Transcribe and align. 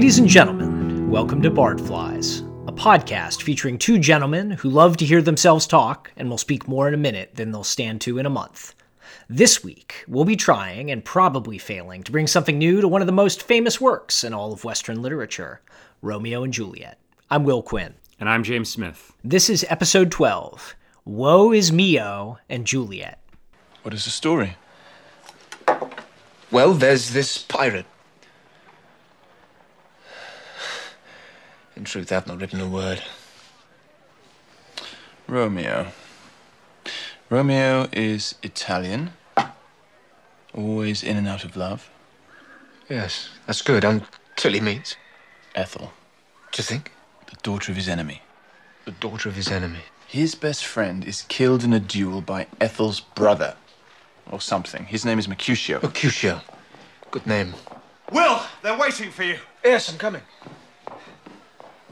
Ladies 0.00 0.18
and 0.18 0.28
gentlemen, 0.28 1.10
welcome 1.10 1.42
to 1.42 1.50
Bardflies, 1.50 2.40
a 2.66 2.72
podcast 2.72 3.42
featuring 3.42 3.76
two 3.76 3.98
gentlemen 3.98 4.52
who 4.52 4.70
love 4.70 4.96
to 4.96 5.04
hear 5.04 5.20
themselves 5.20 5.66
talk 5.66 6.10
and 6.16 6.30
will 6.30 6.38
speak 6.38 6.66
more 6.66 6.88
in 6.88 6.94
a 6.94 6.96
minute 6.96 7.34
than 7.34 7.52
they'll 7.52 7.62
stand 7.62 8.00
to 8.00 8.16
in 8.16 8.24
a 8.24 8.30
month. 8.30 8.74
This 9.28 9.62
week, 9.62 10.02
we'll 10.08 10.24
be 10.24 10.36
trying 10.36 10.90
and 10.90 11.04
probably 11.04 11.58
failing 11.58 12.02
to 12.04 12.12
bring 12.12 12.26
something 12.26 12.56
new 12.56 12.80
to 12.80 12.88
one 12.88 13.02
of 13.02 13.06
the 13.06 13.12
most 13.12 13.42
famous 13.42 13.78
works 13.78 14.24
in 14.24 14.32
all 14.32 14.54
of 14.54 14.64
Western 14.64 15.02
literature 15.02 15.60
Romeo 16.00 16.44
and 16.44 16.52
Juliet. 16.54 16.98
I'm 17.30 17.44
Will 17.44 17.62
Quinn. 17.62 17.92
And 18.18 18.26
I'm 18.26 18.42
James 18.42 18.70
Smith. 18.70 19.12
This 19.22 19.50
is 19.50 19.66
episode 19.68 20.10
12 20.10 20.76
Woe 21.04 21.52
is 21.52 21.70
Mio 21.72 22.38
and 22.48 22.66
Juliet. 22.66 23.20
What 23.82 23.92
is 23.92 24.06
the 24.06 24.10
story? 24.10 24.56
Well, 26.50 26.72
there's 26.72 27.10
this 27.10 27.36
pirate. 27.36 27.84
In 31.80 31.84
truth, 31.84 32.12
I've 32.12 32.26
not 32.26 32.38
written 32.38 32.60
a 32.60 32.68
word. 32.68 33.00
Romeo. 35.26 35.92
Romeo 37.30 37.88
is 37.90 38.34
Italian. 38.42 39.14
Always 40.52 41.02
in 41.02 41.16
and 41.16 41.26
out 41.26 41.42
of 41.42 41.56
love. 41.56 41.88
Yes, 42.90 43.30
that's 43.46 43.62
good 43.62 43.82
until 43.82 44.52
he 44.52 44.60
meets. 44.60 44.96
Ethel, 45.54 45.94
Do 46.52 46.58
you 46.60 46.64
think? 46.64 46.92
the 47.30 47.36
daughter 47.36 47.72
of 47.72 47.76
his 47.76 47.88
enemy. 47.88 48.20
The 48.84 48.90
daughter 48.90 49.30
of 49.30 49.36
his 49.36 49.48
enemy. 49.48 49.84
His 50.06 50.34
best 50.34 50.66
friend 50.66 51.02
is 51.02 51.22
killed 51.28 51.64
in 51.64 51.72
a 51.72 51.80
duel 51.80 52.20
by 52.20 52.46
Ethel's 52.60 53.00
brother. 53.00 53.56
Or 54.30 54.38
something. 54.38 54.84
His 54.84 55.06
name 55.06 55.18
is 55.18 55.26
Mercutio. 55.26 55.80
Mercutio. 55.82 56.42
Good 57.10 57.26
name. 57.26 57.54
Will, 58.12 58.42
they're 58.60 58.76
waiting 58.76 59.10
for 59.10 59.22
you. 59.22 59.38
Yes, 59.64 59.90
I'm 59.90 59.96
coming. 59.96 60.20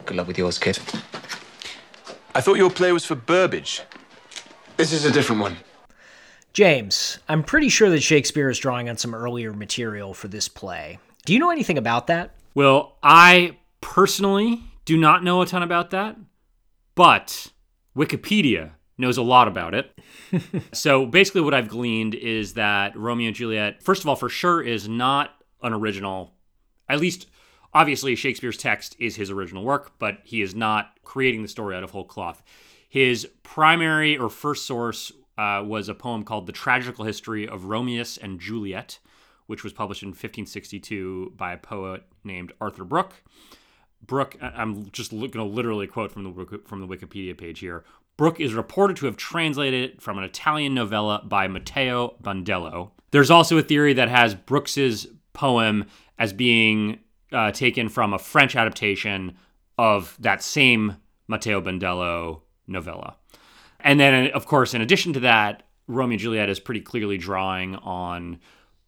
Good 0.08 0.16
luck 0.16 0.26
with 0.26 0.38
yours, 0.38 0.56
kid. 0.56 0.78
I 2.34 2.40
thought 2.40 2.54
your 2.54 2.70
play 2.70 2.92
was 2.92 3.04
for 3.04 3.14
Burbage. 3.14 3.82
This 4.78 4.90
is 4.90 5.04
a 5.04 5.12
different 5.12 5.42
one. 5.42 5.58
James, 6.54 7.18
I'm 7.28 7.42
pretty 7.42 7.68
sure 7.68 7.90
that 7.90 8.02
Shakespeare 8.02 8.48
is 8.48 8.58
drawing 8.58 8.88
on 8.88 8.96
some 8.96 9.14
earlier 9.14 9.52
material 9.52 10.14
for 10.14 10.28
this 10.28 10.48
play. 10.48 10.98
Do 11.26 11.34
you 11.34 11.38
know 11.38 11.50
anything 11.50 11.76
about 11.76 12.06
that? 12.06 12.30
Well, 12.54 12.96
I 13.02 13.58
personally 13.82 14.62
do 14.86 14.96
not 14.96 15.22
know 15.24 15.42
a 15.42 15.46
ton 15.46 15.62
about 15.62 15.90
that, 15.90 16.16
but 16.94 17.48
Wikipedia 17.94 18.70
knows 18.96 19.18
a 19.18 19.22
lot 19.22 19.46
about 19.46 19.74
it. 19.74 19.92
so 20.72 21.04
basically, 21.04 21.42
what 21.42 21.52
I've 21.52 21.68
gleaned 21.68 22.14
is 22.14 22.54
that 22.54 22.96
Romeo 22.96 23.26
and 23.26 23.36
Juliet, 23.36 23.82
first 23.82 24.04
of 24.04 24.08
all, 24.08 24.16
for 24.16 24.30
sure, 24.30 24.62
is 24.62 24.88
not 24.88 25.34
an 25.62 25.74
original. 25.74 26.32
At 26.88 26.98
least, 26.98 27.26
obviously, 27.74 28.14
Shakespeare's 28.14 28.56
text 28.56 28.96
is 28.98 29.16
his 29.16 29.30
original 29.30 29.64
work, 29.64 29.92
but 29.98 30.18
he 30.24 30.42
is 30.42 30.54
not 30.54 30.92
creating 31.04 31.42
the 31.42 31.48
story 31.48 31.76
out 31.76 31.82
of 31.82 31.90
whole 31.90 32.04
cloth. 32.04 32.42
His 32.88 33.28
primary 33.42 34.16
or 34.16 34.30
first 34.30 34.66
source 34.66 35.12
uh, 35.36 35.62
was 35.64 35.88
a 35.88 35.94
poem 35.94 36.24
called 36.24 36.46
The 36.46 36.52
Tragical 36.52 37.04
History 37.04 37.46
of 37.48 37.66
Romeus 37.66 38.16
and 38.16 38.40
Juliet, 38.40 38.98
which 39.46 39.62
was 39.62 39.72
published 39.72 40.02
in 40.02 40.08
1562 40.08 41.32
by 41.36 41.52
a 41.52 41.58
poet 41.58 42.02
named 42.24 42.52
Arthur 42.60 42.84
Brooke. 42.84 43.22
Brooke, 44.04 44.36
I'm 44.40 44.90
just 44.90 45.10
going 45.10 45.30
to 45.30 45.44
literally 45.44 45.86
quote 45.86 46.12
from 46.12 46.24
the 46.24 46.60
from 46.66 46.80
the 46.80 46.86
Wikipedia 46.86 47.36
page 47.36 47.60
here. 47.60 47.84
Brooke 48.16 48.40
is 48.40 48.54
reported 48.54 48.96
to 48.98 49.06
have 49.06 49.16
translated 49.16 49.90
it 49.90 50.02
from 50.02 50.18
an 50.18 50.24
Italian 50.24 50.74
novella 50.74 51.22
by 51.24 51.46
Matteo 51.46 52.16
Bandello. 52.22 52.90
There's 53.10 53.30
also 53.30 53.58
a 53.58 53.62
theory 53.62 53.92
that 53.94 54.08
has 54.08 54.34
Brooks's 54.34 55.06
poem 55.32 55.86
as 56.18 56.32
being 56.32 56.98
uh, 57.32 57.50
taken 57.52 57.88
from 57.88 58.12
a 58.12 58.18
French 58.18 58.56
adaptation 58.56 59.36
of 59.76 60.16
that 60.20 60.42
same 60.42 60.96
Matteo 61.28 61.60
Bandello 61.60 62.42
novella. 62.66 63.16
And 63.80 64.00
then, 64.00 64.30
of 64.32 64.46
course, 64.46 64.74
in 64.74 64.80
addition 64.80 65.12
to 65.12 65.20
that, 65.20 65.62
Romeo 65.86 66.14
and 66.14 66.20
Juliet 66.20 66.48
is 66.48 66.60
pretty 66.60 66.80
clearly 66.80 67.16
drawing 67.16 67.76
on 67.76 68.40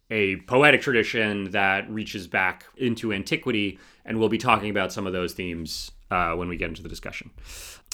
a 0.09 0.35
poetic 0.41 0.81
tradition 0.81 1.51
that 1.51 1.89
reaches 1.89 2.27
back 2.27 2.65
into 2.75 3.13
antiquity, 3.13 3.79
and 4.05 4.19
we'll 4.19 4.29
be 4.29 4.37
talking 4.37 4.69
about 4.69 4.91
some 4.91 5.07
of 5.07 5.13
those 5.13 5.33
themes 5.33 5.91
uh, 6.11 6.35
when 6.35 6.49
we 6.49 6.57
get 6.57 6.69
into 6.69 6.83
the 6.83 6.89
discussion. 6.89 7.31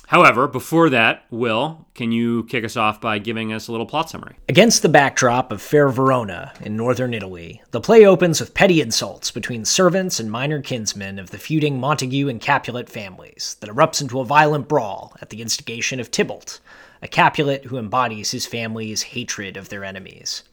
However, 0.07 0.47
before 0.47 0.89
that, 0.91 1.25
Will, 1.29 1.85
can 1.93 2.13
you 2.13 2.45
kick 2.45 2.63
us 2.63 2.77
off 2.77 3.01
by 3.01 3.19
giving 3.19 3.51
us 3.51 3.67
a 3.67 3.71
little 3.71 3.85
plot 3.85 4.09
summary? 4.09 4.37
Against 4.47 4.81
the 4.81 4.87
backdrop 4.87 5.51
of 5.51 5.61
fair 5.61 5.89
Verona 5.89 6.53
in 6.61 6.77
northern 6.77 7.13
Italy, 7.13 7.61
the 7.71 7.81
play 7.81 8.05
opens 8.05 8.39
with 8.39 8.53
petty 8.53 8.79
insults 8.79 9.31
between 9.31 9.65
servants 9.65 10.17
and 10.17 10.31
minor 10.31 10.61
kinsmen 10.61 11.19
of 11.19 11.31
the 11.31 11.37
feuding 11.37 11.77
Montague 11.77 12.29
and 12.29 12.39
Capulet 12.39 12.87
families 12.87 13.57
that 13.59 13.69
erupts 13.69 14.01
into 14.01 14.21
a 14.21 14.25
violent 14.25 14.69
brawl 14.69 15.13
at 15.21 15.29
the 15.29 15.41
instigation 15.41 15.99
of 15.99 16.09
Tybalt, 16.09 16.61
a 17.01 17.09
Capulet 17.09 17.65
who 17.65 17.77
embodies 17.77 18.31
his 18.31 18.45
family's 18.45 19.03
hatred 19.03 19.57
of 19.57 19.67
their 19.67 19.83
enemies. 19.83 20.43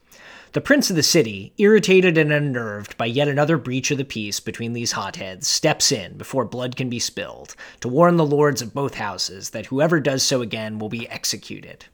The 0.54 0.60
prince 0.60 0.88
of 0.88 0.94
the 0.94 1.02
city, 1.02 1.52
irritated 1.58 2.16
and 2.16 2.32
unnerved 2.32 2.96
by 2.96 3.06
yet 3.06 3.26
another 3.26 3.58
breach 3.58 3.90
of 3.90 3.98
the 3.98 4.04
peace 4.04 4.38
between 4.38 4.72
these 4.72 4.92
hotheads, 4.92 5.48
steps 5.48 5.90
in 5.90 6.16
before 6.16 6.44
blood 6.44 6.76
can 6.76 6.88
be 6.88 7.00
spilled 7.00 7.56
to 7.80 7.88
warn 7.88 8.16
the 8.16 8.24
lords 8.24 8.62
of 8.62 8.72
both 8.72 8.94
houses 8.94 9.50
that 9.50 9.66
whoever 9.66 9.98
does 9.98 10.22
so 10.22 10.42
again 10.42 10.78
will 10.78 10.88
be 10.88 11.08
executed. 11.08 11.86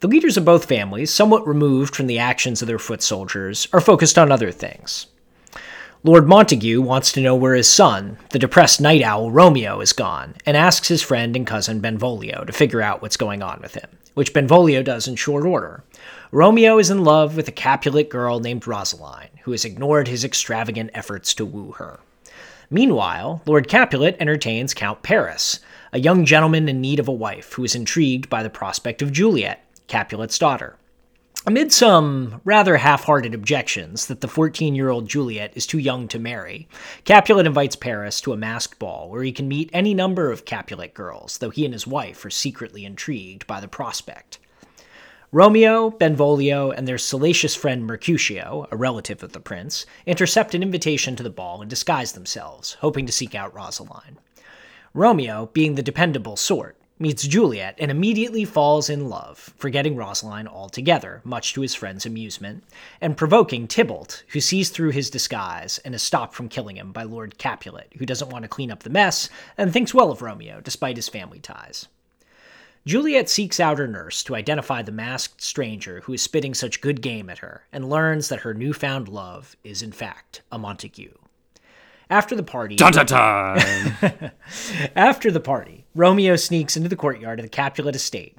The 0.00 0.08
leaders 0.08 0.38
of 0.38 0.44
both 0.46 0.64
families, 0.64 1.10
somewhat 1.10 1.46
removed 1.46 1.94
from 1.94 2.06
the 2.06 2.18
actions 2.18 2.62
of 2.62 2.66
their 2.66 2.78
foot 2.78 3.02
soldiers, 3.02 3.68
are 3.74 3.80
focused 3.82 4.16
on 4.16 4.32
other 4.32 4.52
things. 4.52 5.08
Lord 6.02 6.26
Montague 6.26 6.80
wants 6.80 7.12
to 7.12 7.20
know 7.20 7.36
where 7.36 7.54
his 7.54 7.70
son, 7.70 8.16
the 8.30 8.38
depressed 8.38 8.80
night 8.80 9.02
owl 9.02 9.30
Romeo, 9.30 9.82
is 9.82 9.92
gone, 9.92 10.34
and 10.46 10.56
asks 10.56 10.88
his 10.88 11.02
friend 11.02 11.36
and 11.36 11.46
cousin 11.46 11.80
Benvolio 11.80 12.44
to 12.44 12.52
figure 12.54 12.80
out 12.80 13.02
what's 13.02 13.18
going 13.18 13.42
on 13.42 13.60
with 13.60 13.74
him, 13.74 13.90
which 14.14 14.32
Benvolio 14.32 14.82
does 14.82 15.06
in 15.06 15.14
short 15.14 15.44
order. 15.44 15.84
Romeo 16.34 16.78
is 16.78 16.88
in 16.88 17.04
love 17.04 17.36
with 17.36 17.46
a 17.46 17.52
Capulet 17.52 18.08
girl 18.08 18.40
named 18.40 18.66
Rosaline, 18.66 19.28
who 19.42 19.50
has 19.50 19.66
ignored 19.66 20.08
his 20.08 20.24
extravagant 20.24 20.90
efforts 20.94 21.34
to 21.34 21.44
woo 21.44 21.72
her. 21.72 22.00
Meanwhile, 22.70 23.42
Lord 23.44 23.68
Capulet 23.68 24.16
entertains 24.18 24.72
Count 24.72 25.02
Paris, 25.02 25.60
a 25.92 26.00
young 26.00 26.24
gentleman 26.24 26.70
in 26.70 26.80
need 26.80 26.98
of 26.98 27.06
a 27.06 27.12
wife 27.12 27.52
who 27.52 27.64
is 27.64 27.74
intrigued 27.74 28.30
by 28.30 28.42
the 28.42 28.48
prospect 28.48 29.02
of 29.02 29.12
Juliet, 29.12 29.62
Capulet's 29.88 30.38
daughter. 30.38 30.78
Amid 31.46 31.70
some 31.70 32.40
rather 32.44 32.78
half 32.78 33.04
hearted 33.04 33.34
objections 33.34 34.06
that 34.06 34.22
the 34.22 34.26
14 34.28 34.74
year 34.74 34.88
old 34.88 35.10
Juliet 35.10 35.52
is 35.54 35.66
too 35.66 35.78
young 35.78 36.08
to 36.08 36.18
marry, 36.18 36.66
Capulet 37.04 37.46
invites 37.46 37.76
Paris 37.76 38.22
to 38.22 38.32
a 38.32 38.38
masked 38.38 38.78
ball 38.78 39.10
where 39.10 39.22
he 39.22 39.32
can 39.32 39.48
meet 39.48 39.68
any 39.74 39.92
number 39.92 40.32
of 40.32 40.46
Capulet 40.46 40.94
girls, 40.94 41.36
though 41.36 41.50
he 41.50 41.66
and 41.66 41.74
his 41.74 41.86
wife 41.86 42.24
are 42.24 42.30
secretly 42.30 42.86
intrigued 42.86 43.46
by 43.46 43.60
the 43.60 43.68
prospect. 43.68 44.38
Romeo, 45.34 45.88
Benvolio, 45.88 46.72
and 46.72 46.86
their 46.86 46.98
salacious 46.98 47.54
friend 47.54 47.86
Mercutio, 47.86 48.68
a 48.70 48.76
relative 48.76 49.22
of 49.22 49.32
the 49.32 49.40
prince, 49.40 49.86
intercept 50.04 50.54
an 50.54 50.62
invitation 50.62 51.16
to 51.16 51.22
the 51.22 51.30
ball 51.30 51.62
and 51.62 51.70
disguise 51.70 52.12
themselves, 52.12 52.74
hoping 52.82 53.06
to 53.06 53.12
seek 53.12 53.34
out 53.34 53.54
Rosaline. 53.54 54.18
Romeo, 54.92 55.46
being 55.54 55.74
the 55.74 55.82
dependable 55.82 56.36
sort, 56.36 56.76
meets 56.98 57.26
Juliet 57.26 57.76
and 57.78 57.90
immediately 57.90 58.44
falls 58.44 58.90
in 58.90 59.08
love, 59.08 59.54
forgetting 59.56 59.96
Rosaline 59.96 60.46
altogether, 60.46 61.22
much 61.24 61.54
to 61.54 61.62
his 61.62 61.74
friend's 61.74 62.04
amusement, 62.04 62.62
and 63.00 63.16
provoking 63.16 63.66
Tybalt, 63.66 64.24
who 64.34 64.40
sees 64.42 64.68
through 64.68 64.90
his 64.90 65.08
disguise 65.08 65.78
and 65.78 65.94
is 65.94 66.02
stopped 66.02 66.34
from 66.34 66.50
killing 66.50 66.76
him 66.76 66.92
by 66.92 67.04
Lord 67.04 67.38
Capulet, 67.38 67.90
who 67.96 68.04
doesn't 68.04 68.28
want 68.28 68.42
to 68.42 68.50
clean 68.50 68.70
up 68.70 68.82
the 68.82 68.90
mess 68.90 69.30
and 69.56 69.72
thinks 69.72 69.94
well 69.94 70.10
of 70.10 70.20
Romeo 70.20 70.60
despite 70.60 70.96
his 70.96 71.08
family 71.08 71.40
ties. 71.40 71.88
Juliet 72.84 73.28
seeks 73.28 73.60
out 73.60 73.78
her 73.78 73.86
nurse 73.86 74.24
to 74.24 74.34
identify 74.34 74.82
the 74.82 74.90
masked 74.90 75.40
stranger 75.40 76.00
who 76.00 76.12
is 76.14 76.22
spitting 76.22 76.52
such 76.52 76.80
good 76.80 77.00
game 77.00 77.30
at 77.30 77.38
her 77.38 77.64
and 77.72 77.88
learns 77.88 78.28
that 78.28 78.40
her 78.40 78.54
newfound 78.54 79.08
love 79.08 79.56
is, 79.62 79.82
in 79.82 79.92
fact, 79.92 80.42
a 80.50 80.58
Montague. 80.58 81.14
After 82.10 82.34
the 82.34 82.42
party, 82.42 82.74
Dun 82.76 82.92
dun 82.92 83.06
dun! 83.06 84.32
after 84.96 85.30
the 85.30 85.40
party, 85.40 85.86
Romeo 85.94 86.34
sneaks 86.34 86.76
into 86.76 86.88
the 86.88 86.96
courtyard 86.96 87.38
of 87.38 87.44
the 87.44 87.48
Capulet 87.48 87.94
estate, 87.94 88.36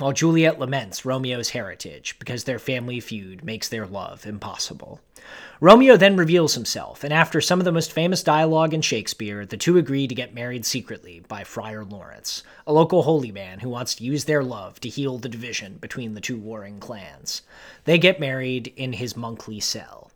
while 0.00 0.12
Juliet 0.12 0.58
laments 0.58 1.04
Romeo's 1.04 1.50
heritage 1.50 2.16
because 2.18 2.44
their 2.44 2.58
family 2.58 3.00
feud 3.00 3.44
makes 3.44 3.68
their 3.68 3.86
love 3.86 4.24
impossible. 4.24 4.98
Romeo 5.60 5.98
then 5.98 6.16
reveals 6.16 6.54
himself, 6.54 7.04
and 7.04 7.12
after 7.12 7.38
some 7.38 7.58
of 7.58 7.66
the 7.66 7.72
most 7.72 7.92
famous 7.92 8.22
dialogue 8.22 8.72
in 8.72 8.80
Shakespeare, 8.80 9.44
the 9.44 9.58
two 9.58 9.76
agree 9.76 10.08
to 10.08 10.14
get 10.14 10.34
married 10.34 10.64
secretly 10.64 11.22
by 11.28 11.44
Friar 11.44 11.84
Lawrence, 11.84 12.42
a 12.66 12.72
local 12.72 13.02
holy 13.02 13.30
man 13.30 13.60
who 13.60 13.68
wants 13.68 13.94
to 13.96 14.04
use 14.04 14.24
their 14.24 14.42
love 14.42 14.80
to 14.80 14.88
heal 14.88 15.18
the 15.18 15.28
division 15.28 15.76
between 15.76 16.14
the 16.14 16.20
two 16.22 16.38
warring 16.38 16.80
clans. 16.80 17.42
They 17.84 17.98
get 17.98 18.18
married 18.18 18.72
in 18.76 18.94
his 18.94 19.18
monkly 19.18 19.60
cell. 19.60 20.10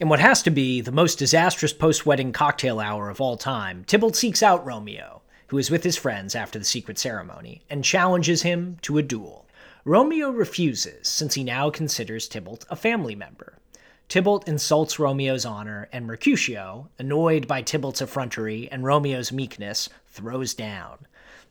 In 0.00 0.08
what 0.08 0.18
has 0.18 0.42
to 0.42 0.50
be 0.50 0.80
the 0.80 0.90
most 0.90 1.16
disastrous 1.16 1.72
post 1.72 2.04
wedding 2.04 2.32
cocktail 2.32 2.80
hour 2.80 3.08
of 3.08 3.20
all 3.20 3.36
time, 3.36 3.84
Tybalt 3.84 4.16
seeks 4.16 4.42
out 4.42 4.66
Romeo, 4.66 5.22
who 5.48 5.58
is 5.58 5.70
with 5.70 5.84
his 5.84 5.96
friends 5.96 6.34
after 6.34 6.58
the 6.58 6.64
secret 6.64 6.98
ceremony, 6.98 7.62
and 7.70 7.84
challenges 7.84 8.42
him 8.42 8.78
to 8.82 8.98
a 8.98 9.02
duel. 9.02 9.46
Romeo 9.84 10.30
refuses, 10.30 11.08
since 11.08 11.34
he 11.34 11.44
now 11.44 11.70
considers 11.70 12.26
Tybalt 12.26 12.64
a 12.68 12.76
family 12.76 13.14
member. 13.14 13.58
Tybalt 14.08 14.46
insults 14.48 14.98
Romeo's 14.98 15.44
honor, 15.44 15.88
and 15.92 16.06
Mercutio, 16.06 16.88
annoyed 16.98 17.48
by 17.48 17.62
Tybalt's 17.62 18.00
effrontery 18.00 18.68
and 18.70 18.84
Romeo's 18.84 19.32
meekness, 19.32 19.88
throws 20.08 20.54
down. 20.54 21.06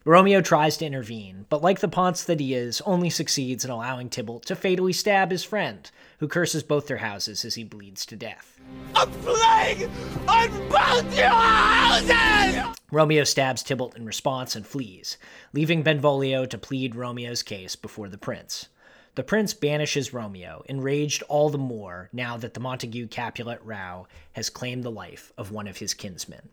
Romeo 0.05 0.39
tries 0.39 0.77
to 0.77 0.85
intervene, 0.85 1.45
but 1.49 1.63
like 1.63 1.79
the 1.79 1.87
Ponce 1.87 2.23
that 2.23 2.39
he 2.39 2.53
is, 2.53 2.79
only 2.81 3.09
succeeds 3.09 3.65
in 3.65 3.71
allowing 3.71 4.07
Tybalt 4.07 4.45
to 4.45 4.55
fatally 4.55 4.93
stab 4.93 5.31
his 5.31 5.43
friend, 5.43 5.89
who 6.19 6.27
curses 6.27 6.61
both 6.61 6.87
their 6.87 6.97
houses 6.97 7.43
as 7.43 7.55
he 7.55 7.63
bleeds 7.63 8.05
to 8.05 8.15
death. 8.15 8.59
A 8.95 9.07
plague 9.07 9.89
on 10.27 10.49
both 10.69 11.17
your 11.17 11.27
houses! 11.29 12.74
Romeo 12.91 13.23
stabs 13.23 13.63
Tybalt 13.63 13.95
in 13.97 14.05
response 14.05 14.55
and 14.55 14.65
flees, 14.65 15.17
leaving 15.53 15.81
Benvolio 15.81 16.45
to 16.45 16.57
plead 16.57 16.95
Romeo's 16.95 17.41
case 17.41 17.75
before 17.75 18.09
the 18.09 18.17
prince. 18.17 18.67
The 19.15 19.23
prince 19.23 19.53
banishes 19.53 20.13
Romeo, 20.13 20.63
enraged 20.67 21.23
all 21.23 21.49
the 21.49 21.57
more 21.57 22.09
now 22.13 22.37
that 22.37 22.53
the 22.53 22.59
Montague 22.59 23.07
Capulet 23.07 23.59
row 23.63 24.07
has 24.33 24.49
claimed 24.49 24.83
the 24.83 24.91
life 24.91 25.31
of 25.37 25.51
one 25.51 25.67
of 25.67 25.77
his 25.77 25.93
kinsmen. 25.93 26.49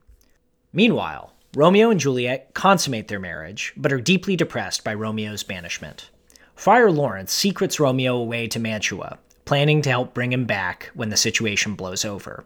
Meanwhile, 0.73 1.35
Romeo 1.55 1.91
and 1.91 2.01
Juliet 2.01 2.55
consummate 2.55 3.09
their 3.09 3.21
marriage, 3.21 3.75
but 3.77 3.93
are 3.93 4.01
deeply 4.01 4.37
depressed 4.37 4.85
by 4.85 4.95
Romeo's 4.95 5.43
banishment. 5.43 6.09
Friar 6.55 6.91
Lawrence 6.91 7.33
secrets 7.33 7.79
Romeo 7.79 8.17
away 8.17 8.47
to 8.47 8.59
Mantua, 8.59 9.19
planning 9.45 9.83
to 9.83 9.91
help 9.91 10.15
bring 10.15 10.33
him 10.33 10.47
back 10.47 10.91
when 10.95 11.11
the 11.11 11.17
situation 11.17 11.75
blows 11.75 12.05
over. 12.07 12.45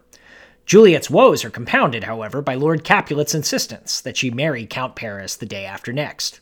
Juliet's 0.67 1.09
woes 1.09 1.45
are 1.45 1.49
compounded, 1.49 2.03
however, 2.03 2.41
by 2.41 2.53
Lord 2.53 2.83
Capulet's 2.83 3.33
insistence 3.33 4.01
that 4.01 4.17
she 4.17 4.29
marry 4.29 4.65
Count 4.65 4.97
Paris 4.97 5.37
the 5.37 5.45
day 5.45 5.63
after 5.63 5.93
next. 5.93 6.41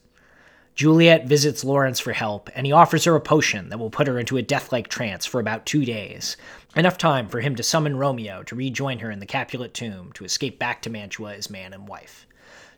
Juliet 0.74 1.28
visits 1.28 1.64
Lawrence 1.64 2.00
for 2.00 2.12
help, 2.12 2.50
and 2.56 2.66
he 2.66 2.72
offers 2.72 3.04
her 3.04 3.16
a 3.16 3.22
potion 3.22 3.70
that 3.70 3.78
will 3.78 3.92
put 3.92 4.08
her 4.08 4.18
into 4.18 4.38
a 4.38 4.42
death-like 4.42 4.88
trance 4.88 5.28
for 5.28 5.40
about 5.40 5.68
two 5.68 5.86
days, 5.86 6.38
enough 6.76 6.98
time 6.98 7.28
for 7.30 7.40
him 7.40 7.56
to 7.56 7.62
summon 7.62 7.98
Romeo 7.98 8.42
to 8.42 8.56
rejoin 8.56 8.98
her 8.98 9.12
in 9.12 9.20
the 9.20 9.28
Capulet 9.28 9.76
tomb 9.76 10.12
to 10.14 10.26
escape 10.26 10.58
back 10.58 10.82
to 10.82 10.90
Mantua 10.90 11.36
as 11.36 11.52
man 11.52 11.72
and 11.72 11.88
wife. 11.88 12.26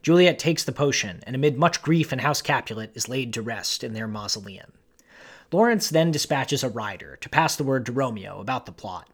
Juliet 0.02 0.38
takes 0.38 0.66
the 0.66 0.74
potion, 0.74 1.24
and 1.26 1.34
amid 1.34 1.58
much 1.58 1.82
grief 1.82 2.12
in 2.12 2.20
House 2.20 2.42
Capulet, 2.42 2.92
is 2.94 3.08
laid 3.08 3.32
to 3.34 3.42
rest 3.42 3.86
in 3.86 3.94
their 3.94 4.08
mausoleum. 4.10 4.74
Lawrence 5.54 5.90
then 5.90 6.12
dispatches 6.12 6.62
a 6.62 6.70
rider 6.70 7.16
to 7.22 7.30
pass 7.30 7.56
the 7.56 7.64
word 7.64 7.86
to 7.86 7.94
Romeo 7.94 8.42
about 8.42 8.66
the 8.66 8.74
plot. 8.74 9.08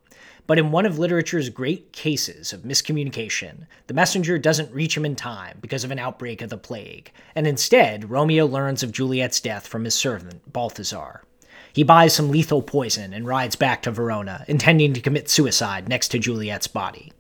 But 0.46 0.60
in 0.60 0.72
one 0.72 0.86
of 0.86 1.00
literature's 1.00 1.50
great 1.50 1.94
cases 1.94 2.52
of 2.52 2.64
miscommunication, 2.64 3.66
the 3.88 3.94
messenger 3.94 4.38
doesn't 4.38 4.74
reach 4.74 4.98
him 4.98 5.06
in 5.06 5.16
time 5.16 5.58
because 5.62 5.84
of 5.86 5.92
an 5.92 6.00
outbreak 6.00 6.42
of 6.42 6.50
the 6.50 6.58
plague, 6.58 7.12
and 7.34 7.48
instead, 7.48 8.10
Romeo 8.10 8.46
learns 8.46 8.84
of 8.84 8.92
Juliet's 8.92 9.40
death 9.40 9.66
from 9.66 9.86
his 9.86 9.94
servant, 9.94 10.52
Balthazar. 10.52 11.24
He 11.72 11.84
buys 11.84 12.14
some 12.14 12.30
lethal 12.30 12.62
poison 12.62 13.14
and 13.14 13.26
rides 13.26 13.56
back 13.56 13.82
to 13.84 13.92
Verona, 13.92 14.44
intending 14.48 14.94
to 14.94 15.02
commit 15.02 15.30
suicide 15.30 15.88
next 15.88 16.10
to 16.10 16.20
Juliet's 16.20 16.68
body. 16.68 17.14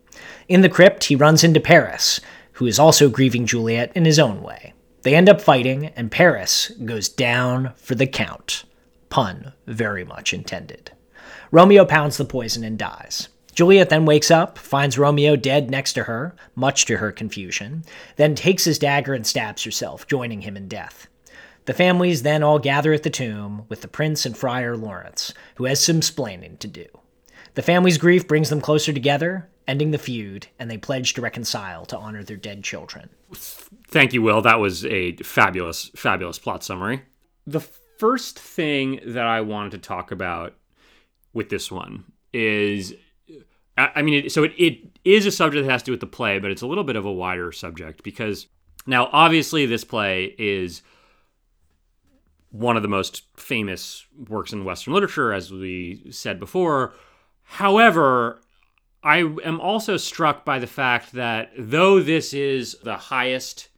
In 0.47 0.61
the 0.61 0.69
crypt, 0.69 1.05
he 1.05 1.15
runs 1.15 1.43
into 1.43 1.59
Paris, 1.59 2.19
who 2.53 2.67
is 2.67 2.77
also 2.77 3.09
grieving 3.09 3.45
Juliet 3.45 3.91
in 3.95 4.05
his 4.05 4.19
own 4.19 4.41
way. 4.41 4.73
They 5.01 5.15
end 5.15 5.27
up 5.27 5.41
fighting, 5.41 5.87
and 5.95 6.11
Paris 6.11 6.71
goes 6.85 7.09
down 7.09 7.73
for 7.75 7.95
the 7.95 8.05
count. 8.05 8.63
Pun 9.09 9.53
very 9.65 10.03
much 10.03 10.33
intended. 10.33 10.91
Romeo 11.53 11.85
pounds 11.85 12.17
the 12.17 12.25
poison 12.25 12.63
and 12.63 12.79
dies. 12.79 13.27
Juliet 13.53 13.89
then 13.89 14.07
wakes 14.07 14.31
up, 14.31 14.57
finds 14.57 14.97
Romeo 14.97 15.35
dead 15.35 15.69
next 15.69 15.94
to 15.94 16.05
her, 16.05 16.35
much 16.55 16.85
to 16.85 16.97
her 16.97 17.11
confusion, 17.11 17.83
then 18.15 18.33
takes 18.33 18.63
his 18.63 18.79
dagger 18.79 19.13
and 19.13 19.27
stabs 19.27 19.63
herself, 19.63 20.07
joining 20.07 20.41
him 20.41 20.57
in 20.57 20.67
death. 20.67 21.07
The 21.65 21.75
families 21.75 22.23
then 22.23 22.41
all 22.41 22.57
gather 22.57 22.91
at 22.91 23.03
the 23.03 23.11
tomb 23.11 23.65
with 23.69 23.81
the 23.81 23.88
prince 23.88 24.25
and 24.25 24.35
Friar 24.35 24.75
Lawrence, 24.75 25.31
who 25.53 25.65
has 25.65 25.79
some 25.79 26.00
splaining 26.00 26.57
to 26.57 26.67
do. 26.67 26.88
The 27.53 27.61
family's 27.61 28.00
grief 28.00 28.27
brings 28.27 28.50
them 28.50 28.59
closer 28.59 28.91
together, 28.91 29.47
ending 29.67 29.91
the 29.91 30.00
feud, 30.00 30.47
and 30.57 30.71
they 30.71 30.79
pledge 30.79 31.13
to 31.13 31.21
reconcile 31.21 31.85
to 31.85 31.97
honor 32.00 32.23
their 32.23 32.35
dead 32.35 32.63
children. 32.63 33.09
Thank 33.31 34.11
you, 34.13 34.23
Will. 34.23 34.41
That 34.41 34.59
was 34.59 34.88
a 34.88 35.15
fabulous, 35.17 35.91
fabulous 35.95 36.39
plot 36.39 36.63
summary. 36.63 37.03
The 37.45 37.59
first 37.59 38.39
thing 38.39 39.01
that 39.05 39.27
I 39.27 39.41
wanted 39.41 39.73
to 39.73 39.77
talk 39.77 40.11
about 40.11 40.55
with 41.33 41.50
this 41.50 41.71
one 41.71 42.06
is 42.31 42.94
I 43.75 44.03
mean, 44.03 44.25
it, 44.25 44.31
so 44.31 44.44
it, 44.44 44.53
it 44.57 45.00
is 45.03 45.25
a 45.25 45.31
subject 45.31 45.65
that 45.65 45.71
has 45.71 45.81
to 45.81 45.88
do 45.88 45.91
with 45.94 46.00
the 46.00 46.06
play, 46.06 46.38
but 46.38 46.51
it's 46.51 46.62
a 46.62 46.68
little 46.68 46.83
bit 46.83 46.95
of 46.95 47.06
a 47.06 47.12
wider 47.12 47.51
subject 47.51 48.03
because 48.03 48.47
now, 48.85 49.09
obviously, 49.12 49.65
this 49.65 49.83
play 49.83 50.35
is 50.38 50.81
one 52.50 52.77
of 52.77 52.83
the 52.83 52.89
most 52.89 53.24
famous 53.35 54.06
works 54.30 54.53
in 54.53 54.63
Western 54.63 54.94
literature, 54.94 55.33
as 55.33 55.51
we 55.51 56.06
said 56.12 56.39
before. 56.39 56.94
However, 57.44 58.41
I 59.03 59.18
am 59.18 59.59
also 59.59 59.97
struck 59.97 60.45
by 60.45 60.59
the 60.59 60.68
fact 60.68 61.13
that 61.13 61.51
though 61.57 62.00
this 62.00 62.33
is 62.33 62.77
the 62.83 62.95
highest 62.95 63.69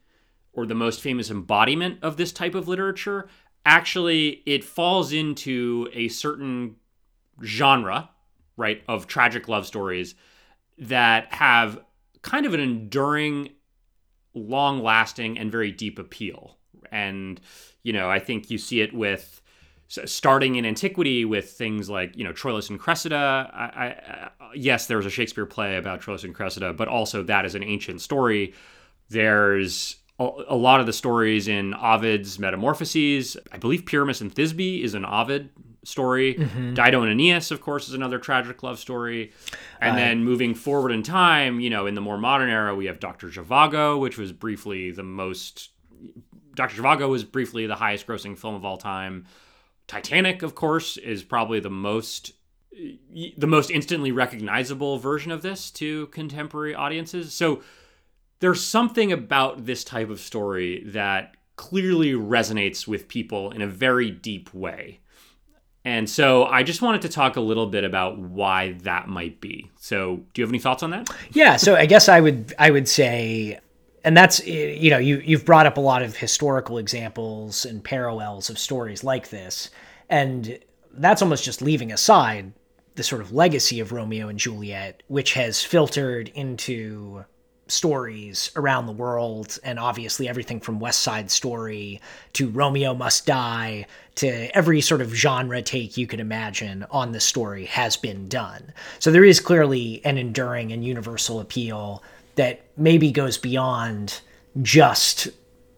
or 0.51 0.65
the 0.65 0.75
most 0.75 1.01
famous 1.01 1.31
embodiment 1.31 1.99
of 2.01 2.17
this 2.17 2.31
type 2.33 2.53
of 2.53 2.67
literature, 2.67 3.29
actually 3.65 4.43
it 4.45 4.63
falls 4.63 5.13
into 5.13 5.87
a 5.93 6.07
certain 6.09 6.75
genre, 7.43 8.09
right, 8.57 8.83
of 8.87 9.07
tragic 9.07 9.47
love 9.47 9.65
stories 9.65 10.15
that 10.77 11.33
have 11.33 11.79
kind 12.21 12.45
of 12.45 12.53
an 12.53 12.59
enduring, 12.59 13.49
long 14.33 14.81
lasting, 14.81 15.37
and 15.37 15.51
very 15.51 15.71
deep 15.71 15.99
appeal. 15.99 16.57
And, 16.91 17.39
you 17.83 17.93
know, 17.93 18.09
I 18.09 18.19
think 18.19 18.49
you 18.49 18.57
see 18.57 18.81
it 18.81 18.93
with 18.93 19.41
starting 19.87 20.55
in 20.55 20.65
antiquity 20.65 21.25
with 21.25 21.51
things 21.51 21.89
like 21.89 22.17
you 22.17 22.23
know 22.23 22.33
Troilus 22.33 22.69
and 22.69 22.79
Cressida. 22.79 23.49
I, 23.53 23.63
I, 23.63 23.89
uh, 23.89 24.49
yes, 24.55 24.87
there 24.87 24.97
was 24.97 25.05
a 25.05 25.11
Shakespeare 25.11 25.45
play 25.45 25.77
about 25.77 26.01
Troilus 26.01 26.23
and 26.23 26.33
Cressida, 26.33 26.73
but 26.73 26.87
also 26.87 27.23
that 27.23 27.45
is 27.45 27.55
an 27.55 27.63
ancient 27.63 28.01
story. 28.01 28.53
There's 29.09 29.97
a, 30.19 30.29
a 30.49 30.55
lot 30.55 30.79
of 30.79 30.85
the 30.85 30.93
stories 30.93 31.47
in 31.47 31.73
Ovid's 31.75 32.39
Metamorphoses. 32.39 33.37
I 33.51 33.57
believe 33.57 33.85
Pyramus 33.85 34.21
and 34.21 34.33
Thisbe 34.33 34.83
is 34.83 34.93
an 34.93 35.05
Ovid 35.05 35.49
story. 35.87 36.35
Mm-hmm. 36.35 36.73
Dido 36.73 37.01
and 37.01 37.11
Aeneas, 37.11 37.51
of 37.51 37.61
course, 37.61 37.87
is 37.87 37.93
another 37.93 38.19
tragic 38.19 38.63
love 38.63 38.79
story. 38.79 39.31
And 39.81 39.93
uh, 39.93 39.95
then 39.95 40.23
moving 40.23 40.55
forward 40.55 40.91
in 40.91 41.03
time, 41.03 41.59
you 41.59 41.69
know, 41.69 41.85
in 41.85 41.95
the 41.95 42.01
more 42.01 42.17
modern 42.17 42.49
era, 42.49 42.75
we 42.75 42.85
have 42.85 42.99
Dr. 42.99 43.27
Zhivago, 43.27 43.99
which 43.99 44.17
was 44.17 44.31
briefly 44.31 44.91
the 44.91 45.03
most. 45.03 45.69
Dr. 46.53 46.81
Zhivago 46.81 47.09
was 47.09 47.23
briefly 47.23 47.67
the 47.67 47.75
highest 47.75 48.07
grossing 48.07 48.37
film 48.37 48.55
of 48.55 48.63
all 48.65 48.77
time. 48.77 49.25
Titanic, 49.87 50.41
of 50.41 50.55
course, 50.55 50.97
is 50.97 51.23
probably 51.23 51.59
the 51.59 51.69
most 51.69 52.33
the 53.37 53.47
most 53.47 53.71
instantly 53.71 54.11
recognizable 54.11 54.97
version 54.97 55.31
of 55.31 55.41
this 55.41 55.71
to 55.71 56.07
contemporary 56.07 56.75
audiences. 56.75 57.33
So 57.33 57.61
there's 58.39 58.63
something 58.63 59.11
about 59.11 59.65
this 59.65 59.83
type 59.83 60.09
of 60.09 60.19
story 60.19 60.83
that 60.87 61.37
clearly 61.55 62.13
resonates 62.13 62.87
with 62.87 63.07
people 63.07 63.51
in 63.51 63.61
a 63.61 63.67
very 63.67 64.11
deep 64.11 64.53
way. 64.53 64.99
And 65.85 66.09
so 66.09 66.45
I 66.45 66.63
just 66.63 66.81
wanted 66.81 67.03
to 67.03 67.09
talk 67.09 67.35
a 67.35 67.41
little 67.41 67.67
bit 67.67 67.83
about 67.83 68.17
why 68.17 68.73
that 68.81 69.07
might 69.07 69.39
be. 69.39 69.69
So, 69.77 70.17
do 70.33 70.41
you 70.41 70.43
have 70.43 70.51
any 70.51 70.59
thoughts 70.59 70.81
on 70.81 70.89
that? 70.89 71.09
Yeah, 71.31 71.57
so 71.57 71.75
I 71.75 71.85
guess 71.85 72.09
I 72.09 72.19
would 72.19 72.55
I 72.57 72.71
would 72.71 72.87
say 72.87 73.59
and 74.05 74.15
that's 74.15 74.39
eh, 74.41 74.77
you 74.79 74.89
know 74.89 74.99
you 74.99 75.21
you've 75.25 75.43
brought 75.43 75.65
up 75.65 75.75
a 75.75 75.81
lot 75.81 76.01
of 76.01 76.15
historical 76.15 76.77
examples 76.77 77.65
and 77.65 77.83
parallels 77.83 78.49
of 78.49 78.57
stories 78.57 79.03
like 79.03 79.29
this 79.29 79.69
and 80.09 80.59
that's 80.93 81.21
almost 81.21 81.43
just 81.43 81.61
leaving 81.61 81.91
aside 81.91 82.53
the 82.93 83.03
sort 83.03 83.21
of 83.21 83.33
legacy 83.33 83.81
of 83.81 83.91
Romeo 83.91 84.29
and 84.29 84.39
Juliet 84.39 85.03
which 85.07 85.33
has 85.33 85.61
filtered 85.61 86.29
into 86.29 87.25
stories 87.67 88.51
around 88.55 88.85
the 88.85 88.91
world 88.91 89.57
and 89.63 89.79
obviously 89.79 90.29
everything 90.29 90.59
from 90.59 90.79
West 90.79 91.01
Side 91.01 91.31
Story 91.31 91.99
to 92.33 92.49
Romeo 92.49 92.93
Must 92.93 93.25
Die 93.25 93.85
to 94.15 94.55
every 94.55 94.81
sort 94.81 95.01
of 95.01 95.13
genre 95.13 95.61
take 95.61 95.97
you 95.97 96.07
can 96.07 96.19
imagine 96.19 96.85
on 96.91 97.11
the 97.11 97.19
story 97.19 97.65
has 97.65 97.97
been 97.97 98.27
done. 98.27 98.73
So 98.99 99.11
there 99.11 99.25
is 99.25 99.39
clearly 99.39 100.01
an 100.05 100.17
enduring 100.17 100.71
and 100.71 100.85
universal 100.85 101.39
appeal 101.39 102.03
that 102.35 102.61
maybe 102.77 103.11
goes 103.11 103.37
beyond 103.37 104.21
just 104.61 105.29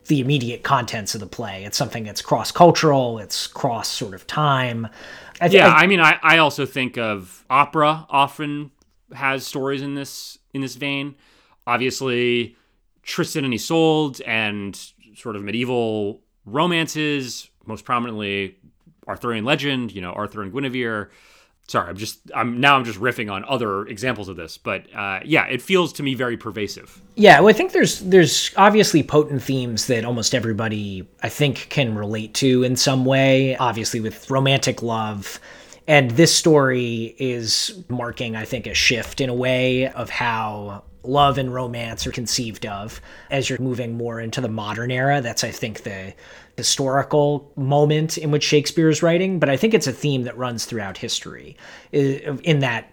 the 0.07 0.19
immediate 0.19 0.63
contents 0.63 1.13
of 1.15 1.21
the 1.21 1.27
play. 1.27 1.65
It's 1.65 1.77
something 1.77 2.03
that's 2.03 2.21
cross 2.21 2.51
cultural, 2.51 3.19
it's 3.19 3.47
cross 3.47 3.89
sort 3.89 4.13
of 4.13 4.25
time. 4.27 4.87
I 5.39 5.47
th- 5.47 5.59
yeah, 5.59 5.69
I, 5.69 5.83
I 5.83 5.87
mean, 5.87 5.99
I, 5.99 6.17
I 6.21 6.37
also 6.37 6.65
think 6.65 6.97
of 6.97 7.45
opera 7.49 8.05
often 8.09 8.71
has 9.13 9.45
stories 9.45 9.81
in 9.81 9.95
this 9.95 10.37
in 10.53 10.61
this 10.61 10.75
vein. 10.75 11.15
Obviously, 11.67 12.55
Tristan 13.03 13.45
and 13.45 13.53
Isolde 13.53 14.21
and 14.25 14.75
sort 15.15 15.35
of 15.35 15.43
medieval 15.43 16.21
romances, 16.45 17.49
most 17.65 17.85
prominently 17.85 18.57
Arthurian 19.07 19.45
legend. 19.45 19.91
You 19.91 20.01
know, 20.01 20.11
Arthur 20.11 20.41
and 20.41 20.51
Guinevere 20.51 21.09
sorry 21.67 21.89
i'm 21.89 21.97
just 21.97 22.19
i'm 22.33 22.61
now 22.61 22.77
i'm 22.77 22.85
just 22.85 22.97
riffing 22.99 23.29
on 23.29 23.43
other 23.43 23.85
examples 23.87 24.29
of 24.29 24.37
this 24.37 24.57
but 24.57 24.85
uh, 24.95 25.19
yeah 25.25 25.45
it 25.47 25.61
feels 25.61 25.91
to 25.91 26.01
me 26.01 26.13
very 26.13 26.37
pervasive 26.37 27.01
yeah 27.15 27.41
well 27.41 27.49
i 27.49 27.53
think 27.53 27.73
there's 27.73 27.99
there's 27.99 28.51
obviously 28.55 29.03
potent 29.03 29.43
themes 29.43 29.87
that 29.87 30.05
almost 30.05 30.33
everybody 30.33 31.05
i 31.23 31.29
think 31.29 31.67
can 31.69 31.93
relate 31.93 32.33
to 32.33 32.63
in 32.63 32.77
some 32.77 33.03
way 33.03 33.57
obviously 33.57 33.99
with 33.99 34.29
romantic 34.31 34.81
love 34.81 35.41
And 35.89 36.11
this 36.11 36.35
story 36.35 37.15
is 37.17 37.83
marking, 37.87 38.35
I 38.35 38.43
think, 38.43 38.67
a 38.67 38.73
shift 38.73 39.21
in 39.21 39.29
a 39.29 39.33
way 39.33 39.87
of 39.87 40.09
how 40.09 40.83
love 41.03 41.37
and 41.37 41.53
romance 41.53 42.05
are 42.05 42.11
conceived 42.11 42.65
of 42.65 43.01
as 43.31 43.49
you're 43.49 43.59
moving 43.59 43.95
more 43.95 44.19
into 44.19 44.41
the 44.41 44.49
modern 44.49 44.91
era. 44.91 45.21
That's, 45.21 45.43
I 45.43 45.51
think, 45.51 45.83
the 45.83 46.13
historical 46.57 47.51
moment 47.55 48.17
in 48.17 48.31
which 48.31 48.43
Shakespeare 48.43 48.89
is 48.89 49.03
writing, 49.03 49.39
but 49.39 49.49
I 49.49 49.57
think 49.57 49.73
it's 49.73 49.87
a 49.87 49.93
theme 49.93 50.23
that 50.23 50.37
runs 50.37 50.65
throughout 50.65 50.97
history 50.97 51.55
in 51.91 52.59
that 52.59 52.91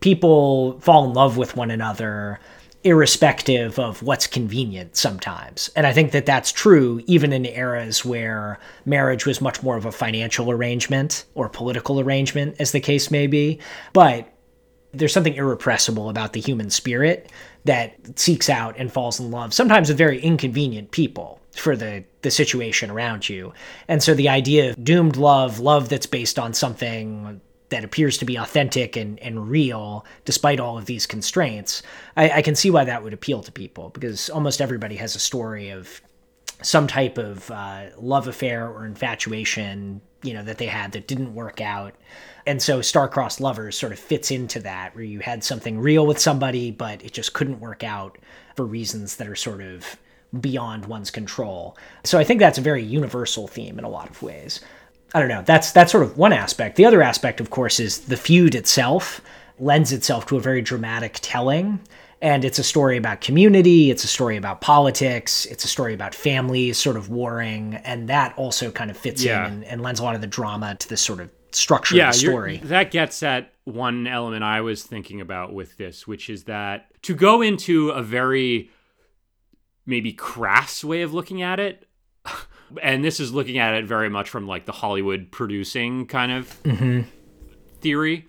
people 0.00 0.78
fall 0.80 1.04
in 1.04 1.14
love 1.14 1.36
with 1.36 1.56
one 1.56 1.70
another 1.70 2.40
irrespective 2.82 3.78
of 3.78 4.02
what's 4.02 4.26
convenient 4.26 4.96
sometimes. 4.96 5.70
And 5.76 5.86
I 5.86 5.92
think 5.92 6.12
that 6.12 6.24
that's 6.24 6.50
true 6.50 7.02
even 7.06 7.32
in 7.32 7.44
eras 7.44 8.04
where 8.04 8.58
marriage 8.86 9.26
was 9.26 9.40
much 9.40 9.62
more 9.62 9.76
of 9.76 9.84
a 9.84 9.92
financial 9.92 10.50
arrangement 10.50 11.26
or 11.34 11.48
political 11.48 12.00
arrangement, 12.00 12.56
as 12.58 12.72
the 12.72 12.80
case 12.80 13.10
may 13.10 13.26
be. 13.26 13.60
But 13.92 14.32
there's 14.92 15.12
something 15.12 15.34
irrepressible 15.34 16.08
about 16.08 16.32
the 16.32 16.40
human 16.40 16.70
spirit 16.70 17.30
that 17.64 18.18
seeks 18.18 18.48
out 18.48 18.74
and 18.78 18.92
falls 18.92 19.20
in 19.20 19.30
love, 19.30 19.54
sometimes 19.54 19.88
with 19.88 19.98
very 19.98 20.20
inconvenient 20.20 20.90
people 20.90 21.40
for 21.54 21.76
the 21.76 22.04
the 22.22 22.30
situation 22.30 22.90
around 22.90 23.28
you. 23.28 23.52
And 23.88 24.02
so 24.02 24.14
the 24.14 24.28
idea 24.28 24.70
of 24.70 24.84
doomed 24.84 25.16
love, 25.16 25.58
love 25.58 25.88
that's 25.88 26.06
based 26.06 26.38
on 26.38 26.52
something 26.52 27.40
that 27.70 27.84
appears 27.84 28.18
to 28.18 28.24
be 28.24 28.36
authentic 28.36 28.96
and, 28.96 29.18
and 29.20 29.48
real 29.48 30.04
despite 30.24 30.60
all 30.60 30.76
of 30.76 30.86
these 30.86 31.06
constraints, 31.06 31.82
I, 32.16 32.30
I 32.30 32.42
can 32.42 32.54
see 32.54 32.70
why 32.70 32.84
that 32.84 33.02
would 33.02 33.14
appeal 33.14 33.42
to 33.42 33.52
people 33.52 33.90
because 33.90 34.28
almost 34.28 34.60
everybody 34.60 34.96
has 34.96 35.14
a 35.14 35.20
story 35.20 35.70
of 35.70 36.00
some 36.62 36.86
type 36.86 37.16
of 37.16 37.50
uh, 37.50 37.86
love 37.96 38.28
affair 38.28 38.68
or 38.68 38.84
infatuation, 38.84 40.02
you 40.22 40.34
know, 40.34 40.42
that 40.42 40.58
they 40.58 40.66
had 40.66 40.92
that 40.92 41.06
didn't 41.06 41.34
work 41.34 41.60
out. 41.60 41.94
And 42.46 42.62
so 42.62 42.80
Star-Crossed 42.82 43.40
Lovers 43.40 43.76
sort 43.76 43.92
of 43.92 43.98
fits 43.98 44.30
into 44.30 44.60
that, 44.60 44.94
where 44.94 45.04
you 45.04 45.20
had 45.20 45.44
something 45.44 45.78
real 45.78 46.06
with 46.06 46.18
somebody, 46.18 46.70
but 46.70 47.04
it 47.04 47.12
just 47.12 47.32
couldn't 47.32 47.60
work 47.60 47.84
out 47.84 48.18
for 48.56 48.64
reasons 48.64 49.16
that 49.16 49.28
are 49.28 49.36
sort 49.36 49.60
of 49.60 49.96
beyond 50.40 50.86
one's 50.86 51.10
control. 51.10 51.76
So 52.04 52.18
I 52.18 52.24
think 52.24 52.40
that's 52.40 52.58
a 52.58 52.62
very 52.62 52.82
universal 52.82 53.48
theme 53.48 53.78
in 53.78 53.84
a 53.84 53.88
lot 53.88 54.08
of 54.08 54.22
ways. 54.22 54.60
I 55.14 55.18
don't 55.18 55.28
know. 55.28 55.42
That's 55.42 55.72
that's 55.72 55.90
sort 55.90 56.04
of 56.04 56.16
one 56.16 56.32
aspect. 56.32 56.76
The 56.76 56.84
other 56.84 57.02
aspect, 57.02 57.40
of 57.40 57.50
course, 57.50 57.80
is 57.80 58.00
the 58.00 58.16
feud 58.16 58.54
itself 58.54 59.20
lends 59.58 59.92
itself 59.92 60.26
to 60.26 60.36
a 60.36 60.40
very 60.40 60.62
dramatic 60.62 61.18
telling. 61.20 61.80
And 62.22 62.44
it's 62.44 62.58
a 62.58 62.62
story 62.62 62.98
about 62.98 63.22
community, 63.22 63.90
it's 63.90 64.04
a 64.04 64.08
story 64.08 64.36
about 64.36 64.60
politics, 64.60 65.46
it's 65.46 65.64
a 65.64 65.68
story 65.68 65.94
about 65.94 66.14
families 66.14 66.76
sort 66.76 66.96
of 66.96 67.08
warring, 67.08 67.76
and 67.76 68.08
that 68.10 68.36
also 68.36 68.70
kind 68.70 68.90
of 68.90 68.96
fits 68.96 69.24
yeah. 69.24 69.46
in 69.46 69.52
and, 69.54 69.64
and, 69.64 69.82
lends 69.82 70.00
a 70.00 70.02
lot 70.02 70.14
of 70.14 70.20
the 70.20 70.26
drama 70.26 70.74
to 70.74 70.88
this 70.88 71.00
sort 71.00 71.20
of 71.20 71.30
structure 71.52 71.96
yeah, 71.96 72.08
of 72.08 72.14
the 72.14 72.18
story. 72.18 72.58
That 72.64 72.90
gets 72.90 73.22
at 73.22 73.54
one 73.64 74.06
element 74.06 74.44
I 74.44 74.60
was 74.60 74.82
thinking 74.82 75.20
about 75.20 75.52
with 75.52 75.76
this, 75.78 76.06
which 76.06 76.28
is 76.28 76.44
that 76.44 76.90
to 77.02 77.14
go 77.14 77.40
into 77.40 77.90
a 77.90 78.02
very 78.02 78.70
maybe 79.86 80.12
crass 80.12 80.84
way 80.84 81.02
of 81.02 81.14
looking 81.14 81.42
at 81.42 81.58
it, 81.58 81.88
and 82.82 83.04
this 83.04 83.20
is 83.20 83.32
looking 83.32 83.58
at 83.58 83.74
it 83.74 83.84
very 83.84 84.08
much 84.08 84.28
from 84.28 84.46
like 84.46 84.66
the 84.66 84.72
Hollywood 84.72 85.30
producing 85.30 86.06
kind 86.06 86.32
of 86.32 86.62
mm-hmm. 86.62 87.02
theory. 87.80 88.26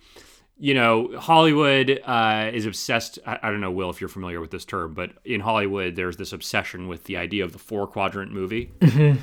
You 0.62 0.74
know, 0.74 1.18
Hollywood 1.18 2.00
uh, 2.04 2.50
is 2.54 2.66
obsessed. 2.66 3.18
I, 3.26 3.36
I, 3.42 3.50
don't 3.50 3.60
know, 3.60 3.72
Will, 3.72 3.90
if 3.90 4.00
you're 4.00 4.06
familiar 4.06 4.40
with 4.40 4.52
this 4.52 4.64
term, 4.64 4.94
but 4.94 5.10
in 5.24 5.40
Hollywood, 5.40 5.96
there's 5.96 6.16
this 6.16 6.32
obsession 6.32 6.86
with 6.86 7.02
the 7.02 7.16
idea 7.16 7.42
of 7.42 7.52
the 7.52 7.58
four 7.58 7.88
quadrant 7.88 8.32
movie. 8.32 8.70
Mm-hmm. 8.78 9.20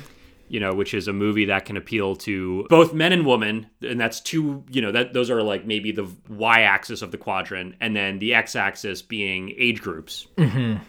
You 0.48 0.60
know, 0.60 0.74
which 0.74 0.92
is 0.92 1.08
a 1.08 1.14
movie 1.14 1.46
that 1.46 1.64
can 1.64 1.78
appeal 1.78 2.14
to 2.16 2.66
both 2.68 2.92
men 2.92 3.12
and 3.14 3.24
women, 3.24 3.68
and 3.80 3.98
that's 3.98 4.20
two. 4.20 4.64
You 4.68 4.82
know, 4.82 4.92
that 4.92 5.14
those 5.14 5.30
are 5.30 5.42
like 5.42 5.64
maybe 5.64 5.92
the 5.92 6.08
y-axis 6.28 7.00
of 7.00 7.10
the 7.10 7.16
quadrant, 7.16 7.76
and 7.80 7.96
then 7.96 8.18
the 8.18 8.34
x-axis 8.34 9.00
being 9.00 9.54
age 9.56 9.80
groups. 9.80 10.26
Mm-hmm 10.36 10.82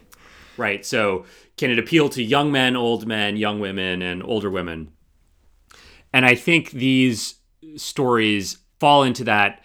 right? 0.58 0.86
So 0.86 1.25
can 1.58 1.72
it 1.72 1.79
appeal 1.79 2.10
to 2.10 2.22
young 2.22 2.51
men, 2.51 2.75
old 2.75 3.08
men, 3.08 3.38
young 3.38 3.60
women, 3.60 4.01
and 4.01 4.22
older 4.22 4.50
women? 4.50 4.91
And 6.13 6.25
I 6.25 6.36
think 6.36 6.72
these 6.72 7.36
stories 7.77 8.58
fall 8.79 9.03
into 9.03 9.24
that 9.24 9.63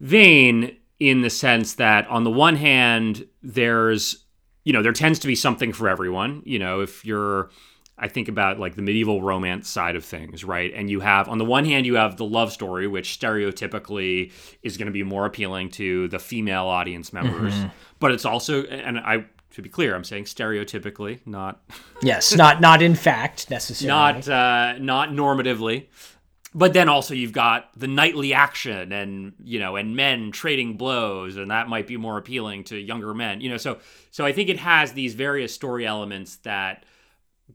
vein 0.00 0.76
in 1.00 1.22
the 1.22 1.30
sense 1.30 1.74
that 1.74 2.06
on 2.08 2.24
the 2.24 2.30
one 2.30 2.56
hand, 2.56 3.26
there's, 3.42 4.24
you 4.64 4.72
know, 4.72 4.82
there 4.82 4.92
tends 4.92 5.18
to 5.20 5.26
be 5.26 5.34
something 5.34 5.72
for 5.72 5.88
everyone. 5.88 6.42
You 6.44 6.58
know, 6.58 6.80
if 6.80 7.04
you're, 7.04 7.50
I 7.98 8.08
think 8.08 8.28
about 8.28 8.58
like 8.58 8.74
the 8.74 8.82
medieval 8.82 9.22
romance 9.22 9.68
side 9.68 9.96
of 9.96 10.04
things, 10.04 10.44
right? 10.44 10.72
And 10.74 10.90
you 10.90 11.00
have, 11.00 11.28
on 11.28 11.38
the 11.38 11.44
one 11.44 11.64
hand, 11.64 11.86
you 11.86 11.94
have 11.94 12.16
the 12.16 12.24
love 12.24 12.52
story, 12.52 12.86
which 12.86 13.18
stereotypically 13.18 14.32
is 14.62 14.76
going 14.76 14.86
to 14.86 14.92
be 14.92 15.02
more 15.02 15.26
appealing 15.26 15.70
to 15.70 16.08
the 16.08 16.18
female 16.18 16.66
audience 16.66 17.12
members. 17.12 17.54
Mm-hmm. 17.54 17.68
But 18.00 18.12
it's 18.12 18.24
also, 18.24 18.64
and 18.64 18.98
I 18.98 19.26
to 19.54 19.62
be 19.62 19.68
clear, 19.68 19.94
I'm 19.94 20.04
saying 20.04 20.24
stereotypically, 20.24 21.20
not 21.26 21.62
yes, 22.02 22.34
not 22.34 22.60
not 22.60 22.82
in 22.82 22.94
fact 22.96 23.50
necessarily, 23.50 23.88
not 23.88 24.28
uh, 24.28 24.78
not 24.78 25.10
normatively. 25.10 25.86
But 26.56 26.72
then 26.72 26.88
also 26.88 27.14
you've 27.14 27.32
got 27.32 27.76
the 27.76 27.88
knightly 27.88 28.32
action 28.32 28.92
and 28.92 29.32
you 29.42 29.58
know 29.58 29.76
and 29.76 29.96
men 29.96 30.30
trading 30.30 30.76
blows 30.76 31.36
and 31.36 31.50
that 31.50 31.68
might 31.68 31.86
be 31.86 31.96
more 31.96 32.16
appealing 32.16 32.64
to 32.64 32.78
younger 32.78 33.12
men. 33.12 33.40
You 33.40 33.50
know, 33.50 33.56
so 33.56 33.78
so 34.10 34.24
I 34.24 34.32
think 34.32 34.48
it 34.48 34.58
has 34.60 34.92
these 34.92 35.14
various 35.14 35.52
story 35.52 35.86
elements 35.86 36.36
that 36.36 36.84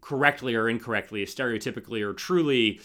correctly 0.02 0.56
or 0.56 0.70
incorrectly, 0.70 1.26
stereotypically 1.26 2.02
or 2.02 2.14
truly 2.14 2.82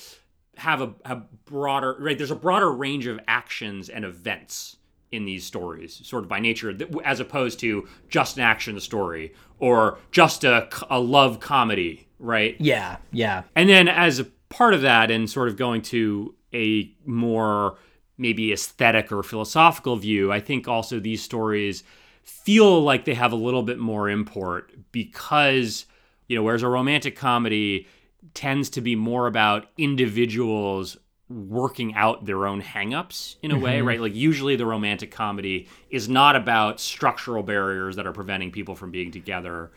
have 0.56 0.80
a, 0.80 0.94
a 1.04 1.16
broader 1.44 1.97
right. 1.99 2.16
There's 2.16 2.30
a 2.30 2.37
broader 2.37 2.71
range 2.71 3.06
of 3.06 3.18
actions 3.26 3.88
and 3.88 4.04
events 4.04 4.76
in 5.11 5.25
these 5.25 5.44
stories, 5.44 6.00
sort 6.04 6.25
of 6.25 6.28
by 6.28 6.40
nature, 6.40 6.76
as 7.04 7.21
opposed 7.21 7.61
to 7.61 7.88
just 8.09 8.37
an 8.37 8.42
action 8.42 8.78
story 8.80 9.33
or 9.59 9.99
just 10.11 10.42
a, 10.42 10.68
a 10.90 10.99
love 10.99 11.38
comedy, 11.38 12.09
right? 12.18 12.56
Yeah, 12.59 12.97
yeah. 13.12 13.44
And 13.54 13.68
then 13.68 13.87
as 13.88 14.21
a 14.21 14.26
part 14.54 14.73
of 14.73 14.82
that, 14.82 15.11
and 15.11 15.28
sort 15.28 15.49
of 15.49 15.56
going 15.56 15.82
to 15.82 16.34
a 16.52 16.92
more 17.04 17.76
maybe 18.16 18.52
aesthetic 18.52 19.11
or 19.11 19.23
philosophical 19.23 19.96
view, 19.96 20.30
I 20.32 20.40
think 20.40 20.68
also 20.68 21.00
these 21.00 21.23
stories 21.23 21.82
feel 22.23 22.80
like 22.80 23.04
they 23.04 23.14
have 23.14 23.32
a 23.32 23.37
little 23.37 23.64
bit 23.64 23.78
more 23.78 24.08
import 24.08 24.73
because, 24.92 25.87
you 26.28 26.37
know, 26.37 26.42
whereas 26.42 26.62
a 26.62 26.68
romantic 26.68 27.16
comedy 27.16 27.88
tends 28.32 28.70
to 28.70 28.80
be 28.80 28.94
more 28.94 29.26
about 29.26 29.66
individuals 29.76 30.96
working 31.28 31.94
out 31.94 32.25
their 32.25 32.46
own 32.46 32.62
hangups 32.62 33.37
in 33.42 33.50
a 33.50 33.54
mm-hmm. 33.54 33.64
way, 33.64 33.80
right? 33.80 34.00
Like 34.00 34.14
usually 34.14 34.56
the 34.56 34.66
romantic 34.66 35.11
comedy 35.11 35.68
is 35.90 36.08
not 36.08 36.37
about 36.37 36.80
structural 36.80 37.42
barriers 37.42 37.96
that 37.96 38.06
are 38.06 38.12
preventing 38.12 38.52
people 38.52 38.76
from 38.76 38.90
being 38.90 39.11
together, 39.11 39.73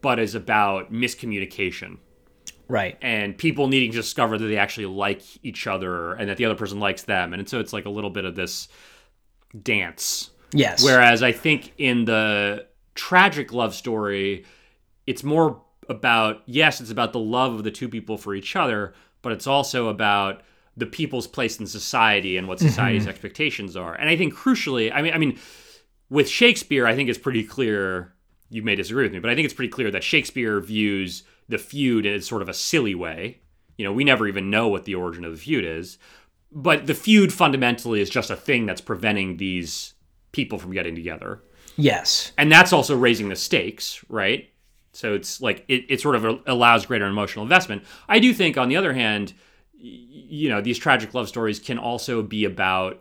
but 0.00 0.18
is 0.18 0.34
about 0.34 0.92
miscommunication. 0.92 1.98
Right. 2.72 2.96
And 3.02 3.36
people 3.36 3.68
needing 3.68 3.90
to 3.90 3.98
discover 3.98 4.38
that 4.38 4.46
they 4.46 4.56
actually 4.56 4.86
like 4.86 5.20
each 5.44 5.66
other 5.66 6.14
and 6.14 6.30
that 6.30 6.38
the 6.38 6.46
other 6.46 6.54
person 6.54 6.80
likes 6.80 7.02
them. 7.02 7.34
And 7.34 7.46
so 7.46 7.60
it's 7.60 7.74
like 7.74 7.84
a 7.84 7.90
little 7.90 8.08
bit 8.08 8.24
of 8.24 8.34
this 8.34 8.68
dance. 9.62 10.30
Yes. 10.54 10.82
Whereas 10.82 11.22
I 11.22 11.32
think 11.32 11.74
in 11.76 12.06
the 12.06 12.66
tragic 12.94 13.52
love 13.52 13.74
story, 13.74 14.46
it's 15.06 15.22
more 15.22 15.60
about, 15.90 16.40
yes, 16.46 16.80
it's 16.80 16.90
about 16.90 17.12
the 17.12 17.18
love 17.18 17.52
of 17.52 17.62
the 17.62 17.70
two 17.70 17.90
people 17.90 18.16
for 18.16 18.34
each 18.34 18.56
other, 18.56 18.94
but 19.20 19.32
it's 19.32 19.46
also 19.46 19.88
about 19.88 20.40
the 20.74 20.86
people's 20.86 21.26
place 21.26 21.60
in 21.60 21.66
society 21.66 22.38
and 22.38 22.48
what 22.48 22.58
society's 22.58 23.02
mm-hmm. 23.02 23.10
expectations 23.10 23.76
are. 23.76 23.92
And 23.92 24.08
I 24.08 24.16
think 24.16 24.32
crucially, 24.32 24.90
I 24.94 25.02
mean, 25.02 25.12
I 25.12 25.18
mean, 25.18 25.38
with 26.08 26.26
Shakespeare, 26.26 26.86
I 26.86 26.94
think 26.94 27.10
it's 27.10 27.18
pretty 27.18 27.44
clear. 27.44 28.14
You 28.48 28.62
may 28.62 28.76
disagree 28.76 29.04
with 29.04 29.12
me, 29.12 29.18
but 29.18 29.28
I 29.28 29.34
think 29.34 29.44
it's 29.44 29.52
pretty 29.52 29.72
clear 29.72 29.90
that 29.90 30.02
Shakespeare 30.02 30.58
views 30.58 31.24
the 31.48 31.58
feud 31.58 32.06
in 32.06 32.20
sort 32.22 32.42
of 32.42 32.48
a 32.48 32.54
silly 32.54 32.94
way. 32.94 33.40
You 33.76 33.84
know, 33.84 33.92
we 33.92 34.04
never 34.04 34.28
even 34.28 34.50
know 34.50 34.68
what 34.68 34.84
the 34.84 34.94
origin 34.94 35.24
of 35.24 35.32
the 35.32 35.38
feud 35.38 35.64
is, 35.64 35.98
but 36.50 36.86
the 36.86 36.94
feud 36.94 37.32
fundamentally 37.32 38.00
is 38.00 38.10
just 38.10 38.30
a 38.30 38.36
thing 38.36 38.66
that's 38.66 38.80
preventing 38.80 39.38
these 39.38 39.94
people 40.32 40.58
from 40.58 40.72
getting 40.72 40.94
together. 40.94 41.42
Yes, 41.76 42.32
and 42.36 42.52
that's 42.52 42.72
also 42.72 42.96
raising 42.96 43.28
the 43.28 43.36
stakes, 43.36 44.04
right? 44.08 44.50
So 44.92 45.14
it's 45.14 45.40
like 45.40 45.64
it, 45.68 45.86
it 45.88 46.00
sort 46.00 46.16
of 46.16 46.42
allows 46.46 46.84
greater 46.84 47.06
emotional 47.06 47.44
investment. 47.44 47.82
I 48.08 48.18
do 48.18 48.34
think, 48.34 48.58
on 48.58 48.68
the 48.68 48.76
other 48.76 48.92
hand, 48.92 49.32
you 49.82 50.48
know 50.48 50.60
these 50.60 50.78
tragic 50.78 51.12
love 51.12 51.28
stories 51.28 51.58
can 51.58 51.78
also 51.78 52.22
be 52.22 52.44
about 52.44 53.00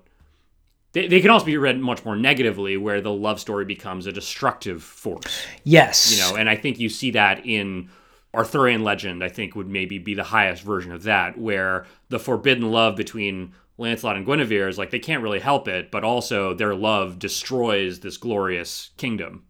they, 0.94 1.08
they 1.08 1.22
can 1.22 1.30
also 1.30 1.46
be 1.46 1.56
read 1.56 1.80
much 1.80 2.04
more 2.04 2.16
negatively 2.16 2.76
where 2.76 3.02
the 3.02 3.12
love 3.12 3.40
story 3.40 3.66
becomes 3.66 4.08
a 4.08 4.12
destructive 4.12 4.82
force 4.82 5.46
yes 5.64 6.12
you 6.12 6.20
know 6.20 6.36
and 6.36 6.50
i 6.50 6.56
think 6.56 6.80
you 6.80 6.90
see 6.90 7.12
that 7.12 7.46
in 7.46 7.90
arthurian 8.34 8.84
legend 8.84 9.24
i 9.24 9.30
think 9.30 9.56
would 9.56 9.68
maybe 9.68 9.98
be 9.98 10.14
the 10.14 10.24
highest 10.24 10.64
version 10.64 10.92
of 10.92 11.04
that 11.04 11.38
where 11.38 11.86
the 12.10 12.20
forbidden 12.20 12.72
love 12.72 12.96
between 12.96 13.54
lancelot 13.78 14.16
and 14.16 14.26
guinevere 14.26 14.68
is 14.68 14.78
like 14.78 14.92
they 14.92 15.00
can't 15.00 15.24
really 15.24 15.40
help 15.40 15.68
it 15.68 15.92
but 15.92 16.04
also 16.04 16.54
their 16.54 16.76
love 16.76 17.20
destroys 17.20 18.00
this 18.00 18.18
glorious 18.18 18.92
kingdom 18.98 19.44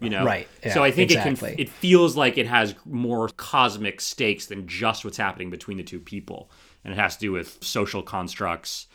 you 0.00 0.10
know 0.10 0.24
right 0.24 0.48
yeah, 0.64 0.74
so 0.74 0.82
i 0.82 0.90
think 0.90 1.10
exactly. 1.10 1.52
it 1.52 1.56
can 1.56 1.60
it 1.60 1.68
feels 1.68 2.16
like 2.16 2.36
it 2.36 2.46
has 2.46 2.74
more 2.84 3.28
cosmic 3.36 4.00
stakes 4.00 4.46
than 4.46 4.66
just 4.66 5.04
what's 5.04 5.16
happening 5.16 5.50
between 5.50 5.76
the 5.76 5.84
two 5.84 6.00
people 6.00 6.50
and 6.84 6.92
it 6.92 6.96
has 6.96 7.16
to 7.16 7.20
do 7.20 7.32
with 7.32 7.58
social 7.62 8.02
constructs 8.02 8.86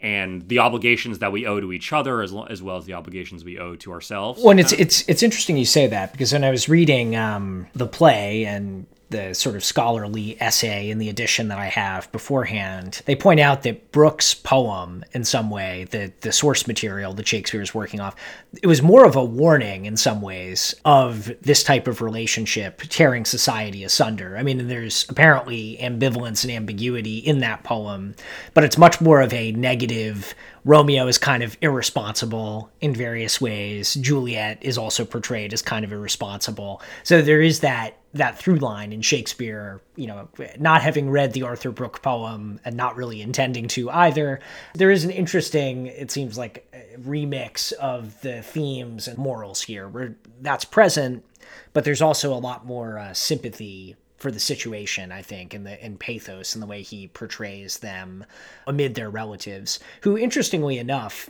and 0.00 0.46
the 0.48 0.58
obligations 0.58 1.20
that 1.20 1.32
we 1.32 1.46
owe 1.46 1.60
to 1.60 1.72
each 1.72 1.92
other 1.92 2.20
as, 2.20 2.34
as 2.50 2.62
well 2.62 2.76
as 2.76 2.84
the 2.84 2.92
obligations 2.92 3.44
we 3.44 3.58
owe 3.58 3.74
to 3.76 3.92
ourselves. 3.92 4.40
Well, 4.42 4.50
and 4.50 4.60
it's 4.60 4.72
it's 4.72 5.08
it's 5.08 5.22
interesting 5.22 5.56
you 5.56 5.64
say 5.64 5.86
that 5.86 6.12
because 6.12 6.32
when 6.32 6.44
I 6.44 6.50
was 6.50 6.68
reading 6.68 7.16
um, 7.16 7.66
the 7.74 7.86
play 7.86 8.44
and 8.44 8.86
the 9.14 9.32
sort 9.32 9.54
of 9.54 9.64
scholarly 9.64 10.36
essay 10.40 10.90
in 10.90 10.98
the 10.98 11.08
edition 11.08 11.46
that 11.48 11.58
I 11.58 11.66
have 11.66 12.10
beforehand, 12.10 13.00
they 13.06 13.14
point 13.14 13.38
out 13.38 13.62
that 13.62 13.92
Brooke's 13.92 14.34
poem, 14.34 15.04
in 15.12 15.24
some 15.24 15.50
way, 15.50 15.86
the 15.90 16.12
the 16.22 16.32
source 16.32 16.66
material 16.66 17.12
that 17.14 17.28
Shakespeare 17.28 17.62
is 17.62 17.72
working 17.72 18.00
off, 18.00 18.16
it 18.60 18.66
was 18.66 18.82
more 18.82 19.06
of 19.06 19.14
a 19.14 19.24
warning 19.24 19.86
in 19.86 19.96
some 19.96 20.20
ways 20.20 20.74
of 20.84 21.32
this 21.42 21.62
type 21.62 21.86
of 21.86 22.02
relationship 22.02 22.82
tearing 22.88 23.24
society 23.24 23.84
asunder. 23.84 24.36
I 24.36 24.42
mean, 24.42 24.66
there's 24.66 25.06
apparently 25.08 25.78
ambivalence 25.80 26.42
and 26.42 26.52
ambiguity 26.52 27.18
in 27.18 27.38
that 27.38 27.62
poem, 27.62 28.16
but 28.52 28.64
it's 28.64 28.76
much 28.76 29.00
more 29.00 29.20
of 29.20 29.32
a 29.32 29.52
negative 29.52 30.34
Romeo 30.64 31.06
is 31.06 31.18
kind 31.18 31.42
of 31.42 31.56
irresponsible 31.60 32.70
in 32.80 32.94
various 32.94 33.40
ways. 33.40 33.94
Juliet 33.94 34.58
is 34.62 34.78
also 34.78 35.04
portrayed 35.04 35.52
as 35.52 35.60
kind 35.60 35.84
of 35.84 35.92
irresponsible. 35.92 36.80
So 37.02 37.20
there 37.20 37.42
is 37.42 37.60
that 37.60 37.98
that 38.14 38.38
through 38.38 38.56
line 38.56 38.92
in 38.92 39.02
Shakespeare, 39.02 39.80
you 39.96 40.06
know, 40.06 40.28
not 40.58 40.82
having 40.82 41.10
read 41.10 41.32
the 41.32 41.42
Arthur 41.42 41.72
Brooke 41.72 42.00
poem 42.00 42.60
and 42.64 42.76
not 42.76 42.96
really 42.96 43.20
intending 43.20 43.68
to 43.68 43.90
either. 43.90 44.40
There 44.74 44.90
is 44.90 45.04
an 45.04 45.10
interesting, 45.10 45.86
it 45.86 46.10
seems 46.10 46.38
like, 46.38 46.72
remix 47.00 47.72
of 47.72 48.20
the 48.20 48.42
themes 48.42 49.08
and 49.08 49.18
morals 49.18 49.62
here, 49.62 49.88
where 49.88 50.16
that's 50.40 50.64
present, 50.64 51.24
but 51.72 51.84
there's 51.84 52.02
also 52.02 52.32
a 52.32 52.38
lot 52.38 52.64
more 52.64 52.98
uh, 52.98 53.12
sympathy 53.12 53.96
for 54.16 54.30
the 54.30 54.40
situation, 54.40 55.12
I 55.12 55.20
think, 55.20 55.52
and 55.52 55.66
the 55.66 55.84
in 55.84 55.98
pathos 55.98 56.54
and 56.54 56.62
the 56.62 56.66
way 56.66 56.82
he 56.82 57.08
portrays 57.08 57.78
them 57.80 58.24
amid 58.66 58.94
their 58.94 59.10
relatives, 59.10 59.80
who, 60.02 60.16
interestingly 60.16 60.78
enough, 60.78 61.28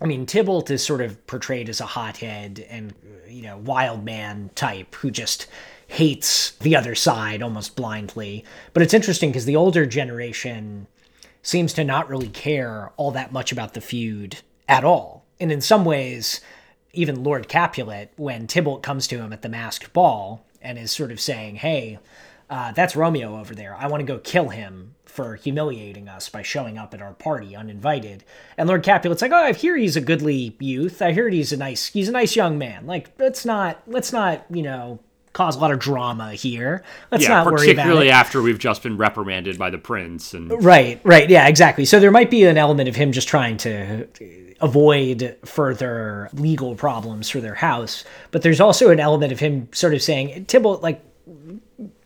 I 0.00 0.06
mean, 0.06 0.26
Tybalt 0.26 0.70
is 0.70 0.82
sort 0.82 1.00
of 1.00 1.24
portrayed 1.26 1.68
as 1.68 1.80
a 1.80 1.86
hothead 1.86 2.66
and, 2.68 2.94
you 3.28 3.42
know, 3.42 3.58
wild 3.58 4.04
man 4.04 4.50
type 4.54 4.94
who 4.96 5.10
just 5.10 5.46
hates 5.88 6.52
the 6.58 6.76
other 6.76 6.94
side 6.94 7.42
almost 7.42 7.76
blindly. 7.76 8.44
But 8.72 8.82
it's 8.82 8.94
interesting 8.94 9.30
because 9.30 9.44
the 9.44 9.56
older 9.56 9.86
generation 9.86 10.86
seems 11.42 11.72
to 11.74 11.84
not 11.84 12.08
really 12.08 12.28
care 12.28 12.92
all 12.96 13.12
that 13.12 13.32
much 13.32 13.52
about 13.52 13.74
the 13.74 13.80
feud 13.80 14.38
at 14.68 14.84
all. 14.84 15.24
And 15.38 15.52
in 15.52 15.60
some 15.60 15.84
ways, 15.84 16.40
even 16.92 17.22
Lord 17.22 17.48
Capulet, 17.48 18.12
when 18.16 18.46
Tybalt 18.46 18.82
comes 18.82 19.06
to 19.08 19.18
him 19.18 19.32
at 19.32 19.42
the 19.42 19.48
masked 19.48 19.92
ball 19.92 20.44
and 20.60 20.78
is 20.78 20.90
sort 20.90 21.12
of 21.12 21.20
saying, 21.20 21.56
hey, 21.56 21.98
uh, 22.48 22.72
that's 22.72 22.96
Romeo 22.96 23.38
over 23.38 23.54
there. 23.54 23.76
I 23.76 23.86
want 23.86 24.00
to 24.00 24.06
go 24.06 24.18
kill 24.18 24.48
him 24.48 24.94
for 25.04 25.36
humiliating 25.36 26.08
us 26.08 26.28
by 26.28 26.42
showing 26.42 26.78
up 26.78 26.92
at 26.94 27.02
our 27.02 27.14
party 27.14 27.56
uninvited. 27.56 28.24
And 28.56 28.68
Lord 28.68 28.82
Capulet's 28.82 29.22
like, 29.22 29.32
oh, 29.32 29.36
I 29.36 29.52
hear 29.52 29.76
he's 29.76 29.96
a 29.96 30.00
goodly 30.00 30.56
youth. 30.60 31.00
I 31.00 31.12
hear 31.12 31.28
he's 31.28 31.52
a 31.52 31.56
nice, 31.56 31.86
he's 31.86 32.08
a 32.08 32.12
nice 32.12 32.36
young 32.36 32.58
man. 32.58 32.86
Like, 32.86 33.10
let's 33.18 33.44
not, 33.44 33.82
let's 33.86 34.12
not, 34.12 34.44
you 34.50 34.62
know, 34.62 34.98
cause 35.36 35.54
a 35.54 35.58
lot 35.58 35.70
of 35.70 35.78
drama 35.78 36.32
here. 36.32 36.82
Let's 37.10 37.24
yeah, 37.24 37.28
not 37.28 37.46
worry 37.46 37.52
about 37.54 37.62
it. 37.64 37.74
particularly 37.76 38.10
after 38.10 38.40
we've 38.40 38.58
just 38.58 38.82
been 38.82 38.96
reprimanded 38.96 39.58
by 39.58 39.68
the 39.68 39.76
prince 39.76 40.32
and 40.32 40.50
Right, 40.64 40.98
right. 41.04 41.28
Yeah, 41.28 41.46
exactly. 41.46 41.84
So 41.84 42.00
there 42.00 42.10
might 42.10 42.30
be 42.30 42.44
an 42.44 42.56
element 42.56 42.88
of 42.88 42.96
him 42.96 43.12
just 43.12 43.28
trying 43.28 43.58
to 43.58 44.08
avoid 44.62 45.36
further 45.44 46.30
legal 46.32 46.74
problems 46.74 47.28
for 47.28 47.42
their 47.42 47.54
house, 47.54 48.02
but 48.30 48.40
there's 48.40 48.62
also 48.62 48.88
an 48.88 48.98
element 48.98 49.30
of 49.30 49.38
him 49.38 49.68
sort 49.72 49.92
of 49.92 50.00
saying, 50.00 50.46
Tybalt, 50.46 50.82
like, 50.82 51.04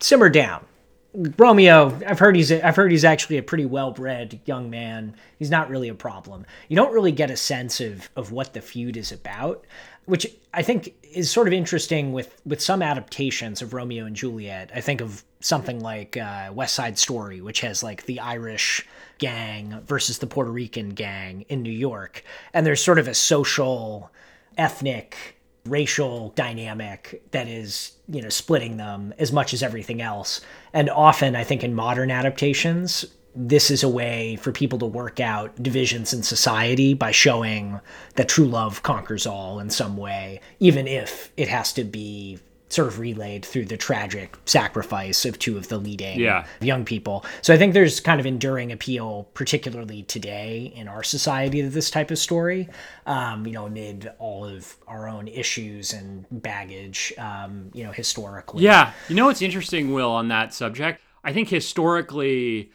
simmer 0.00 0.28
down. 0.28 0.64
Romeo, 1.12 1.96
I've 2.06 2.20
heard 2.20 2.36
he's 2.36 2.50
a, 2.50 2.64
I've 2.66 2.76
heard 2.76 2.92
he's 2.92 3.04
actually 3.04 3.38
a 3.38 3.42
pretty 3.42 3.66
well-bred 3.66 4.40
young 4.44 4.70
man. 4.70 5.16
He's 5.38 5.50
not 5.50 5.68
really 5.68 5.88
a 5.88 5.94
problem. 5.94 6.46
You 6.68 6.76
don't 6.76 6.92
really 6.92 7.10
get 7.10 7.30
a 7.32 7.36
sense 7.36 7.80
of 7.80 8.08
of 8.14 8.30
what 8.30 8.54
the 8.54 8.60
feud 8.60 8.96
is 8.96 9.10
about, 9.10 9.64
which 10.06 10.26
I 10.52 10.62
think 10.62 10.94
is 11.12 11.30
sort 11.30 11.46
of 11.46 11.52
interesting 11.52 12.12
with 12.12 12.40
with 12.44 12.60
some 12.60 12.82
adaptations 12.82 13.62
of 13.62 13.74
Romeo 13.74 14.06
and 14.06 14.16
Juliet. 14.16 14.70
I 14.74 14.80
think 14.80 15.00
of 15.00 15.24
something 15.40 15.80
like 15.80 16.16
uh, 16.16 16.50
West 16.52 16.74
Side 16.74 16.98
Story, 16.98 17.40
which 17.40 17.60
has 17.60 17.82
like 17.82 18.06
the 18.06 18.20
Irish 18.20 18.86
gang 19.18 19.80
versus 19.86 20.18
the 20.18 20.26
Puerto 20.26 20.50
Rican 20.50 20.90
gang 20.90 21.44
in 21.48 21.62
New 21.62 21.72
York, 21.72 22.24
and 22.52 22.66
there's 22.66 22.82
sort 22.82 22.98
of 22.98 23.08
a 23.08 23.14
social, 23.14 24.10
ethnic 24.56 25.40
racial 25.66 26.30
dynamic 26.30 27.22
that 27.32 27.46
is 27.46 27.92
you 28.08 28.22
know 28.22 28.30
splitting 28.30 28.78
them 28.78 29.12
as 29.18 29.30
much 29.30 29.52
as 29.52 29.62
everything 29.62 30.00
else 30.00 30.40
and 30.72 30.88
often 30.88 31.36
i 31.36 31.44
think 31.44 31.62
in 31.62 31.74
modern 31.74 32.10
adaptations 32.10 33.04
this 33.34 33.70
is 33.70 33.82
a 33.82 33.88
way 33.88 34.36
for 34.36 34.50
people 34.52 34.78
to 34.78 34.86
work 34.86 35.20
out 35.20 35.62
divisions 35.62 36.12
in 36.12 36.22
society 36.22 36.94
by 36.94 37.10
showing 37.12 37.80
that 38.16 38.28
true 38.28 38.46
love 38.46 38.82
conquers 38.82 39.26
all 39.26 39.60
in 39.60 39.70
some 39.70 39.96
way 39.96 40.40
even 40.58 40.88
if 40.88 41.30
it 41.36 41.48
has 41.48 41.72
to 41.72 41.84
be 41.84 42.38
sort 42.68 42.86
of 42.86 43.00
relayed 43.00 43.44
through 43.44 43.64
the 43.64 43.76
tragic 43.76 44.36
sacrifice 44.44 45.24
of 45.24 45.36
two 45.40 45.56
of 45.56 45.66
the 45.66 45.76
leading 45.76 46.20
Yeah. 46.20 46.44
young 46.60 46.84
people. 46.84 47.24
So 47.42 47.52
I 47.52 47.56
think 47.58 47.74
there's 47.74 47.98
kind 47.98 48.20
of 48.20 48.26
enduring 48.26 48.70
appeal, 48.70 49.28
particularly 49.34 50.04
today 50.04 50.72
in 50.76 50.86
our 50.86 51.02
society, 51.02 51.62
to 51.62 51.68
this 51.68 51.90
type 51.90 52.12
of 52.12 52.18
story. 52.20 52.68
Um, 53.06 53.44
you 53.44 53.54
know, 53.54 53.66
amid 53.66 54.12
all 54.20 54.44
of 54.44 54.76
our 54.86 55.08
own 55.08 55.26
issues 55.26 55.92
and 55.92 56.24
baggage, 56.30 57.12
um, 57.18 57.70
you 57.74 57.82
know, 57.82 57.90
historically. 57.90 58.62
Yeah, 58.62 58.92
you 59.08 59.16
know 59.16 59.26
what's 59.26 59.42
interesting, 59.42 59.92
Will, 59.92 60.10
on 60.12 60.28
that 60.28 60.54
subject? 60.54 61.00
I 61.24 61.32
think 61.32 61.48
historically, 61.48 62.70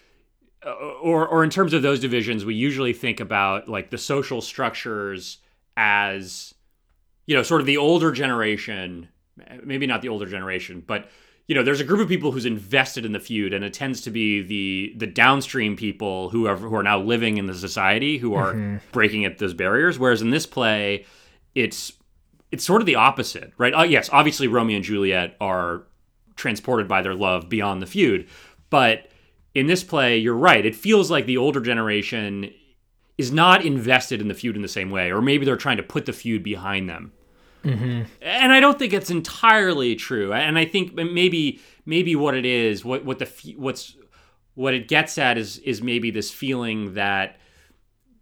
or 0.65 1.27
or 1.27 1.43
in 1.43 1.49
terms 1.49 1.73
of 1.73 1.81
those 1.81 1.99
divisions, 1.99 2.45
we 2.45 2.55
usually 2.55 2.93
think 2.93 3.19
about 3.19 3.67
like 3.67 3.89
the 3.89 3.97
social 3.97 4.41
structures 4.41 5.37
as, 5.77 6.53
you 7.25 7.35
know, 7.35 7.43
sort 7.43 7.61
of 7.61 7.67
the 7.67 7.77
older 7.77 8.11
generation. 8.11 9.09
Maybe 9.63 9.85
not 9.85 10.01
the 10.01 10.07
older 10.09 10.25
generation, 10.25 10.81
but 10.85 11.09
you 11.47 11.53
know, 11.53 11.61
there's 11.61 11.81
a 11.81 11.83
group 11.83 11.99
of 11.99 12.07
people 12.07 12.31
who's 12.31 12.45
invested 12.45 13.05
in 13.05 13.11
the 13.11 13.19
feud, 13.19 13.53
and 13.53 13.63
it 13.63 13.73
tends 13.73 14.01
to 14.01 14.09
be 14.09 14.41
the 14.41 14.93
the 14.97 15.05
downstream 15.05 15.75
people 15.75 16.29
who 16.29 16.47
are 16.47 16.55
who 16.55 16.73
are 16.75 16.83
now 16.83 16.99
living 16.99 17.37
in 17.37 17.45
the 17.45 17.53
society 17.53 18.17
who 18.17 18.33
are 18.33 18.81
breaking 18.91 19.25
at 19.25 19.37
those 19.37 19.53
barriers. 19.53 19.99
Whereas 19.99 20.21
in 20.21 20.31
this 20.31 20.45
play, 20.45 21.05
it's 21.53 21.93
it's 22.51 22.65
sort 22.65 22.81
of 22.81 22.85
the 22.85 22.95
opposite, 22.95 23.51
right? 23.57 23.73
Uh, 23.73 23.83
yes, 23.83 24.09
obviously 24.11 24.47
Romeo 24.47 24.77
and 24.77 24.85
Juliet 24.85 25.35
are 25.39 25.83
transported 26.35 26.87
by 26.87 27.01
their 27.01 27.13
love 27.13 27.49
beyond 27.49 27.81
the 27.81 27.85
feud, 27.85 28.27
but 28.69 29.07
in 29.55 29.67
this 29.67 29.83
play, 29.83 30.17
you're 30.17 30.35
right. 30.35 30.65
It 30.65 30.75
feels 30.75 31.09
like 31.09 31.25
the 31.25 31.37
older 31.37 31.61
generation 31.61 32.53
is 33.17 33.31
not 33.31 33.65
invested 33.65 34.19
in 34.21 34.27
the 34.27 34.33
feud 34.33 34.57
in 34.57 34.61
the 34.61 34.67
same 34.67 34.91
way, 34.91 35.11
or 35.11 35.21
maybe 35.21 35.45
they're 35.45 35.55
trying 35.55 35.77
to 35.77 35.83
put 35.83 36.05
the 36.05 36.13
feud 36.13 36.43
behind 36.43 36.89
them. 36.89 37.13
Mm-hmm. 37.63 38.03
And 38.21 38.51
I 38.51 38.59
don't 38.59 38.77
think 38.77 38.93
it's 38.93 39.09
entirely 39.09 39.95
true. 39.95 40.33
And 40.33 40.59
I 40.59 40.65
think 40.65 40.93
maybe 40.93 41.61
maybe 41.85 42.15
what 42.15 42.35
it 42.35 42.45
is, 42.45 42.85
what 42.85 43.05
what 43.05 43.19
the 43.19 43.55
what's 43.57 43.95
what 44.53 44.73
it 44.73 44.87
gets 44.87 45.17
at 45.17 45.37
is 45.37 45.57
is 45.59 45.81
maybe 45.81 46.11
this 46.11 46.29
feeling 46.29 46.93
that 46.93 47.37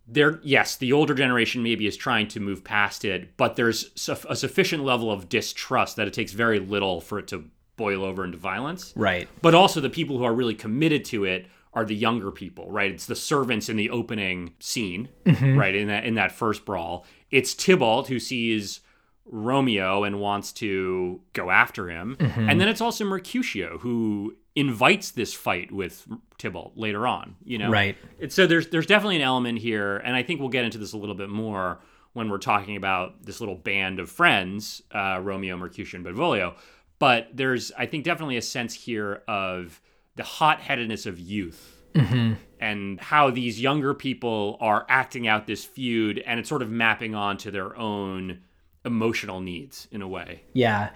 there 0.07 0.39
yes 0.43 0.75
the 0.75 0.91
older 0.91 1.13
generation 1.13 1.63
maybe 1.63 1.87
is 1.87 1.95
trying 1.95 2.27
to 2.27 2.41
move 2.41 2.61
past 2.61 3.05
it 3.05 3.37
but 3.37 3.55
there's 3.55 3.85
a 4.27 4.35
sufficient 4.35 4.83
level 4.83 5.09
of 5.09 5.29
distrust 5.29 5.95
that 5.95 6.07
it 6.07 6.13
takes 6.13 6.33
very 6.33 6.59
little 6.59 6.99
for 6.99 7.19
it 7.19 7.27
to 7.27 7.45
boil 7.75 8.03
over 8.03 8.23
into 8.23 8.37
violence. 8.37 8.93
Right. 8.95 9.27
but 9.41 9.55
also 9.55 9.81
the 9.81 9.89
people 9.89 10.17
who 10.17 10.23
are 10.23 10.33
really 10.33 10.55
committed 10.55 11.05
to 11.05 11.25
it 11.25 11.47
are 11.73 11.85
the 11.85 11.95
younger 11.95 12.31
people 12.31 12.69
right? 12.71 12.91
It's 12.91 13.05
the 13.07 13.15
servants 13.15 13.67
in 13.69 13.77
the 13.77 13.89
opening 13.89 14.53
scene 14.59 15.09
right? 15.25 15.73
In 15.75 15.87
that 15.87 16.05
in 16.05 16.15
that 16.15 16.31
first 16.31 16.65
brawl. 16.65 17.05
It's 17.31 17.53
tybalt 17.55 18.07
who 18.07 18.19
sees 18.19 18.81
romeo 19.25 20.03
and 20.03 20.19
wants 20.19 20.51
to 20.51 21.21
go 21.31 21.49
after 21.49 21.89
him. 21.89 22.17
And 22.19 22.59
then 22.59 22.67
it's 22.67 22.81
also 22.81 23.05
mercutio 23.05 23.77
who 23.79 24.35
invites 24.55 25.11
this 25.11 25.33
fight 25.33 25.71
with 25.71 26.05
tybalt 26.37 26.73
later 26.75 27.07
on 27.07 27.35
you 27.43 27.57
know? 27.57 27.71
Right. 27.71 27.97
it's, 28.19 28.35
so 28.35 28.45
there's 28.45 28.67
there's 28.67 28.85
definitely 28.85 29.15
an 29.15 29.21
element 29.23 29.57
here, 29.59 29.97
and 29.97 30.15
I 30.15 30.21
think 30.23 30.39
we'll 30.39 30.49
get 30.49 30.65
into 30.65 30.77
this 30.77 30.93
a 30.93 30.97
little 30.97 31.15
bit 31.15 31.29
more 31.29 31.79
when 32.13 32.29
we're 32.29 32.37
talking 32.37 32.75
about 32.75 33.25
this 33.25 33.39
little 33.39 33.55
band 33.55 33.99
of 33.99 34.11
friends, 34.11 34.83
uh, 34.93 35.19
Romeo, 35.23 35.57
Mercutio, 35.57 35.97
and 35.97 36.03
Benvolio. 36.03 36.55
But 37.03 37.27
there's, 37.33 37.73
I 37.77 37.85
think, 37.85 38.05
definitely 38.05 38.37
a 38.37 38.41
sense 38.41 38.73
here 38.73 39.23
of 39.27 39.81
the 40.15 40.23
hot-headedness 40.23 41.05
of 41.05 41.19
youth 41.19 41.83
mm-hmm. 41.93 42.35
and 42.61 42.97
how 43.01 43.29
these 43.29 43.59
younger 43.59 43.93
people 43.93 44.57
are 44.61 44.85
acting 44.87 45.27
out 45.27 45.45
this 45.45 45.65
feud, 45.65 46.23
and 46.25 46.39
it's 46.39 46.47
sort 46.47 46.61
of 46.61 46.69
mapping 46.69 47.13
onto 47.13 47.51
their 47.51 47.75
own 47.77 48.39
emotional 48.85 49.41
needs 49.41 49.89
in 49.91 50.01
a 50.01 50.07
way. 50.07 50.43
Yeah. 50.53 50.91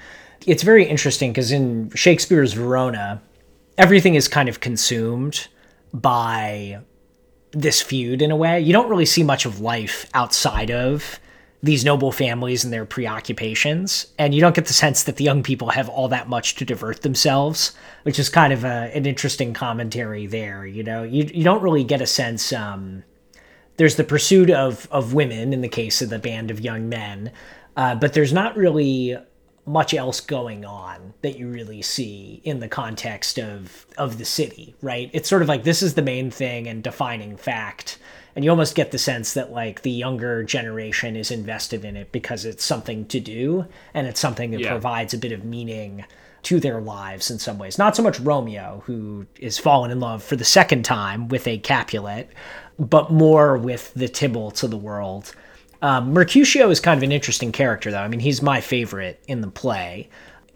It's 0.46 0.64
very 0.64 0.86
interesting 0.86 1.34
because 1.34 1.52
in 1.52 1.90
Shakespeare's 1.90 2.54
Verona, 2.54 3.22
everything 3.78 4.16
is 4.16 4.30
kind 4.30 4.48
of 4.48 4.62
consumed 4.62 5.50
by 5.94 6.80
this 7.52 7.82
feud 7.82 8.22
in 8.22 8.32
a 8.32 8.38
way. 8.38 8.62
You 8.62 8.72
don't 8.72 8.90
really 8.90 9.06
see 9.06 9.24
much 9.24 9.46
of 9.46 9.60
life 9.60 10.10
outside 10.14 10.72
of 10.72 11.20
these 11.64 11.84
noble 11.84 12.12
families 12.12 12.64
and 12.64 12.72
their 12.72 12.86
preoccupations. 12.86 14.08
And 14.20 14.36
you 14.36 14.42
don't 14.42 14.56
get 14.56 14.68
the 14.68 14.74
sense 14.74 15.04
that 15.04 15.16
the 15.16 15.24
young 15.24 15.42
people 15.42 15.70
have 15.70 15.90
all 15.90 16.08
that 16.10 16.30
much 16.30 16.56
to 16.56 16.66
divert 16.66 17.02
themselves, 17.02 17.74
which 18.04 18.20
is 18.20 18.30
kind 18.30 18.54
of 18.54 18.64
a, 18.64 18.92
an 18.94 19.06
interesting 19.06 19.54
commentary 19.54 20.28
there. 20.28 20.66
You 20.66 20.84
know, 20.84 21.04
you, 21.04 21.30
you 21.34 21.44
don't 21.44 21.64
really 21.64 21.84
get 21.84 22.02
a 22.02 22.06
sense 22.08 22.54
um, 22.54 23.04
there's 23.78 23.96
the 23.96 24.04
pursuit 24.04 24.50
of 24.50 24.88
of 24.92 25.14
women 25.14 25.54
in 25.54 25.62
the 25.62 25.68
case 25.70 26.02
of 26.02 26.10
the 26.10 26.20
band 26.20 26.52
of 26.52 26.60
young 26.60 26.90
men, 26.90 27.32
uh, 27.76 27.96
but 27.96 28.14
there's 28.14 28.34
not 28.34 28.58
really 28.58 29.16
much 29.66 29.94
else 29.94 30.20
going 30.22 30.66
on 30.66 31.14
that 31.22 31.38
you 31.38 31.48
really 31.48 31.82
see 31.82 32.42
in 32.44 32.60
the 32.60 32.68
context 32.68 33.38
of 33.38 33.86
of 33.98 34.18
the 34.18 34.26
city, 34.26 34.76
right? 34.82 35.10
It's 35.14 35.30
sort 35.30 35.42
of 35.42 35.48
like 35.48 35.64
this 35.64 35.82
is 35.82 35.94
the 35.94 36.02
main 36.02 36.32
thing 36.32 36.68
and 36.68 36.84
defining 36.84 37.38
fact. 37.38 38.00
And 38.38 38.46
you 38.46 38.52
almost 38.52 38.76
get 38.76 38.92
the 38.92 39.00
sense 39.00 39.34
that 39.34 39.52
like 39.52 39.82
the 39.82 39.90
younger 39.90 40.44
generation 40.44 41.16
is 41.16 41.32
invested 41.32 41.84
in 41.84 41.98
it 41.98 42.12
because 42.12 42.46
it's 42.46 42.64
something 42.64 43.08
to 43.08 43.20
do 43.20 43.66
and 43.96 44.06
it's 44.06 44.20
something 44.20 44.52
that 44.52 44.60
Yeah. 44.60 44.70
provides 44.70 45.16
a 45.16 45.18
bit 45.18 45.32
of 45.32 45.44
meaning 45.44 46.06
to 46.44 46.60
their 46.60 46.80
lives 46.80 47.32
in 47.32 47.40
some 47.40 47.58
ways. 47.58 47.80
Not 47.80 47.96
so 47.96 48.04
much 48.04 48.20
Romeo, 48.20 48.84
who 48.86 49.26
is 49.40 49.58
fallen 49.58 49.90
in 49.90 50.00
love 50.00 50.22
for 50.22 50.36
the 50.36 50.46
second 50.46 50.86
time 50.86 51.30
with 51.30 51.48
a 51.48 51.58
Capulet, 51.58 52.30
but 52.78 53.12
more 53.12 53.58
with 53.58 53.92
the 53.96 54.08
Tybalts 54.08 54.62
of 54.62 54.70
the 54.70 54.78
world. 54.78 55.34
Um, 55.82 56.14
Mercutio 56.14 56.70
is 56.70 56.80
kind 56.80 56.96
of 57.00 57.02
an 57.02 57.12
interesting 57.12 57.52
character, 57.52 57.90
though. 57.90 58.02
I 58.04 58.08
mean, 58.08 58.20
he's 58.20 58.44
my 58.44 58.62
favorite 58.62 59.20
in 59.28 59.42
the 59.42 59.48
play 59.48 60.10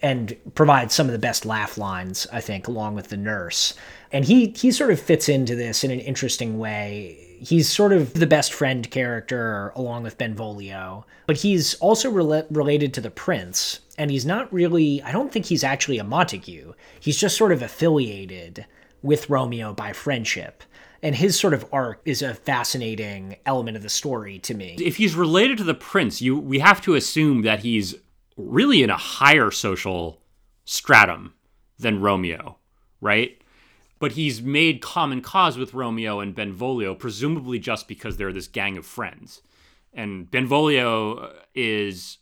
and 0.03 0.35
provides 0.53 0.93
some 0.93 1.07
of 1.07 1.13
the 1.13 1.17
best 1.19 1.47
laugh 1.47 1.79
lines, 1.79 2.27
I 2.31 2.41
think, 2.41 2.67
along 2.67 2.93
with 2.93 3.07
the 3.07 3.17
nurse. 3.17 3.73
And 4.11 4.23
he 4.23 4.53
he 4.55 4.71
sort 4.71 4.91
of 4.91 4.99
fits 4.99 5.27
into 5.27 5.55
this 5.55 5.83
in 5.83 5.89
an 5.89 5.99
interesting 5.99 6.59
way. 6.59 7.27
He's 7.43 7.67
sort 7.67 7.91
of 7.91 8.13
the 8.13 8.27
best 8.27 8.53
friend 8.53 8.89
character 8.91 9.73
along 9.75 10.03
with 10.03 10.17
Benvolio, 10.17 11.05
but 11.25 11.37
he's 11.37 11.73
also 11.75 12.11
rela- 12.11 12.45
related 12.51 12.93
to 12.93 13.01
the 13.01 13.09
prince, 13.09 13.79
and 13.97 14.11
he's 14.11 14.27
not 14.27 14.53
really. 14.53 15.01
I 15.01 15.11
don't 15.11 15.31
think 15.31 15.45
he's 15.45 15.63
actually 15.63 15.97
a 15.97 16.03
Montague. 16.03 16.73
He's 16.99 17.17
just 17.17 17.37
sort 17.37 17.51
of 17.51 17.63
affiliated 17.63 18.65
with 19.01 19.29
Romeo 19.29 19.73
by 19.73 19.91
friendship. 19.91 20.63
And 21.03 21.15
his 21.15 21.39
sort 21.39 21.55
of 21.55 21.65
arc 21.73 21.99
is 22.05 22.21
a 22.21 22.35
fascinating 22.35 23.37
element 23.47 23.75
of 23.75 23.81
the 23.81 23.89
story 23.89 24.37
to 24.39 24.53
me. 24.53 24.77
If 24.79 24.97
he's 24.97 25.15
related 25.15 25.57
to 25.57 25.63
the 25.63 25.73
prince, 25.73 26.21
you 26.21 26.37
we 26.37 26.59
have 26.59 26.79
to 26.81 26.93
assume 26.93 27.41
that 27.41 27.61
he's 27.61 27.95
really 28.37 28.83
in 28.83 28.91
a 28.91 28.97
higher 28.97 29.49
social 29.49 30.21
stratum 30.65 31.33
than 31.79 32.01
Romeo, 32.01 32.57
right? 33.01 33.40
But 34.01 34.13
he's 34.13 34.41
made 34.41 34.81
common 34.81 35.21
cause 35.21 35.57
with 35.57 35.73
Romeo 35.73 36.19
and 36.19 36.35
Benvolio, 36.35 36.93
presumably 36.95 37.59
just 37.59 37.87
because 37.87 38.17
they're 38.17 38.33
this 38.33 38.47
gang 38.47 38.75
of 38.77 38.85
friends. 38.85 39.41
And 39.93 40.29
Benvolio 40.29 41.31
is 41.55 42.17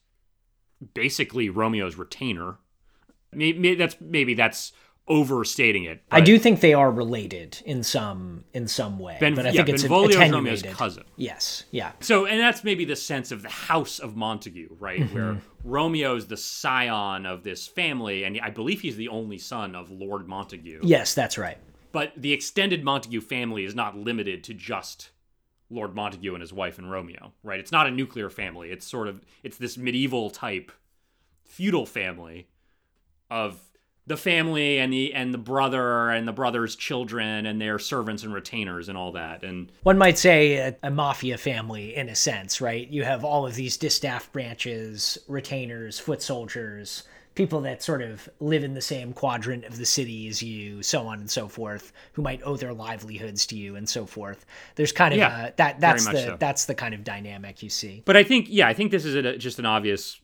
basically 0.94 1.50
Romeo's 1.50 1.96
retainer. 1.96 2.58
Maybe 3.32 3.76
that's 3.76 3.96
maybe 4.02 4.34
that's 4.34 4.74
overstating 5.08 5.86
it. 5.86 6.04
I 6.12 6.22
do 6.22 6.38
think 6.38 6.62
they 6.62 6.74
are 6.74 6.92
related 6.92 7.62
in 7.66 7.84
some 7.84 8.44
in 8.54 8.68
some 8.68 9.00
way, 9.00 9.18
Ben- 9.20 9.36
but 9.36 9.46
I 9.46 9.50
yeah, 9.50 9.64
think 9.64 9.70
it's 9.70 9.84
Benvolio's 9.84 10.16
attenuated. 10.16 10.64
Romeo's 10.66 10.78
cousin. 10.78 11.04
Yes, 11.16 11.64
yeah, 11.72 11.94
So, 12.00 12.26
and 12.26 12.40
that's 12.40 12.64
maybe 12.64 12.86
the 12.86 12.96
sense 12.96 13.32
of 13.32 13.42
the 13.42 13.50
House 13.50 14.00
of 14.00 14.16
Montague, 14.16 14.70
right? 14.80 15.02
Mm-hmm. 15.02 15.16
Where 15.16 15.42
Romeo's 15.64 16.28
the 16.28 16.38
scion 16.38 17.26
of 17.26 17.44
this 17.44 17.68
family, 17.68 18.24
and 18.24 18.40
I 18.42 18.50
believe 18.50 18.82
he's 18.82 18.98
the 18.98 19.10
only 19.10 19.38
son 19.38 19.76
of 19.76 19.90
Lord 19.92 20.28
Montague. 20.28 20.82
yes, 20.84 21.14
that's 21.14 21.38
right. 21.38 21.58
But 21.92 22.14
the 22.16 22.34
extended 22.34 22.84
Montague 22.84 23.22
family 23.22 23.66
is 23.66 23.76
not 23.76 23.98
limited 23.98 24.44
to 24.46 24.54
just 24.54 25.10
Lord 25.70 25.96
Montague 25.96 26.34
and 26.34 26.42
his 26.42 26.54
wife 26.54 26.78
and 26.78 26.90
Romeo, 26.90 27.34
right? 27.44 27.60
It's 27.60 27.72
not 27.72 27.88
a 27.88 27.92
nuclear 27.92 28.30
family. 28.30 28.72
It's 28.72 28.86
sort 28.86 29.08
of 29.08 29.24
it's 29.44 29.58
this 29.58 29.78
medieval 29.78 30.30
type 30.30 30.72
feudal 31.46 31.86
family 31.86 32.48
of 33.30 33.60
the 34.08 34.18
family 34.18 34.80
and 34.80 34.92
the 34.92 35.14
and 35.14 35.32
the 35.32 35.38
brother 35.38 36.10
and 36.10 36.28
the 36.28 36.34
brother's 36.34 36.76
children 36.76 37.46
and 37.46 37.62
their 37.62 37.78
servants 37.78 38.24
and 38.24 38.34
retainers 38.34 38.90
and 38.90 38.98
all 38.98 39.12
that. 39.12 39.44
And 39.44 39.72
One 39.84 40.00
might 40.00 40.18
say 40.18 40.56
a, 40.58 40.76
a 40.82 40.90
mafia 40.90 41.38
family 41.38 41.96
in 41.96 42.10
a 42.10 42.16
sense, 42.16 42.60
right? 42.60 42.88
You 42.88 43.04
have 43.04 43.24
all 43.24 43.46
of 43.46 43.54
these 43.54 43.78
distaff 43.78 44.32
branches, 44.32 45.20
retainers, 45.28 46.00
foot 46.00 46.24
soldiers, 46.24 47.04
people 47.40 47.62
that 47.62 47.82
sort 47.82 48.02
of 48.02 48.28
live 48.42 48.66
in 48.66 48.74
the 48.74 48.82
same 48.82 49.14
quadrant 49.14 49.64
of 49.64 49.78
the 49.78 49.86
city 49.86 50.28
as 50.28 50.44
you, 50.44 50.84
so 50.84 51.08
on 51.08 51.20
and 51.22 51.32
so 51.32 51.48
forth, 51.48 51.94
who 52.12 52.22
might 52.22 52.42
owe 52.44 52.58
their 52.58 52.74
livelihoods 52.74 53.46
to 53.46 53.56
you 53.56 53.78
and 53.78 53.88
so 53.88 54.06
forth. 54.06 54.46
There's 54.76 54.92
kind 54.92 55.14
of 55.14 55.20
Yeah, 55.20 55.46
a, 55.48 55.54
that 55.56 55.80
that's 55.80 56.06
the 56.06 56.18
so. 56.18 56.38
that's 56.38 56.66
the 56.66 56.76
kind 56.76 56.94
of 56.94 57.06
dynamic 57.06 57.64
you 57.64 57.70
see. 57.70 58.04
But 58.04 58.18
I 58.18 58.24
think, 58.24 58.48
yeah, 58.50 58.68
I 58.68 58.74
think 58.74 58.92
this 58.92 59.06
is 59.06 59.16
a, 59.16 59.38
just 59.38 59.58
an 59.58 59.66
obvious 59.66 60.20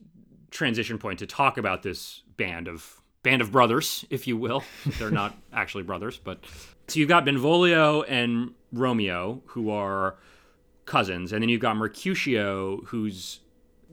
transition 0.52 0.98
point 0.98 1.20
to 1.20 1.26
talk 1.26 1.58
about 1.58 1.84
this 1.84 2.22
band 2.36 2.68
of 2.68 3.00
band 3.24 3.42
of 3.42 3.50
brothers, 3.50 4.04
if 4.10 4.28
you 4.28 4.36
will. 4.36 4.62
They're 5.00 5.10
not 5.10 5.38
actually 5.54 5.84
brothers, 5.84 6.20
but 6.22 6.44
so 6.90 7.00
you've 7.00 7.08
got 7.08 7.24
Benvolio 7.24 8.02
and 8.02 8.54
Romeo, 8.74 9.42
who 9.46 9.70
are 9.70 10.18
cousins, 10.84 11.32
and 11.32 11.42
then 11.42 11.48
you've 11.48 11.62
got 11.62 11.78
Mercutio, 11.78 12.82
who's 12.88 13.40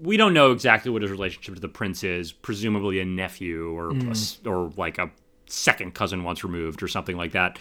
we 0.00 0.16
don't 0.16 0.34
know 0.34 0.52
exactly 0.52 0.90
what 0.90 1.02
his 1.02 1.10
relationship 1.10 1.54
to 1.54 1.60
the 1.60 1.68
prince 1.68 2.04
is. 2.04 2.32
Presumably 2.32 3.00
a 3.00 3.04
nephew 3.04 3.70
or 3.76 3.90
a 3.90 4.10
s 4.10 4.38
or 4.44 4.72
like 4.76 4.98
a 4.98 5.10
second 5.46 5.94
cousin 5.94 6.24
once 6.24 6.42
removed 6.44 6.82
or 6.82 6.88
something 6.88 7.16
like 7.16 7.32
that. 7.32 7.58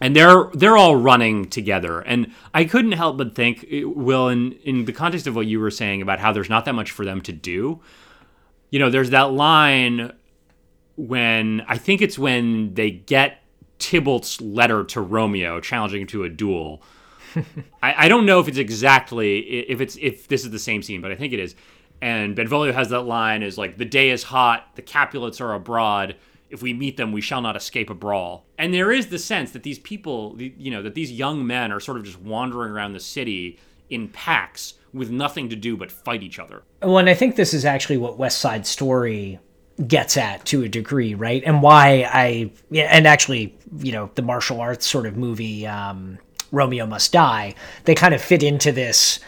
And 0.00 0.16
they're 0.16 0.50
they're 0.54 0.76
all 0.76 0.96
running 0.96 1.48
together. 1.48 2.00
And 2.00 2.32
I 2.54 2.64
couldn't 2.64 2.92
help 2.92 3.18
but 3.18 3.34
think, 3.34 3.66
eh, 3.70 3.82
Will, 3.84 4.28
in 4.28 4.52
in 4.64 4.84
the 4.84 4.92
context 4.92 5.26
of 5.26 5.36
what 5.36 5.46
you 5.46 5.60
were 5.60 5.70
saying 5.70 6.02
about 6.02 6.18
how 6.18 6.32
there's 6.32 6.48
not 6.48 6.64
that 6.64 6.74
much 6.74 6.90
for 6.90 7.04
them 7.04 7.20
to 7.22 7.32
do. 7.32 7.80
You 8.70 8.78
know, 8.78 8.90
there's 8.90 9.10
that 9.10 9.32
line 9.32 10.12
when 10.96 11.62
I 11.68 11.78
think 11.78 12.00
it's 12.00 12.18
when 12.18 12.74
they 12.74 12.90
get 12.90 13.42
Tybalt's 13.78 14.40
letter 14.40 14.84
to 14.84 15.00
Romeo 15.00 15.60
challenging 15.60 16.02
him 16.02 16.06
to 16.08 16.24
a 16.24 16.28
duel. 16.28 16.82
I, 17.82 18.06
I 18.06 18.08
don't 18.08 18.26
know 18.26 18.40
if 18.40 18.48
it's 18.48 18.58
exactly 18.58 19.38
if 19.38 19.80
it's 19.80 19.96
if 20.00 20.28
this 20.28 20.44
is 20.44 20.50
the 20.50 20.58
same 20.58 20.82
scene, 20.82 21.00
but 21.00 21.12
I 21.12 21.16
think 21.16 21.32
it 21.32 21.40
is. 21.40 21.54
And 22.00 22.34
Benvolio 22.34 22.72
has 22.72 22.88
that 22.88 23.02
line 23.02 23.42
is 23.42 23.56
like 23.56 23.78
the 23.78 23.84
day 23.84 24.10
is 24.10 24.24
hot, 24.24 24.74
the 24.74 24.82
Capulets 24.82 25.40
are 25.40 25.54
abroad. 25.54 26.16
If 26.50 26.60
we 26.60 26.74
meet 26.74 26.98
them, 26.98 27.12
we 27.12 27.22
shall 27.22 27.40
not 27.40 27.56
escape 27.56 27.88
a 27.88 27.94
brawl. 27.94 28.44
And 28.58 28.74
there 28.74 28.92
is 28.92 29.06
the 29.06 29.18
sense 29.18 29.52
that 29.52 29.62
these 29.62 29.78
people, 29.78 30.36
you 30.38 30.70
know, 30.70 30.82
that 30.82 30.94
these 30.94 31.10
young 31.10 31.46
men 31.46 31.72
are 31.72 31.80
sort 31.80 31.96
of 31.96 32.04
just 32.04 32.20
wandering 32.20 32.72
around 32.72 32.92
the 32.92 33.00
city 33.00 33.58
in 33.88 34.08
packs 34.08 34.74
with 34.92 35.10
nothing 35.10 35.48
to 35.48 35.56
do 35.56 35.76
but 35.76 35.90
fight 35.90 36.22
each 36.22 36.38
other. 36.38 36.62
Well, 36.82 36.98
and 36.98 37.08
I 37.08 37.14
think 37.14 37.36
this 37.36 37.54
is 37.54 37.64
actually 37.64 37.96
what 37.96 38.18
West 38.18 38.38
Side 38.38 38.66
Story 38.66 39.38
gets 39.86 40.16
at 40.16 40.44
to 40.46 40.62
a 40.62 40.68
degree, 40.68 41.14
right? 41.14 41.42
And 41.44 41.62
why 41.62 42.08
I, 42.12 42.50
and 42.74 43.06
actually, 43.06 43.56
you 43.78 43.92
know, 43.92 44.10
the 44.14 44.22
martial 44.22 44.60
arts 44.60 44.86
sort 44.86 45.06
of 45.06 45.16
movie, 45.16 45.66
um, 45.66 46.18
Romeo 46.52 46.86
Must 46.86 47.12
Die, 47.12 47.54
they 47.84 47.94
kind 47.94 48.14
of 48.14 48.22
fit 48.22 48.42
into 48.42 48.70
this 48.70 49.18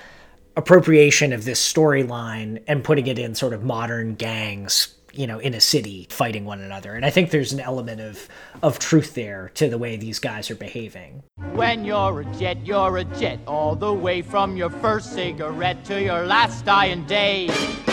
appropriation 0.57 1.33
of 1.33 1.45
this 1.45 1.61
storyline 1.73 2.63
and 2.69 2.85
putting 2.85 3.09
it 3.09 3.19
in 3.19 3.35
sort 3.35 3.53
of 3.53 3.65
modern 3.65 4.15
gangs 4.15 4.95
you 5.13 5.27
know 5.29 5.39
in 5.39 5.55
a 5.55 5.61
city 5.61 6.07
fighting 6.11 6.45
one 6.45 6.61
another 6.61 6.95
and 6.95 7.05
i 7.05 7.11
think 7.11 7.31
there's 7.31 7.53
an 7.53 7.61
element 7.61 8.01
of 8.01 8.29
of 8.63 8.79
truth 8.81 9.15
there 9.15 9.51
to 9.55 9.69
the 9.69 9.79
way 9.79 9.97
these 9.97 10.19
guys 10.19 10.51
are 10.51 10.57
behaving 10.57 11.23
When 11.55 11.85
you're 11.85 12.21
a 12.23 12.25
jet, 12.37 12.67
you're 12.67 12.99
a 12.99 13.05
jet, 13.05 13.39
all 13.47 13.77
the 13.77 13.93
way 13.93 14.23
from 14.23 14.57
your 14.57 14.71
first 14.71 15.13
cigarette 15.13 15.85
to 15.85 16.03
your 16.03 16.27
last 16.27 16.65
dying 16.65 17.05
day. 17.07 17.47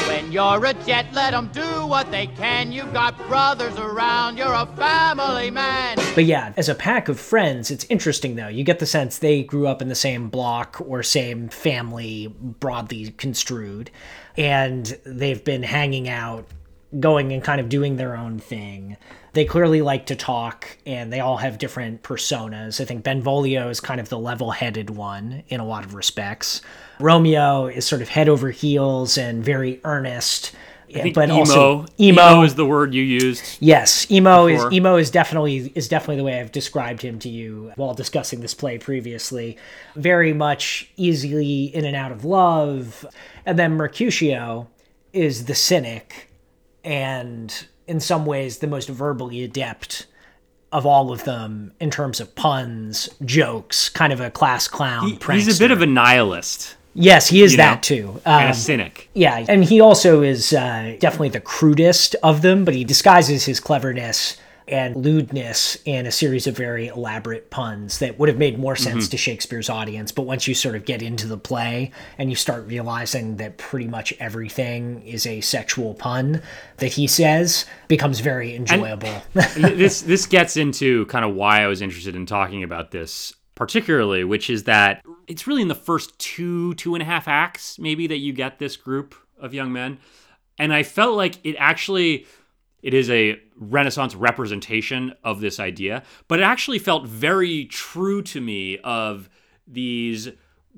When 0.07 0.31
you're 0.31 0.65
a 0.65 0.73
jet, 0.73 1.05
let 1.13 1.33
'em 1.35 1.49
do 1.53 1.85
what 1.85 2.09
they 2.09 2.25
can. 2.25 2.71
You've 2.71 2.93
got 2.93 3.13
brothers 3.27 3.77
around, 3.77 4.37
you're 4.37 4.53
a 4.53 4.65
family 4.77 5.51
man. 5.51 6.00
But 6.13 6.25
yeah, 6.25 6.51
as 6.57 6.67
a 6.67 6.75
pack 6.75 7.07
of 7.07 7.19
friends, 7.19 7.71
it's 7.71 7.85
interesting 7.85 8.35
though. 8.35 8.49
You 8.49 8.65
get 8.65 8.79
the 8.79 8.85
sense 8.85 9.17
they 9.17 9.43
grew 9.43 9.65
up 9.65 9.81
in 9.81 9.87
the 9.87 9.95
same 9.95 10.29
block 10.29 10.81
or 10.85 11.03
same 11.03 11.47
family, 11.47 12.27
broadly 12.27 13.11
construed, 13.11 13.89
and 14.37 14.85
they've 15.05 15.43
been 15.43 15.63
hanging 15.63 16.09
out, 16.09 16.45
going 16.99 17.31
and 17.31 17.41
kind 17.41 17.61
of 17.61 17.69
doing 17.69 17.95
their 17.95 18.17
own 18.17 18.39
thing. 18.39 18.97
They 19.31 19.45
clearly 19.45 19.81
like 19.81 20.07
to 20.07 20.15
talk, 20.17 20.77
and 20.85 21.13
they 21.13 21.21
all 21.21 21.37
have 21.37 21.57
different 21.57 22.03
personas. 22.03 22.81
I 22.81 22.85
think 22.85 23.05
Benvolio 23.05 23.69
is 23.69 23.79
kind 23.79 24.01
of 24.01 24.09
the 24.09 24.19
level 24.19 24.51
headed 24.51 24.89
one 24.89 25.43
in 25.47 25.61
a 25.61 25.65
lot 25.65 25.85
of 25.85 25.93
respects. 25.93 26.61
Romeo 26.99 27.67
is 27.67 27.85
sort 27.85 28.01
of 28.01 28.09
head 28.09 28.27
over 28.27 28.51
heels 28.51 29.17
and 29.17 29.41
very 29.41 29.79
earnest. 29.85 30.51
Think 30.93 31.15
but 31.15 31.29
emo, 31.29 31.39
also 31.39 31.85
emo 31.99 32.43
is 32.43 32.55
the 32.55 32.65
word 32.65 32.93
you 32.93 33.03
used. 33.03 33.57
Yes, 33.59 34.09
emo 34.11 34.47
before. 34.47 34.67
is 34.67 34.73
emo 34.73 34.95
is 34.97 35.09
definitely 35.11 35.71
is 35.75 35.87
definitely 35.87 36.17
the 36.17 36.23
way 36.23 36.39
I've 36.39 36.51
described 36.51 37.01
him 37.01 37.19
to 37.19 37.29
you 37.29 37.71
while 37.75 37.93
discussing 37.93 38.41
this 38.41 38.53
play 38.53 38.77
previously. 38.77 39.57
Very 39.95 40.33
much 40.33 40.89
easily 40.97 41.65
in 41.75 41.85
and 41.85 41.95
out 41.95 42.11
of 42.11 42.25
love, 42.25 43.05
and 43.45 43.57
then 43.59 43.73
Mercutio 43.73 44.67
is 45.13 45.45
the 45.45 45.55
cynic, 45.55 46.29
and 46.83 47.65
in 47.87 47.99
some 47.99 48.25
ways 48.25 48.59
the 48.59 48.67
most 48.67 48.89
verbally 48.89 49.43
adept 49.43 50.07
of 50.71 50.85
all 50.85 51.11
of 51.11 51.25
them 51.25 51.73
in 51.81 51.89
terms 51.91 52.21
of 52.21 52.33
puns, 52.35 53.09
jokes, 53.25 53.89
kind 53.89 54.13
of 54.13 54.21
a 54.21 54.31
class 54.31 54.69
clown. 54.69 55.05
He- 55.09 55.19
he's 55.33 55.53
a 55.53 55.59
bit 55.59 55.71
of 55.71 55.81
a 55.81 55.85
nihilist 55.85 56.75
yes, 56.93 57.27
he 57.27 57.41
is 57.41 57.53
you 57.53 57.57
know, 57.57 57.63
that 57.63 57.83
too. 57.83 58.21
and 58.25 58.45
Um, 58.45 58.51
a 58.51 58.53
cynic. 58.53 59.09
yeah, 59.13 59.45
and 59.47 59.63
he 59.63 59.81
also 59.81 60.21
is 60.21 60.53
uh, 60.53 60.95
definitely 60.99 61.29
the 61.29 61.39
crudest 61.41 62.15
of 62.23 62.41
them, 62.41 62.65
but 62.65 62.73
he 62.73 62.83
disguises 62.83 63.45
his 63.45 63.59
cleverness 63.59 64.37
and 64.67 64.95
lewdness 64.95 65.77
in 65.83 66.05
a 66.05 66.11
series 66.11 66.47
of 66.47 66.55
very 66.55 66.87
elaborate 66.87 67.49
puns 67.49 67.99
that 67.99 68.17
would 68.17 68.29
have 68.29 68.37
made 68.37 68.57
more 68.57 68.75
sense 68.75 69.09
to 69.09 69.17
Shakespeare's 69.17 69.69
audience. 69.69 70.13
But 70.13 70.21
once 70.21 70.47
you 70.47 70.53
sort 70.55 70.75
of 70.75 70.85
get 70.85 71.01
into 71.01 71.27
the 71.27 71.37
play 71.37 71.91
and 72.17 72.29
you 72.29 72.37
start 72.37 72.65
realizing 72.67 73.35
that 73.37 73.57
pretty 73.57 73.87
much 73.87 74.13
everything 74.19 75.01
is 75.01 75.25
a 75.25 75.41
sexual 75.41 75.93
pun 75.93 76.41
that 76.77 76.93
he 76.93 77.05
says, 77.07 77.65
becomes 77.89 78.21
very 78.21 78.55
enjoyable. 78.55 79.21
this 79.33 80.01
this 80.03 80.25
gets 80.25 80.55
into 80.55 81.05
kind 81.07 81.25
of 81.25 81.35
why 81.35 81.63
I 81.63 81.67
was 81.67 81.81
interested 81.81 82.15
in 82.15 82.25
talking 82.25 82.63
about 82.63 82.91
this 82.91 83.33
particularly, 83.61 84.23
which 84.23 84.49
is 84.49 84.63
that 84.63 85.05
it's 85.27 85.45
really 85.45 85.61
in 85.61 85.67
the 85.67 85.75
first 85.75 86.17
two 86.17 86.73
two 86.73 86.95
and 86.95 87.03
a 87.03 87.05
half 87.05 87.27
acts 87.27 87.77
maybe 87.77 88.07
that 88.07 88.17
you 88.17 88.33
get 88.33 88.57
this 88.57 88.75
group 88.75 89.13
of 89.39 89.53
young 89.53 89.71
men, 89.71 89.99
and 90.57 90.73
I 90.73 90.81
felt 90.81 91.15
like 91.15 91.37
it 91.43 91.55
actually 91.59 92.25
it 92.81 92.95
is 92.95 93.07
a 93.11 93.39
renaissance 93.55 94.15
representation 94.15 95.13
of 95.23 95.41
this 95.41 95.59
idea 95.59 96.01
but 96.27 96.39
it 96.39 96.41
actually 96.41 96.79
felt 96.79 97.05
very 97.05 97.65
true 97.65 98.23
to 98.23 98.41
me 98.41 98.79
of 98.79 99.29
these 99.67 100.29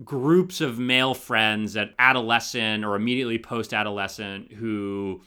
groups 0.04 0.60
of 0.60 0.78
male 0.78 1.14
friends 1.14 1.78
at 1.78 1.94
adolescent 1.98 2.84
or 2.84 2.98
immediately 2.98 3.40
post-adolescent 3.40 4.52
who 4.52 5.22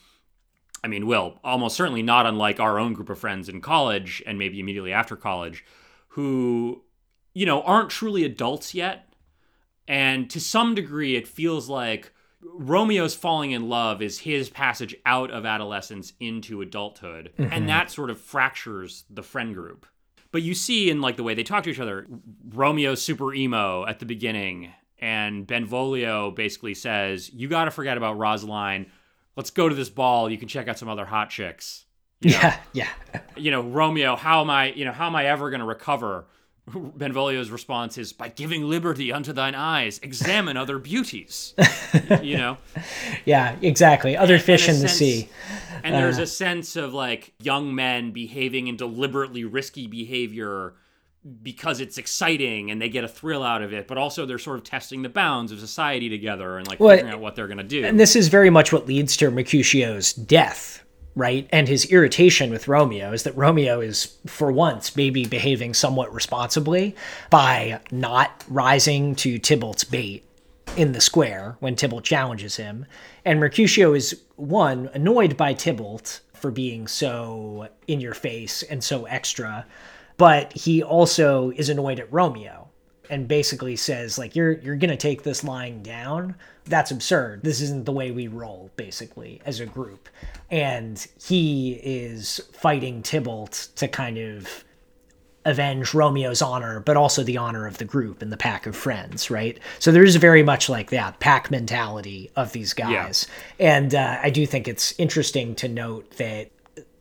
I 0.85 0.89
mean, 0.89 1.07
will 1.07 1.41
almost 1.43 1.75
certainly 1.75 2.03
not 2.03 2.27
unlike 2.27 2.61
our 2.61 2.79
own 2.79 2.93
group 2.93 3.09
of 3.09 3.19
friends 3.19 3.49
in 3.49 3.63
college 3.63 4.23
and 4.27 4.39
maybe 4.39 4.61
immediately 4.61 4.93
after 4.93 5.17
college, 5.17 5.65
who, 6.09 6.83
you 7.37 7.45
know, 7.45 7.61
aren't 7.61 7.91
truly 7.91 8.25
adults 8.25 8.75
yet. 8.75 9.13
And 9.87 10.31
to 10.31 10.41
some 10.41 10.75
degree, 10.75 11.17
it 11.17 11.29
feels 11.29 11.69
like 11.69 12.11
Romeo's 12.41 13.15
falling 13.15 13.51
in 13.51 13.69
love 13.69 14.01
is 14.01 14.21
his 14.21 14.49
passage 14.49 14.97
out 15.05 15.31
of 15.31 15.45
adolescence 15.45 16.15
into 16.19 16.63
adulthood. 16.63 17.35
And 17.37 17.51
mm-hmm. 17.51 17.67
that 17.67 17.91
sort 17.91 18.09
of 18.09 18.19
fractures 18.19 19.05
the 19.11 19.23
friend 19.23 19.55
group. 19.55 19.85
But 20.33 20.41
you 20.41 20.55
see 20.55 20.89
in 20.89 21.03
like 21.03 21.19
the 21.19 21.23
way 21.23 21.35
they 21.35 21.43
talk 21.43 21.65
to 21.65 21.71
each 21.71 21.79
other, 21.79 22.07
Romeo's 22.49 23.03
super 23.03 23.35
emo 23.35 23.85
at 23.85 23.99
the 23.99 24.07
beginning, 24.07 24.73
and 24.99 25.47
Benvolio 25.47 26.31
basically 26.31 26.73
says, 26.73 27.31
You 27.35 27.49
gotta 27.49 27.71
forget 27.71 27.99
about 27.99 28.17
Rosaline. 28.17 28.87
Let's 29.37 29.51
go 29.51 29.69
to 29.69 29.75
this 29.75 29.91
ball. 29.91 30.31
You 30.31 30.39
can 30.39 30.49
check 30.49 30.69
out 30.69 30.79
some 30.79 30.89
other 30.89 31.05
hot 31.05 31.29
chicks. 31.29 31.85
yeah, 32.23 32.59
yeah. 32.73 32.89
You 33.37 33.51
know, 33.51 33.61
Romeo, 33.61 34.17
how 34.17 34.41
am 34.41 34.49
I, 34.49 34.73
you 34.73 34.87
know, 34.87 34.93
how 34.93 35.07
am 35.07 35.15
I 35.15 35.27
ever 35.27 35.51
gonna 35.51 35.67
recover? 35.67 36.25
Benvolio's 36.69 37.51
response 37.51 37.97
is 37.97 38.13
by 38.13 38.29
giving 38.29 38.69
liberty 38.69 39.13
unto 39.13 39.33
thine 39.33 39.55
eyes, 39.55 40.01
examine 40.03 40.57
other 40.57 40.79
beauties. 40.79 41.55
you 42.23 42.37
know? 42.37 42.59
Yeah, 43.25 43.57
exactly. 43.63 44.17
Other 44.17 44.39
fish 44.39 44.67
a 44.67 44.73
in 44.73 44.81
the 44.81 44.89
sense- 44.89 44.99
sea. 44.99 45.29
And 45.85 45.95
there's 45.95 46.19
uh. 46.19 46.23
a 46.23 46.27
sense 46.27 46.75
of 46.75 46.93
like 46.93 47.35
young 47.41 47.75
men 47.75 48.11
behaving 48.11 48.67
in 48.67 48.77
deliberately 48.77 49.45
risky 49.45 49.87
behavior 49.87 50.75
because 51.43 51.81
it's 51.81 51.99
exciting 51.99 52.71
and 52.71 52.81
they 52.81 52.89
get 52.89 53.05
a 53.05 53.09
thrill 53.09 53.43
out 53.43 53.63
of 53.63 53.73
it, 53.73 53.89
but 53.89 53.99
also 53.99 54.27
they're 54.27 54.39
sort 54.39 54.59
of 54.59 54.65
testing 54.65 55.03
the 55.03 55.09
bounds 55.09 55.53
of 55.53 55.61
society 55.61 56.09
together 56.09 56.57
and 56.57 56.67
like 56.69 56.79
Well, 56.79 56.91
figuring 56.91 57.13
out 57.13 57.21
what 57.21 57.35
they're 57.37 57.49
gonna 57.49 57.65
do. 57.65 57.85
And 57.85 57.99
this 57.99 58.15
is 58.17 58.29
very 58.29 58.51
much 58.51 58.73
what 58.73 58.87
leads 58.87 59.17
to 59.19 59.31
Mercutio's 59.31 60.13
death, 60.13 60.85
right? 61.17 61.49
And 61.51 61.67
his 61.67 61.87
irritation 61.87 62.51
with 62.51 62.69
Romeo 62.69 63.13
is 63.13 63.25
that 63.25 63.37
Romeo 63.37 63.81
is, 63.81 64.17
for 64.27 64.53
once, 64.53 64.95
maybe 64.95 65.25
behaving 65.25 65.75
somewhat 65.75 66.15
responsibly 66.15 66.95
by 67.31 67.81
not 67.91 68.45
rising 68.49 69.17
to 69.17 69.39
Tybalt's 69.39 69.83
bait 69.83 70.25
in 70.77 70.93
the 70.93 71.01
square 71.01 71.57
when 71.59 71.75
Tybalt 71.75 72.05
challenges 72.05 72.57
him. 72.57 72.85
And 73.25 73.41
Mercutio 73.41 73.95
is, 73.95 74.21
one, 74.37 74.91
annoyed 74.93 75.39
by 75.39 75.55
Tybalt 75.55 76.21
for 76.35 76.51
being 76.51 76.87
so 76.87 77.69
in 77.89 78.01
your 78.01 78.15
face 78.15 78.63
and 78.63 78.85
so 78.85 79.07
extra, 79.07 79.65
but 80.19 80.53
he 80.53 80.83
also 80.83 81.51
is 81.57 81.71
annoyed 81.71 81.99
at 81.99 82.13
Romeo 82.13 82.69
and 83.09 83.29
basically 83.29 83.77
says 83.77 84.19
like 84.19 84.35
you're 84.35 84.53
you're 84.53 84.77
going 84.77 84.91
to 84.91 84.97
take 84.97 85.23
this 85.23 85.45
lying 85.45 85.81
down 85.83 86.35
that's 86.67 86.91
absurd. 86.91 87.43
This 87.43 87.61
isn't 87.61 87.87
the 87.87 87.93
way 87.93 88.11
we 88.11 88.29
roll 88.29 88.71
basically 88.77 89.41
as 89.47 89.61
a 89.61 89.67
group. 89.67 90.09
And 90.51 91.05
he 91.23 91.81
is 91.83 92.41
fighting 92.53 93.03
Tybalt 93.03 93.69
to 93.77 93.89
kind 93.89 94.19
of 94.19 94.65
avenge 95.45 95.95
Romeo's 95.95 96.43
honor 96.43 96.81
but 96.81 96.97
also 96.97 97.23
the 97.23 97.37
honor 97.37 97.69
of 97.69 97.79
the 97.79 97.85
group 97.85 98.21
and 98.21 98.33
the 98.33 98.37
pack 98.37 98.67
of 98.67 98.75
friends 98.75 99.31
right? 99.31 99.61
So 99.79 99.93
there's 99.93 100.17
very 100.17 100.43
much 100.43 100.69
like 100.69 100.91
that 100.91 101.21
pack 101.21 101.53
mentality 101.53 102.31
of 102.35 102.53
these 102.53 102.75
guys. 102.75 103.29
And 103.61 103.95
uh, 103.95 104.19
I 104.21 104.31
do 104.31 104.45
think 104.45 104.67
it's 104.67 104.93
interesting 104.99 105.55
to 105.57 105.69
note 105.69 106.11
that 106.17 106.51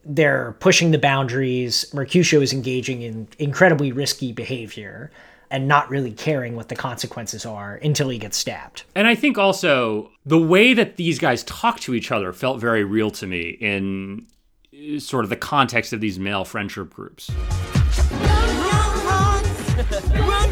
they're 0.06 0.56
pushing 0.60 0.91
the 0.91 0.99
boundaries. 0.99 1.91
Mercutio 1.91 2.39
is 2.39 2.54
engaging 2.54 3.01
in 3.01 3.28
incredibly 3.39 3.91
risky 3.91 4.32
behavior 4.32 5.12
and 5.56 5.70
not 5.70 5.89
really 5.89 6.12
caring 6.12 6.58
what 6.58 6.68
the 6.68 6.76
consequences 6.76 7.46
are 7.46 7.76
until 7.76 8.10
he 8.10 8.18
gets 8.18 8.36
stabbed. 8.36 8.84
And 8.94 9.08
I 9.08 9.15
think 9.15 9.38
also 9.38 10.12
the 10.26 10.38
way 10.38 10.74
that 10.74 10.98
these 10.98 11.18
guys 11.18 11.46
talk 11.46 11.80
to 11.82 11.96
each 11.96 12.12
other 12.12 12.34
felt 12.34 12.60
very 12.60 12.84
real 12.84 13.10
to 13.12 13.26
me 13.26 13.52
in 13.62 14.28
uh, 14.74 15.00
sort 15.00 15.24
of 15.24 15.30
the 15.30 15.38
context 15.38 15.94
of 15.94 16.02
these 16.02 16.20
male 16.20 16.44
friendship 16.44 16.94
groups. 16.94 17.32
Run 17.32 17.46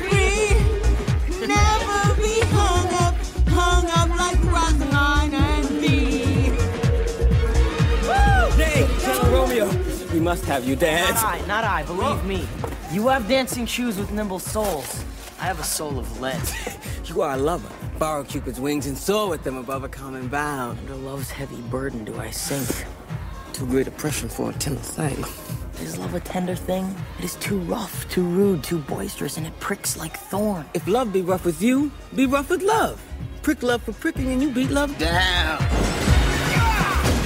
free, 0.08 0.56
never 1.48 2.16
be 2.22 2.40
hung 2.56 2.88
up, 3.04 3.16
hung 3.50 3.86
up 3.88 4.10
like 4.18 4.42
Rosaline 4.46 5.34
and 5.34 5.82
me. 5.82 6.00
Hey, 8.56 8.88
Count 9.02 9.24
Romeo, 9.34 9.70
we 10.14 10.22
must 10.22 10.46
have 10.46 10.66
you 10.66 10.78
dance. 10.78 11.22
Not 11.22 11.26
I, 11.26 11.46
not 11.46 11.64
I, 11.66 11.84
believe 11.84 12.24
me. 12.24 12.48
You 12.94 13.08
have 13.08 13.28
dancing 13.28 13.66
shoes 13.66 13.98
with 13.98 14.12
nimble 14.12 14.38
soles. 14.38 15.04
I 15.40 15.46
have 15.46 15.60
a 15.60 15.64
soul 15.64 15.98
of 15.98 16.22
lead. 16.22 16.40
You 17.06 17.22
are 17.22 17.34
a 17.34 17.38
lover. 17.38 17.68
Borrow 17.98 18.24
Cupid's 18.24 18.62
wings 18.62 18.86
and 18.86 18.96
soar 18.98 19.30
with 19.30 19.44
them 19.44 19.58
above 19.58 19.84
a 19.84 19.90
common 19.90 20.28
bound. 20.28 20.78
Under 20.80 20.96
love's 20.96 21.32
heavy 21.32 21.60
burden 21.64 22.06
do 22.06 22.18
I 22.20 22.30
sink. 22.30 22.86
Too 23.52 23.66
great 23.66 23.88
a 23.88 23.92
pressure 23.92 24.30
for 24.30 24.52
a 24.52 24.54
tender 24.54 24.80
thing. 24.80 25.26
Is 25.84 25.98
love 25.98 26.14
a 26.14 26.20
tender 26.20 26.56
thing? 26.56 26.96
It 27.18 27.26
is 27.26 27.36
too 27.36 27.60
rough, 27.62 28.08
too 28.10 28.24
rude, 28.24 28.64
too 28.64 28.78
boisterous, 28.78 29.38
and 29.38 29.48
it 29.48 29.60
pricks 29.60 29.98
like 29.98 30.16
thorn. 30.18 30.66
If 30.76 30.88
love 30.88 31.12
be 31.12 31.24
rough 31.24 31.46
with 31.46 31.62
you, 31.64 31.92
be 32.16 32.28
rough 32.28 32.52
with 32.52 32.62
love. 32.62 33.04
Prick 33.42 33.64
love 33.64 33.82
for 33.82 33.94
pricking 33.94 34.32
and 34.32 34.42
you 34.42 34.52
beat 34.52 34.70
love 34.70 34.96
down. 35.00 36.03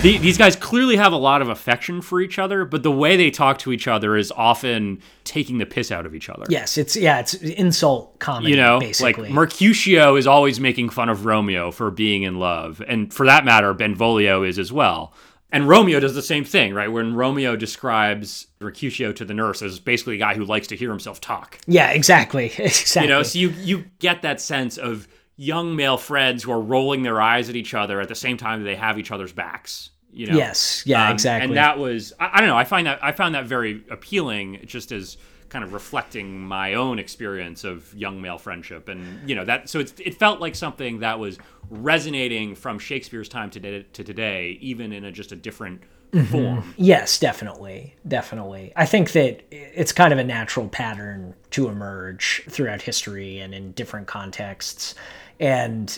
The, 0.02 0.20
these 0.20 0.38
guys 0.38 0.56
clearly 0.56 0.96
have 0.96 1.12
a 1.12 1.18
lot 1.18 1.42
of 1.42 1.50
affection 1.50 2.02
for 2.02 2.22
each 2.22 2.38
other, 2.38 2.66
but 2.66 2.84
the 2.84 2.92
way 2.92 3.18
they 3.18 3.32
talk 3.32 3.58
to 3.60 3.72
each 3.72 3.88
other 3.88 4.16
is 4.16 4.32
often 4.32 5.02
taking 5.24 5.58
the 5.58 5.66
piss 5.66 5.92
out 5.92 6.06
of 6.06 6.14
each 6.14 6.30
other. 6.30 6.46
Yes, 6.50 6.78
it's 6.78 6.96
yeah, 6.96 7.20
it's 7.20 7.34
insult 7.34 8.20
comedy. 8.20 8.52
You 8.52 8.58
know, 8.58 8.80
basically. 8.80 9.24
like 9.24 9.32
Mercutio 9.32 10.16
is 10.16 10.28
always 10.28 10.60
making 10.60 10.90
fun 10.90 11.10
of 11.10 11.26
Romeo 11.26 11.72
for 11.72 11.90
being 11.90 12.24
in 12.24 12.38
love, 12.38 12.80
and 12.88 13.12
for 13.12 13.26
that 13.26 13.44
matter, 13.44 13.74
Benvolio 13.74 14.44
is 14.44 14.60
as 14.60 14.72
well. 14.72 15.14
And 15.52 15.68
Romeo 15.68 16.00
does 16.00 16.14
the 16.14 16.22
same 16.22 16.44
thing, 16.44 16.76
right? 16.76 16.92
When 16.92 17.16
Romeo 17.16 17.56
describes 17.56 18.48
Mercutio 18.60 19.14
to 19.14 19.26
the 19.26 19.34
nurse 19.34 19.62
as 19.64 19.80
basically 19.80 20.16
a 20.16 20.20
guy 20.20 20.36
who 20.36 20.46
likes 20.46 20.68
to 20.68 20.76
hear 20.76 20.90
himself 20.90 21.22
talk. 21.22 21.58
yeah, 21.66 21.90
exactly, 21.90 22.52
exactly. 22.58 23.02
You 23.02 23.10
know, 23.10 23.24
so 23.24 23.40
you 23.40 23.50
you 23.62 23.86
get 23.98 24.22
that 24.22 24.42
sense 24.42 24.78
of 24.78 25.08
young 25.38 25.76
male 25.76 25.97
friends 25.97 26.43
who 26.43 26.52
are 26.52 26.60
rolling 26.60 27.04
their 27.04 27.21
eyes 27.21 27.47
at 27.50 27.56
each 27.56 27.73
other 27.73 28.02
at 28.02 28.10
the 28.10 28.15
same 28.15 28.38
time 28.38 28.60
that 28.60 28.65
they 28.65 28.76
have 28.76 29.00
each 29.00 29.12
other's 29.12 29.32
backs. 29.32 29.91
You 30.12 30.28
know, 30.28 30.38
Yes, 30.38 30.84
yeah, 30.86 31.08
Um, 31.08 31.13
exactly. 31.13 31.47
And 31.47 31.58
that 31.58 31.78
was 31.78 32.12
I, 32.19 32.32
I 32.34 32.39
don't 32.39 32.50
know. 32.50 32.58
I 32.58 32.63
find 32.63 32.88
that 32.88 33.04
I 33.04 33.12
found 33.12 33.36
that 33.36 33.45
very 33.45 33.84
appealing, 33.89 34.62
just 34.65 34.91
as 34.91 35.17
kind 35.50 35.63
of 35.63 35.71
reflecting 35.71 36.39
my 36.41 36.73
own 36.73 37.00
experience 37.00 37.63
of 37.63 37.93
young 37.95 38.21
male 38.21 38.38
friendship, 38.38 38.89
and 38.89 39.30
you 39.30 39.36
know 39.36 39.45
that. 39.45 39.69
So 39.69 39.80
it's, 39.80 39.93
it 39.97 40.15
felt 40.15 40.41
like 40.41 40.56
something 40.56 41.00
that 41.00 41.19
was 41.19 41.38
resonating 41.69 42.56
from 42.56 42.80
Shakespeare's 42.80 43.30
time 43.30 43.50
to, 43.52 43.84
to 43.84 44.04
today, 44.04 44.58
even 44.62 44.91
in 44.91 45.06
a, 45.06 45.12
just 45.12 45.32
a 45.32 45.36
different 45.36 45.82
form. 46.30 46.73
Yes, 46.78 47.19
definitely. 47.19 47.95
Definitely. 48.08 48.71
I 48.76 48.86
think 48.86 49.12
that 49.12 49.43
it's 49.52 49.91
kind 49.91 50.13
of 50.13 50.19
a 50.19 50.23
natural 50.23 50.67
pattern 50.67 51.36
to 51.52 51.67
emerge 51.67 52.43
throughout 52.50 52.82
history 52.82 53.39
and 53.39 53.54
in 53.54 53.73
different 53.73 54.08
contexts. 54.08 54.95
And 55.39 55.97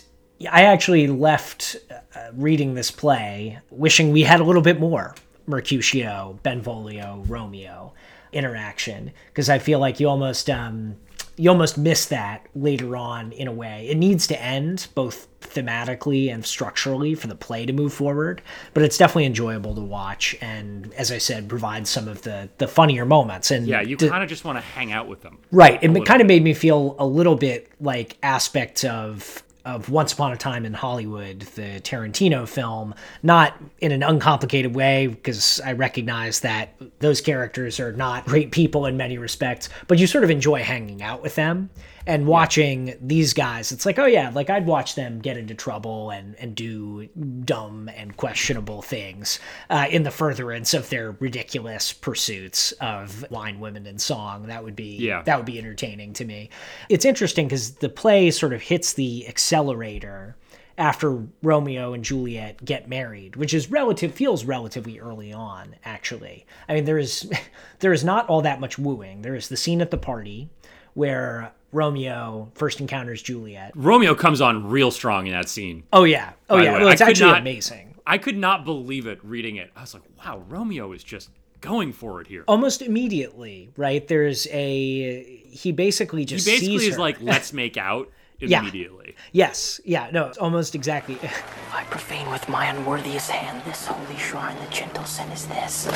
I 0.50 0.64
actually 0.64 1.08
left 1.08 1.78
uh, 1.92 2.30
reading 2.34 2.74
this 2.74 2.92
play 2.92 3.60
wishing 3.70 4.12
we 4.12 4.24
had 4.24 4.40
a 4.40 4.44
little 4.44 4.62
bit 4.62 4.80
more 4.80 5.16
Mercutio, 5.48 6.40
Benvolio, 6.44 7.24
Romeo 7.28 7.94
interaction 8.32 9.12
because 9.28 9.50
I 9.50 9.60
feel 9.60 9.80
like 9.80 10.00
you 10.00 10.08
almost 10.08 10.50
um, 10.50 10.96
you 11.40 11.50
almost 11.50 11.78
miss 11.78 12.06
that 12.08 12.46
later 12.54 12.98
on 12.98 13.32
in 13.32 13.48
a 13.48 13.52
way. 13.52 13.88
It 13.90 13.96
needs 13.96 14.28
to 14.28 14.42
end 14.42 14.88
both 14.94 15.28
thematically 15.40 16.34
and 16.34 16.46
structurally 16.46 17.16
for 17.16 17.28
the 17.28 17.36
play 17.36 17.66
to 17.66 17.72
move 17.72 17.94
forward, 17.94 18.42
but 18.74 18.84
it's 18.84 18.98
definitely 18.98 19.26
enjoyable 19.26 19.74
to 19.74 19.82
watch 19.82 20.36
and 20.42 20.94
as 20.96 21.14
I 21.14 21.18
said 21.18 21.48
provides 21.48 21.90
some 21.90 22.10
of 22.10 22.24
the 22.24 22.50
the 22.58 22.68
funnier 22.68 23.06
moments 23.06 23.52
and 23.52 23.66
Yeah, 23.66 23.80
you 23.80 23.96
d- 23.96 24.10
kind 24.10 24.22
of 24.22 24.28
just 24.28 24.44
want 24.44 24.58
to 24.58 24.62
hang 24.62 24.92
out 24.92 25.08
with 25.08 25.22
them. 25.22 25.38
Right. 25.50 25.82
It 25.82 26.06
kind 26.06 26.20
of 26.20 26.28
made 26.28 26.44
me 26.44 26.54
feel 26.54 26.98
a 27.00 27.08
little 27.08 27.36
bit 27.36 27.72
like 27.80 28.18
aspects 28.22 28.84
of 28.84 29.42
of 29.66 29.90
Once 29.90 30.14
Upon 30.14 30.32
a 30.32 30.38
Time 30.38 30.66
in 30.66 30.74
Hollywood, 30.74 31.42
the 31.42 31.80
Tarantino 31.82 32.48
film, 32.48 32.96
not 33.24 33.62
in 33.80 33.92
an 33.92 34.04
uncomplicated 34.04 34.74
way, 34.76 35.08
because 35.08 35.60
I 35.62 35.74
recognize 35.74 36.40
that 36.42 36.76
those 37.00 37.22
characters 37.22 37.80
are 37.80 37.92
not 37.92 38.26
great 38.26 38.52
people 38.52 38.86
in 38.86 38.98
many 38.98 39.18
respects, 39.18 39.70
but 39.88 40.00
you 40.00 40.08
sort 40.08 40.24
of 40.24 40.30
enjoy 40.30 40.64
hanging 40.64 41.04
out 41.04 41.22
with 41.22 41.36
them 41.36 41.70
and 42.10 42.26
watching 42.26 42.96
these 43.00 43.34
guys. 43.34 43.72
It's 43.72 43.86
like, 43.86 44.00
oh 44.00 44.08
yeah, 44.08 44.32
like 44.34 44.50
I'd 44.50 44.66
watch 44.66 44.96
them 44.96 45.20
get 45.20 45.38
into 45.38 45.54
trouble 45.54 46.10
and, 46.10 46.36
and 46.40 46.56
do 46.56 47.08
dumb 47.46 47.88
and 47.96 48.18
questionable 48.18 48.82
things 48.82 49.40
uh, 49.70 49.86
in 49.92 50.02
the 50.02 50.10
furtherance 50.10 50.74
of 50.74 50.90
their 50.90 51.12
ridiculous 51.20 51.94
pursuits 51.94 52.72
of 52.82 53.24
wine, 53.30 53.60
women, 53.60 53.86
and 53.86 54.02
song. 54.02 54.48
That 54.48 54.64
would 54.64 54.76
be 54.76 54.98
Yeah. 54.98 55.22
that 55.22 55.38
would 55.38 55.46
be 55.46 55.60
entertaining 55.60 56.14
to 56.14 56.26
me. 56.26 56.50
It's 56.90 57.06
interesting 57.06 57.46
because 57.48 57.76
the 57.76 57.90
play 57.90 58.32
sort 58.32 58.54
of 58.54 58.62
hits 58.64 58.94
the 58.94 59.28
accelerator 59.28 60.36
after 60.80 61.28
Romeo 61.44 61.94
and 61.94 62.04
Juliet 62.04 62.66
get 62.66 62.90
married, 62.90 63.36
which 63.36 63.54
is 63.54 63.70
relative 63.70 64.14
feels 64.16 64.46
relatively 64.46 65.00
early 65.00 65.32
on, 65.32 65.76
actually. 65.86 66.48
I 66.68 66.74
mean, 66.74 66.86
there 66.86 66.98
is 66.98 67.30
there 67.82 67.94
is 67.94 68.04
not 68.04 68.28
all 68.30 68.42
that 68.42 68.60
much 68.60 68.80
wooing. 68.80 69.22
There 69.22 69.36
is 69.36 69.48
the 69.48 69.58
scene 69.58 69.80
at 69.80 69.92
the 69.92 69.98
party 69.98 70.50
where 70.96 71.52
Romeo 71.72 72.52
first 72.56 72.80
encounters 72.82 73.22
Juliet. 73.22 73.72
Romeo 73.76 74.16
comes 74.16 74.42
on 74.42 74.70
real 74.70 74.92
strong 74.92 75.28
in 75.28 75.34
that 75.34 75.50
scene. 75.50 75.84
Oh 75.94 76.04
yeah. 76.04 76.34
Oh 76.50 76.58
yeah. 76.58 76.74
way. 76.74 76.80
Well, 76.80 76.90
it's 76.90 77.02
I 77.02 77.06
could 77.06 77.12
actually 77.12 77.32
not- 77.32 77.40
amazing. 77.42 77.96
I 78.08 78.18
could 78.18 78.38
not 78.38 78.66
believe 78.66 79.06
it 79.06 79.20
reading 79.24 79.58
it. 79.58 79.70
I 79.76 79.82
was 79.82 79.94
like, 79.94 80.02
wow, 80.18 80.42
Romeo 80.50 80.92
is 80.94 81.04
just 81.04 81.30
going 81.62 81.94
for 81.94 82.22
it 82.22 82.28
here. 82.28 82.44
Almost 82.48 82.82
immediately, 82.82 83.70
right? 83.78 84.08
There's 84.08 84.48
a 84.48 85.24
he 85.52 85.72
basically 85.72 86.22
he 86.22 86.26
just 86.26 86.46
basically 86.48 86.80
sees 86.80 86.88
is 86.90 86.96
her. 86.96 87.02
like, 87.02 87.18
let's 87.22 87.54
make 87.54 87.78
out 87.78 88.10
Yeah. 88.40 88.62
immediately. 88.62 89.16
Yes. 89.32 89.80
Yeah. 89.86 90.10
No. 90.12 90.26
It's 90.26 90.40
almost 90.40 90.74
exactly. 90.74 91.20
I 91.72 91.84
profane 91.84 92.32
with 92.32 92.50
my 92.50 92.66
unworthiest 92.66 93.30
hand 93.30 93.62
this 93.66 93.86
holy 93.86 94.18
shrine. 94.18 94.58
The 94.66 94.72
gentle 94.74 95.04
sin 95.06 95.30
is 95.32 95.46
this. 95.48 95.88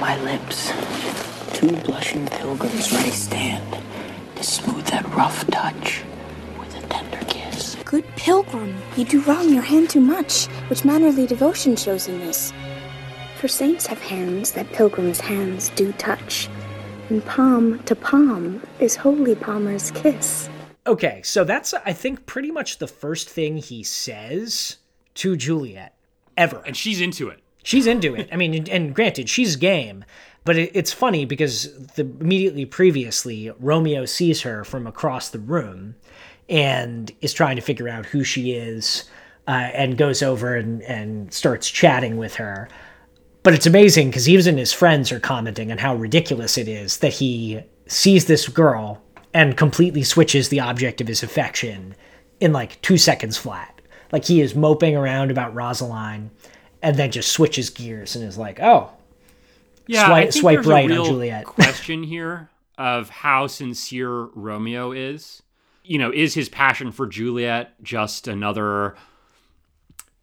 My 0.00 0.18
lips, 0.22 0.72
two 1.52 1.76
blushing 1.82 2.26
pilgrims 2.26 2.90
ready 2.90 3.10
stand 3.10 3.76
to 4.34 4.42
smooth 4.42 4.86
that 4.86 5.06
rough 5.14 5.46
touch 5.48 6.02
with 6.58 6.74
a 6.74 6.86
tender 6.88 7.20
kiss. 7.28 7.76
Good 7.84 8.06
pilgrim, 8.16 8.74
you 8.96 9.04
do 9.04 9.20
wrong 9.20 9.52
your 9.52 9.62
hand 9.62 9.90
too 9.90 10.00
much, 10.00 10.46
which 10.68 10.86
mannerly 10.86 11.26
devotion 11.26 11.76
shows 11.76 12.08
in 12.08 12.18
this. 12.18 12.50
For 13.38 13.46
saints 13.46 13.86
have 13.88 14.00
hands 14.00 14.52
that 14.52 14.72
pilgrims' 14.72 15.20
hands 15.20 15.68
do 15.70 15.92
touch, 15.92 16.48
and 17.10 17.22
palm 17.26 17.80
to 17.80 17.94
palm 17.94 18.62
is 18.78 18.96
holy 18.96 19.34
palmer's 19.34 19.90
kiss. 19.90 20.48
Okay, 20.86 21.20
so 21.22 21.44
that's 21.44 21.74
I 21.74 21.92
think 21.92 22.24
pretty 22.24 22.50
much 22.50 22.78
the 22.78 22.88
first 22.88 23.28
thing 23.28 23.58
he 23.58 23.82
says 23.82 24.78
to 25.16 25.36
Juliet 25.36 25.94
ever. 26.38 26.62
And 26.64 26.74
she's 26.74 27.02
into 27.02 27.28
it. 27.28 27.39
She's 27.62 27.86
into 27.86 28.14
it. 28.14 28.28
I 28.32 28.36
mean, 28.36 28.68
and- 28.68 28.94
granted, 28.94 29.28
she's 29.28 29.56
game, 29.56 30.04
but 30.44 30.56
it, 30.56 30.70
it's 30.74 30.92
funny 30.92 31.24
because 31.24 31.72
the 31.94 32.02
immediately 32.02 32.64
previously 32.64 33.50
Romeo 33.58 34.04
sees 34.04 34.42
her 34.42 34.64
from 34.64 34.86
across 34.86 35.28
the 35.28 35.38
room 35.38 35.94
and 36.48 37.12
is 37.20 37.32
trying 37.32 37.56
to 37.56 37.62
figure 37.62 37.88
out 37.88 38.06
who 38.06 38.24
she 38.24 38.52
is, 38.52 39.08
uh, 39.46 39.70
and 39.74 39.98
goes 39.98 40.22
over 40.22 40.56
and, 40.56 40.82
and 40.82 41.32
starts 41.32 41.68
chatting 41.68 42.16
with 42.16 42.36
her. 42.36 42.68
But 43.42 43.54
it's 43.54 43.66
amazing 43.66 44.10
because 44.10 44.28
even 44.28 44.58
his 44.58 44.72
friends 44.72 45.10
are 45.12 45.20
commenting 45.20 45.72
on 45.72 45.78
how 45.78 45.94
ridiculous 45.94 46.58
it 46.58 46.68
is 46.68 46.98
that 46.98 47.14
he 47.14 47.60
sees 47.86 48.26
this 48.26 48.48
girl 48.48 49.02
and 49.32 49.56
completely 49.56 50.02
switches 50.02 50.48
the 50.48 50.60
object 50.60 51.00
of 51.00 51.08
his 51.08 51.22
affection 51.22 51.94
in 52.40 52.52
like 52.52 52.80
two 52.82 52.98
seconds 52.98 53.36
flat. 53.36 53.80
Like 54.12 54.24
he 54.24 54.40
is 54.40 54.54
moping 54.54 54.96
around 54.96 55.30
about 55.30 55.54
Rosaline 55.54 56.30
and 56.82 56.96
then 56.96 57.10
just 57.10 57.32
switches 57.32 57.70
gears 57.70 58.16
and 58.16 58.24
is 58.24 58.38
like, 58.38 58.60
oh, 58.60 58.90
Yeah, 59.86 60.06
swipe, 60.06 60.32
swipe 60.32 60.66
right 60.66 60.90
a 60.90 60.96
on 60.98 61.04
Juliet. 61.04 61.44
question 61.46 62.02
here 62.02 62.50
of 62.78 63.10
how 63.10 63.46
sincere 63.46 64.24
Romeo 64.34 64.92
is. 64.92 65.42
You 65.84 65.98
know, 65.98 66.12
is 66.12 66.34
his 66.34 66.48
passion 66.48 66.92
for 66.92 67.06
Juliet 67.06 67.82
just 67.82 68.28
another? 68.28 68.96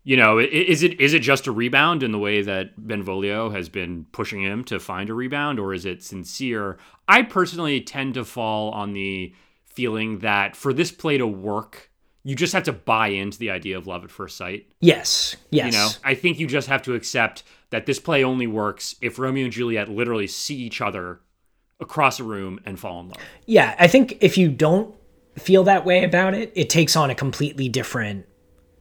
You 0.04 0.16
know, 0.16 0.40
is 0.40 0.84
it 0.84 1.02
is 1.02 1.14
it 1.14 1.20
just 1.22 1.48
a 1.48 1.52
rebound 1.52 2.02
in 2.02 2.14
the 2.14 2.20
way 2.20 2.42
that 2.42 2.88
Benvolio 2.88 3.50
has 3.50 3.68
been 3.68 4.06
pushing 4.14 4.42
him 4.42 4.64
to 4.66 4.80
find 4.80 5.10
a 5.10 5.14
rebound, 5.14 5.60
or 5.60 5.74
is 5.74 5.86
it 5.86 6.02
sincere? 6.02 6.78
I 7.10 7.24
personally 7.24 7.82
tend 7.82 8.14
to 8.14 8.24
fall 8.24 8.72
on 8.72 8.94
the 8.94 9.34
feeling 9.66 10.20
that 10.20 10.56
for 10.56 10.72
this 10.72 10.92
play 10.92 11.18
to 11.18 11.28
work, 11.28 11.92
you 12.28 12.36
just 12.36 12.52
have 12.52 12.64
to 12.64 12.74
buy 12.74 13.08
into 13.08 13.40
the 13.40 13.50
idea 13.50 13.78
of 13.78 13.88
love 13.88 14.04
at 14.04 14.12
first 14.12 14.36
sight. 14.36 14.68
Yes, 14.82 15.38
yes. 15.50 15.74
You 15.74 15.80
know, 15.80 15.90
I 16.04 16.14
think 16.14 16.40
you 16.40 16.46
just 16.46 16.68
have 16.68 16.82
to 16.82 16.94
accept 16.94 17.44
that 17.70 17.86
this 17.86 18.02
play 18.02 18.22
only 18.22 18.48
works 18.48 18.98
if 19.00 19.18
Romeo 19.18 19.46
and 19.46 19.54
Juliet 19.54 19.88
literally 19.88 20.28
see 20.28 20.58
each 20.58 20.82
other 20.82 21.22
across 21.80 22.20
a 22.20 22.26
room 22.26 22.60
and 22.66 22.78
fall 22.78 23.00
in 23.00 23.08
love. 23.08 23.22
Yeah, 23.46 23.76
I 23.80 23.88
think 23.88 24.18
if 24.20 24.38
you 24.38 24.50
don't 24.50 24.94
feel 25.38 25.64
that 25.64 25.86
way 25.86 26.04
about 26.04 26.34
it, 26.34 26.52
it 26.54 26.70
takes 26.70 26.98
on 26.98 27.10
a 27.10 27.16
completely 27.16 27.70
different 27.70 28.26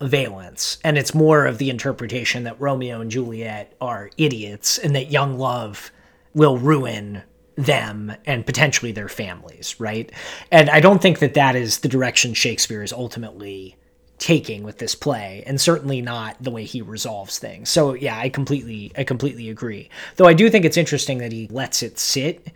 valence. 0.00 0.78
And 0.82 0.98
it's 0.98 1.14
more 1.14 1.46
of 1.46 1.58
the 1.58 1.70
interpretation 1.70 2.42
that 2.42 2.60
Romeo 2.60 3.00
and 3.00 3.12
Juliet 3.12 3.76
are 3.80 4.10
idiots 4.18 4.76
and 4.76 4.92
that 4.96 5.12
young 5.12 5.38
love 5.38 5.92
will 6.34 6.58
ruin 6.58 7.22
them 7.56 8.14
and 8.26 8.44
potentially 8.44 8.92
their 8.92 9.08
families, 9.08 9.78
right? 9.78 10.12
And 10.52 10.70
I 10.70 10.80
don't 10.80 11.00
think 11.00 11.18
that 11.20 11.34
that 11.34 11.56
is 11.56 11.78
the 11.78 11.88
direction 11.88 12.34
Shakespeare 12.34 12.82
is 12.82 12.92
ultimately 12.92 13.76
taking 14.18 14.62
with 14.62 14.78
this 14.78 14.94
play 14.94 15.42
and 15.46 15.60
certainly 15.60 16.00
not 16.00 16.36
the 16.42 16.50
way 16.50 16.64
he 16.64 16.80
resolves 16.80 17.38
things. 17.38 17.68
So 17.68 17.94
yeah, 17.94 18.18
I 18.18 18.28
completely 18.28 18.92
I 18.96 19.04
completely 19.04 19.50
agree. 19.50 19.90
Though 20.16 20.26
I 20.26 20.32
do 20.32 20.48
think 20.48 20.64
it's 20.64 20.76
interesting 20.76 21.18
that 21.18 21.32
he 21.32 21.48
lets 21.48 21.82
it 21.82 21.98
sit 21.98 22.48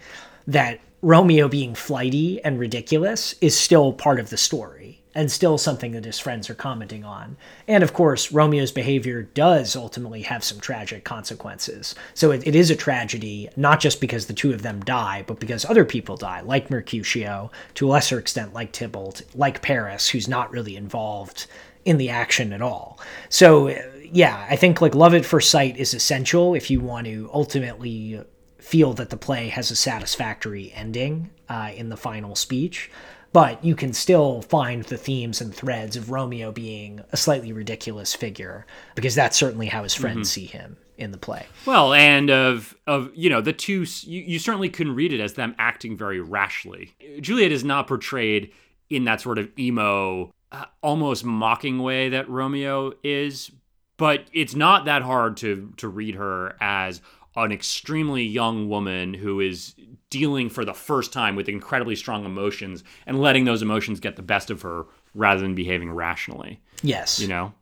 that 0.47 0.81
Romeo 1.03 1.49
being 1.49 1.75
flighty 1.75 2.43
and 2.45 2.59
ridiculous 2.59 3.35
is 3.41 3.59
still 3.59 3.93
part 3.93 4.21
of 4.21 4.31
the 4.31 4.37
story 4.37 5.00
and 5.15 5.31
still 5.31 5.59
something 5.59 5.93
that 5.93 6.05
his 6.05 6.19
friends 6.19 6.49
are 6.49 6.55
commenting 6.55 7.05
on. 7.05 7.37
And 7.67 7.83
of 7.83 7.93
course, 7.93 8.31
Romeo's 8.31 8.71
behavior 8.71 9.23
does 9.23 9.75
ultimately 9.75 10.23
have 10.23 10.45
some 10.45 10.61
tragic 10.61 11.05
consequences. 11.05 11.95
So 12.15 12.31
it, 12.31 12.47
it 12.47 12.55
is 12.55 12.71
a 12.71 12.77
tragedy, 12.77 13.49
not 13.57 13.81
just 13.81 14.01
because 14.01 14.27
the 14.27 14.33
two 14.33 14.53
of 14.53 14.63
them 14.63 14.81
die, 14.81 15.25
but 15.27 15.41
because 15.41 15.65
other 15.65 15.85
people 15.85 16.17
die, 16.17 16.41
like 16.43 16.71
Mercutio, 16.71 17.51
to 17.75 17.89
a 17.89 17.91
lesser 17.91 18.19
extent, 18.19 18.55
like 18.55 18.73
Tybalt, 18.73 19.23
like 19.35 19.63
Paris, 19.63 20.09
who's 20.09 20.29
not 20.29 20.53
really 20.53 20.77
involved 20.77 21.47
in 21.85 21.97
the 21.97 22.11
action 22.11 22.53
at 22.53 22.63
all. 22.63 23.01
So, 23.29 23.69
yeah, 24.05 24.47
I 24.49 24.57
think 24.57 24.81
like 24.81 24.95
love 24.95 25.15
at 25.15 25.25
first 25.25 25.51
sight 25.51 25.77
is 25.77 25.95
essential 25.95 26.55
if 26.55 26.71
you 26.71 26.81
want 26.81 27.07
to 27.07 27.31
ultimately 27.33 28.23
feel 28.59 28.93
that 28.95 29.11
the 29.11 29.17
play 29.17 29.49
has 29.49 29.71
a 29.71 29.77
satisfactory 29.77 30.73
ending 30.75 31.31
uh, 31.49 31.71
in 31.75 31.89
the 31.89 31.97
final 31.97 32.37
speech. 32.37 32.91
But 33.33 33.65
you 33.65 33.77
can 33.77 33.93
still 33.93 34.43
find 34.43 34.83
the 34.85 34.97
themes 34.97 35.41
and 35.41 35.55
threads 35.55 35.95
of 35.97 36.11
Romeo 36.11 36.51
being 36.51 37.01
a 37.13 37.17
slightly 37.17 37.53
ridiculous 37.53 38.13
figure, 38.15 38.67
because 38.97 39.15
that's 39.15 39.37
certainly 39.37 39.67
how 39.69 39.85
his 39.85 39.95
friends 39.95 40.29
Mhm. 40.29 40.33
see 40.33 40.47
him 40.47 40.77
in 40.99 41.13
the 41.13 41.19
play. 41.19 41.47
Well, 41.65 41.93
and 41.95 42.29
of 42.31 42.77
of 42.87 43.11
you 43.15 43.31
know 43.31 43.41
the 43.41 43.53
two, 43.53 43.87
you, 44.03 44.21
you 44.23 44.39
certainly 44.41 44.69
couldn't 44.69 44.97
read 44.97 45.13
it 45.13 45.21
as 45.21 45.35
them 45.35 45.55
acting 45.59 45.97
very 45.97 46.21
rashly. 46.21 46.93
Juliet 47.21 47.53
is 47.53 47.63
not 47.65 47.87
portrayed 47.87 48.51
in 48.91 49.05
that 49.05 49.21
sort 49.21 49.39
of 49.39 49.49
emo, 49.59 50.33
uh, 50.51 50.65
almost 50.83 51.25
mocking 51.25 51.79
way 51.79 52.09
that 52.09 52.29
Romeo 52.29 52.93
is, 53.05 53.53
but 53.97 54.25
it's 54.33 54.57
not 54.57 54.85
that 54.87 55.03
hard 55.03 55.37
to 55.39 55.73
to 55.77 55.89
read 55.89 56.17
her 56.17 56.57
as 56.61 57.01
an 57.37 57.53
extremely 57.53 58.25
young 58.25 58.69
woman 58.69 59.15
who 59.15 59.39
is 59.39 59.77
dealing 60.11 60.51
for 60.51 60.65
the 60.65 60.75
first 60.75 61.13
time 61.13 61.37
with 61.37 61.49
incredibly 61.49 61.97
strong 61.97 62.25
emotions 62.25 62.85
and 63.07 63.21
letting 63.21 63.45
those 63.45 63.63
emotions 63.63 64.01
get 64.01 64.17
the 64.17 64.23
best 64.23 64.51
of 64.51 64.63
her 64.63 64.87
rather 65.15 65.41
than 65.41 65.55
behaving 65.55 65.91
rationally. 65.91 66.61
Yes. 66.83 67.21
You 67.21 67.29
know? 67.29 67.55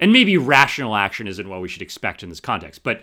And 0.00 0.12
maybe 0.12 0.36
rational 0.36 0.94
action 0.94 1.26
isn't 1.26 1.48
what 1.48 1.60
we 1.60 1.68
should 1.68 1.82
expect 1.82 2.22
in 2.22 2.28
this 2.28 2.40
context, 2.40 2.82
but 2.82 3.02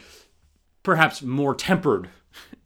perhaps 0.84 1.22
more 1.22 1.54
tempered 1.54 2.10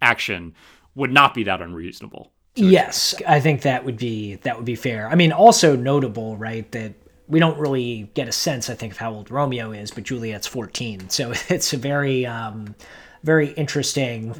action 0.01 0.53
would 0.93 1.11
not 1.11 1.33
be 1.33 1.43
that 1.43 1.61
unreasonable. 1.61 2.31
Yes, 2.55 3.15
I 3.27 3.39
think 3.39 3.61
that 3.61 3.85
would 3.85 3.97
be 3.97 4.35
that 4.35 4.57
would 4.57 4.65
be 4.65 4.75
fair. 4.75 5.07
I 5.07 5.15
mean, 5.15 5.31
also 5.31 5.75
notable, 5.75 6.35
right, 6.35 6.69
that 6.73 6.93
we 7.27 7.39
don't 7.39 7.57
really 7.57 8.09
get 8.15 8.27
a 8.27 8.31
sense, 8.31 8.69
I 8.69 8.75
think, 8.75 8.93
of 8.93 8.97
how 8.97 9.13
old 9.13 9.31
Romeo 9.31 9.71
is, 9.71 9.91
but 9.91 10.03
Juliet's 10.03 10.47
fourteen, 10.47 11.09
so 11.09 11.31
it's 11.49 11.73
a 11.73 11.77
very, 11.77 12.25
um, 12.25 12.75
very 13.23 13.51
interesting, 13.51 14.35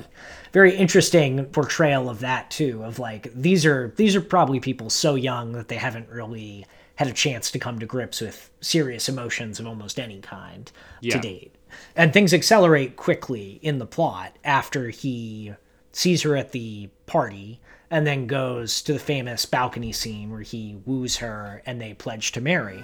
very 0.51 0.75
interesting 0.75 1.45
portrayal 1.45 2.09
of 2.09 2.19
that 2.19 2.49
too. 2.51 2.83
Of 2.83 2.99
like 2.99 3.31
these 3.33 3.65
are 3.65 3.93
these 3.95 4.15
are 4.15 4.21
probably 4.21 4.59
people 4.59 4.89
so 4.89 5.15
young 5.15 5.53
that 5.53 5.67
they 5.67 5.77
haven't 5.77 6.09
really 6.09 6.65
had 6.95 7.07
a 7.07 7.13
chance 7.13 7.49
to 7.51 7.59
come 7.59 7.79
to 7.79 7.85
grips 7.85 8.19
with 8.19 8.49
serious 8.59 9.07
emotions 9.07 9.59
of 9.59 9.65
almost 9.65 9.99
any 9.99 10.19
kind 10.19 10.71
to 11.01 11.17
date, 11.19 11.55
and 11.95 12.11
things 12.11 12.33
accelerate 12.33 12.97
quickly 12.97 13.59
in 13.61 13.79
the 13.79 13.85
plot 13.85 14.35
after 14.43 14.89
he 14.89 15.53
sees 15.93 16.23
her 16.23 16.35
at 16.35 16.51
the 16.51 16.89
party, 17.05 17.59
and 17.89 18.05
then 18.05 18.27
goes 18.27 18.81
to 18.81 18.93
the 18.93 18.99
famous 18.99 19.45
balcony 19.45 19.91
scene 19.91 20.29
where 20.29 20.41
he 20.41 20.77
woos 20.85 21.17
her 21.17 21.61
and 21.65 21.81
they 21.81 21.93
pledge 21.93 22.31
to 22.33 22.41
marry. 22.41 22.83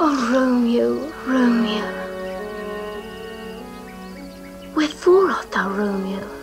Oh, 0.00 0.32
Romeo, 0.32 1.12
Romeo. 1.26 2.12
Wherefore 4.74 5.30
art 5.30 5.52
thou 5.52 5.68
Romeo? 5.70 6.41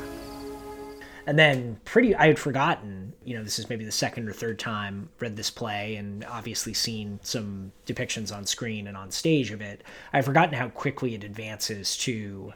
And 1.30 1.38
then, 1.38 1.80
pretty, 1.86 2.15
I 2.15 2.25
had 2.25 2.39
forgotten, 2.39 3.13
you 3.23 3.38
know, 3.38 3.43
this 3.43 3.59
is 3.59 3.69
maybe 3.69 3.86
the 3.86 3.91
second 3.91 4.27
or 4.27 4.34
third 4.34 4.57
time 4.57 5.09
read 5.19 5.36
this 5.36 5.51
play 5.51 5.95
and 5.95 6.25
obviously 6.25 6.73
seen 6.73 7.19
some 7.21 7.71
depictions 7.86 8.36
on 8.36 8.47
screen 8.47 8.88
and 8.88 8.97
on 8.97 9.11
stage 9.11 9.51
of 9.51 9.61
it. 9.61 9.84
I've 10.11 10.25
forgotten 10.25 10.55
how 10.55 10.69
quickly 10.69 11.13
it 11.13 11.23
advances 11.23 11.95
to 11.97 12.51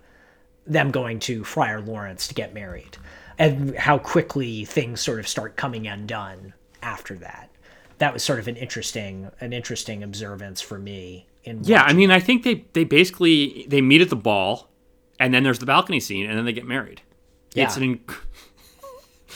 them 0.66 0.90
going 0.90 1.20
to 1.20 1.44
Friar 1.44 1.82
Lawrence 1.82 2.28
to 2.30 2.34
get 2.34 2.56
married 2.56 2.98
and 3.38 3.76
how 3.76 4.00
quickly 4.00 4.66
things 4.66 5.02
sort 5.02 5.20
of 5.20 5.28
start 5.28 5.56
coming 5.56 5.86
undone 5.86 6.56
after 6.82 7.14
that. 7.18 7.52
That 8.00 8.12
was 8.12 8.24
sort 8.24 8.40
of 8.40 8.48
an 8.48 8.56
interesting, 8.56 9.30
an 9.40 9.54
interesting 9.54 10.02
observance 10.02 10.62
for 10.62 10.80
me. 10.80 11.28
In 11.44 11.64
yeah, 11.64 11.84
I 11.84 11.94
mean, 11.94 12.10
I 12.10 12.20
think 12.20 12.42
they 12.42 12.66
they 12.74 12.86
basically 12.86 13.68
they 13.68 13.82
meet 13.82 14.02
at 14.02 14.10
the 14.10 14.16
ball, 14.16 14.72
and 15.20 15.32
then 15.32 15.44
there's 15.44 15.60
the 15.60 15.68
balcony 15.68 16.00
scene, 16.00 16.28
and 16.28 16.36
then 16.36 16.46
they 16.46 16.54
get 16.54 16.66
married. 16.66 17.04
Yeah. 17.54 17.66
It's 17.66 17.78
an 17.78 18.00
inc- 18.00 18.16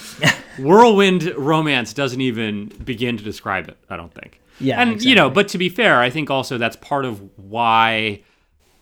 whirlwind 0.59 1.33
romance 1.35 1.93
doesn't 1.93 2.21
even 2.21 2.67
begin 2.83 3.17
to 3.17 3.23
describe 3.23 3.67
it. 3.69 3.77
I 3.89 3.97
don't 3.97 4.13
think. 4.13 4.41
Yeah, 4.59 4.81
and 4.81 5.01
you 5.03 5.15
know, 5.15 5.29
but 5.29 5.47
to 5.49 5.57
be 5.57 5.69
fair, 5.69 5.99
I 5.99 6.09
think 6.09 6.29
also 6.29 6.57
that's 6.57 6.75
part 6.77 7.05
of 7.05 7.21
why 7.37 8.23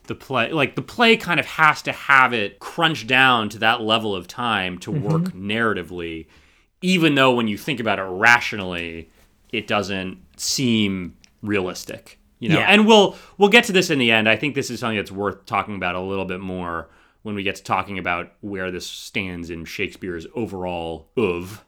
the 0.08 0.16
play, 0.16 0.52
like 0.52 0.76
the 0.76 0.82
play, 0.82 1.18
kind 1.18 1.40
of 1.40 1.46
has 1.46 1.82
to 1.84 1.92
have 1.92 2.34
it 2.34 2.60
crunched 2.60 3.08
down 3.08 3.50
to 3.50 3.60
that 3.60 3.82
level 3.82 4.16
of 4.16 4.28
time 4.28 4.78
to 4.80 4.92
mm-hmm. 4.92 5.04
work 5.04 5.24
narratively, 5.34 6.28
even 6.82 7.16
though 7.16 7.34
when 7.34 7.48
you 7.48 7.58
think 7.58 7.80
about 7.80 8.00
it 8.00 8.04
rationally, 8.04 9.10
it 9.52 9.68
doesn't 9.68 10.18
seem 10.38 11.18
realistic. 11.42 12.20
You 12.40 12.50
know, 12.50 12.60
Yeah. 12.60 12.68
and 12.68 12.86
we'll 12.86 13.18
we'll 13.38 13.50
get 13.50 13.64
to 13.66 13.72
this 13.74 13.90
in 13.90 14.00
the 14.00 14.12
end. 14.12 14.30
I 14.30 14.36
think 14.36 14.56
this 14.56 14.70
is 14.70 14.80
something 14.80 14.98
that's 14.98 15.12
worth 15.12 15.46
talking 15.46 15.76
about 15.76 15.96
a 15.96 16.00
little 16.02 16.26
bit 16.26 16.40
more 16.40 16.90
when 17.26 17.34
we 17.34 17.42
get 17.42 17.56
to 17.56 17.64
talking 17.64 17.98
about 17.98 18.32
where 18.42 18.70
this 18.70 18.86
stands 18.86 19.50
in 19.50 19.66
Shakespeare's 19.66 20.28
overall 20.36 21.10
oeuvre. 21.18 21.60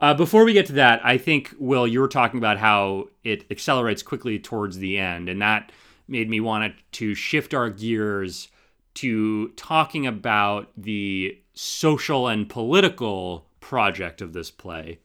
Uh, 0.00 0.12
before 0.12 0.44
we 0.44 0.52
get 0.52 0.66
to 0.66 0.72
that, 0.72 1.00
I 1.04 1.18
think 1.18 1.54
Will, 1.60 1.86
you 1.86 2.00
were 2.00 2.08
talking 2.08 2.38
about 2.38 2.58
how 2.58 3.06
it 3.22 3.44
accelerates 3.48 4.02
quickly 4.02 4.40
towards 4.40 4.78
the 4.78 4.98
end, 4.98 5.28
and 5.28 5.40
that 5.40 5.70
made 6.08 6.28
me 6.28 6.40
want 6.40 6.74
to 6.90 7.14
shift 7.14 7.54
our 7.54 7.70
gears 7.70 8.48
to 8.94 9.50
talking 9.50 10.04
about 10.04 10.72
the 10.76 11.40
social 11.54 12.26
and 12.26 12.48
political 12.48 13.46
project 13.60 14.20
of 14.20 14.32
this 14.32 14.50
play, 14.50 14.98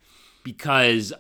because 0.44 1.14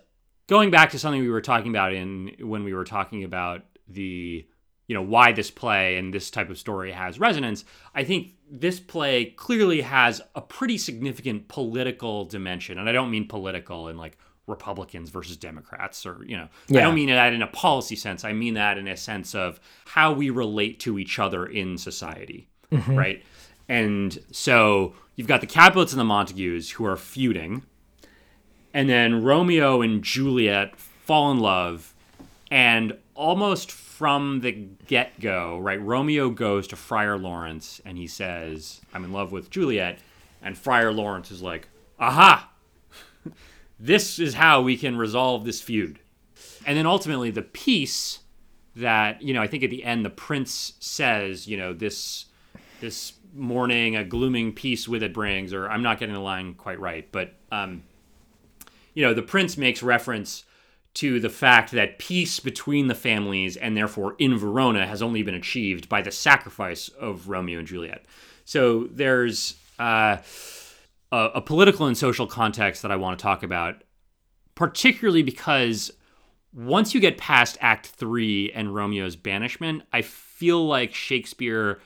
going 0.48 0.72
back 0.72 0.90
to 0.90 1.00
something 1.00 1.22
we 1.22 1.30
were 1.30 1.42
talking 1.42 1.70
about 1.70 1.94
in 1.94 2.32
when 2.40 2.64
we 2.64 2.74
were 2.74 2.86
talking 2.86 3.24
about 3.24 3.62
the 3.88 4.48
you 4.92 4.96
know 4.98 5.02
why 5.16 5.32
this 5.32 5.50
play 5.50 5.96
and 5.98 6.14
this 6.14 6.30
type 6.30 6.50
of 6.50 6.58
story 6.58 6.92
has 6.92 7.18
resonance 7.20 7.64
i 7.96 8.04
think 8.04 8.34
this 8.52 8.78
play 8.80 9.26
clearly 9.46 9.80
has 9.80 10.22
a 10.36 10.42
pretty 10.42 10.78
significant 10.78 11.48
political 11.48 12.26
dimension. 12.26 12.78
And 12.78 12.90
i 12.90 12.92
don't 12.92 13.10
mean 13.16 13.26
political 13.28 13.88
in 13.88 13.96
like 13.98 14.18
republicans 14.48 15.10
versus 15.10 15.38
democrats 15.38 16.06
or 16.06 16.16
you 16.26 16.36
know 16.36 16.50
i 16.72 16.82
don't 16.86 16.96
mean 16.96 17.08
that 17.10 17.32
in 17.32 17.42
a 17.42 17.48
policy 17.48 17.96
sense. 17.96 18.26
I 18.26 18.34
mean 18.34 18.56
that 18.56 18.78
in 18.78 18.88
a 18.90 18.98
sense 18.98 19.34
of 19.46 19.60
how 19.86 20.12
we 20.12 20.30
relate 20.30 20.80
to 20.82 21.00
each 21.00 21.20
other 21.20 21.46
in 21.46 21.78
society 21.78 22.48
Mhm. 22.74 22.98
right? 22.98 23.24
And 23.70 24.20
so 24.32 24.94
you've 25.16 25.28
got 25.28 25.40
the 25.42 25.48
capulets 25.62 25.94
and 25.94 26.00
the 26.00 26.10
montagues 26.16 26.72
who 26.72 26.86
are 26.86 26.98
feuding. 26.98 27.64
And 28.74 28.90
then 28.90 29.24
Romeo 29.24 29.82
and 29.82 30.04
Juliet 30.04 30.76
fall 30.78 31.32
in 31.32 31.40
love, 31.40 31.94
and 32.50 32.98
almost 33.16 33.70
from 34.02 34.40
the 34.40 34.52
get 34.88 35.20
go, 35.20 35.60
right? 35.60 35.80
Romeo 35.80 36.32
goes 36.32 36.66
to 36.70 36.76
Friar 36.76 37.20
Lawrence 37.20 37.80
and 37.86 38.00
he 38.00 38.08
says, 38.08 38.82
I'm 38.96 39.04
in 39.04 39.14
love 39.14 39.32
with 39.32 39.52
Juliet. 39.52 40.00
And 40.42 40.58
Friar 40.58 40.92
Lawrence 40.92 41.30
is 41.30 41.44
like, 41.44 41.70
aha, 42.00 42.50
this 43.80 44.18
is 44.18 44.34
how 44.34 44.64
we 44.64 44.76
can 44.76 44.98
resolve 44.98 45.46
this 45.46 45.62
feud. 45.62 46.00
And 46.66 46.76
then 46.76 46.88
ultimately, 46.88 47.30
the 47.30 47.44
peace 47.44 48.22
that, 48.76 49.22
you 49.22 49.36
know, 49.36 49.42
I 49.44 49.46
think 49.46 49.64
at 49.64 49.70
the 49.70 49.84
end, 49.84 50.04
the 50.04 50.10
prince 50.10 50.74
says, 50.80 51.48
you 51.48 51.58
know, 51.58 51.72
this 51.72 52.26
this 52.80 53.14
morning 53.36 53.96
a 53.96 54.04
glooming 54.04 54.52
peace 54.52 54.88
with 54.88 55.02
it 55.04 55.14
brings 55.14 55.54
or 55.54 55.70
i'm 55.70 55.82
not 55.82 56.00
getting 56.00 56.14
the 56.14 56.20
line 56.20 56.54
quite 56.54 56.78
right 56.82 57.10
but 57.14 57.34
um, 57.50 57.82
you 58.94 59.06
know, 59.06 59.14
the 59.14 59.22
prince 59.22 59.58
makes 59.58 59.82
reference 59.82 60.44
to 60.94 61.20
the 61.20 61.30
fact 61.30 61.72
that 61.72 62.00
peace 62.00 62.40
between 62.40 62.88
the 62.88 62.96
families 62.96 63.56
and 63.56 63.78
therefore 63.78 64.16
in 64.20 64.38
Verona 64.38 64.86
has 64.86 65.02
only 65.02 65.24
been 65.24 65.36
achieved 65.36 65.88
by 65.88 66.02
the 66.02 66.12
sacrifice 66.12 66.90
of 66.90 67.30
Romeo 67.30 67.60
and 67.60 67.68
Juliet. 67.68 68.06
So 68.44 68.88
there's 68.92 69.56
uh, 69.80 70.18
a, 71.12 71.30
a 71.36 71.42
political 71.42 71.86
and 71.86 71.98
social 71.98 72.28
context 72.28 72.82
that 72.82 72.92
I 72.92 72.98
want 72.98 73.18
to 73.18 73.24
talk 73.24 73.44
about, 73.44 73.84
particularly 74.56 75.24
because 75.24 75.92
once 76.54 76.94
you 76.94 77.00
get 77.00 77.18
past 77.18 77.58
Act 77.62 77.88
Three 77.88 78.52
and 78.52 78.76
Romeo's 78.76 79.16
banishment, 79.16 79.84
I 79.94 80.02
feel 80.02 80.66
like 80.66 80.94
Shakespeare. 80.94 81.80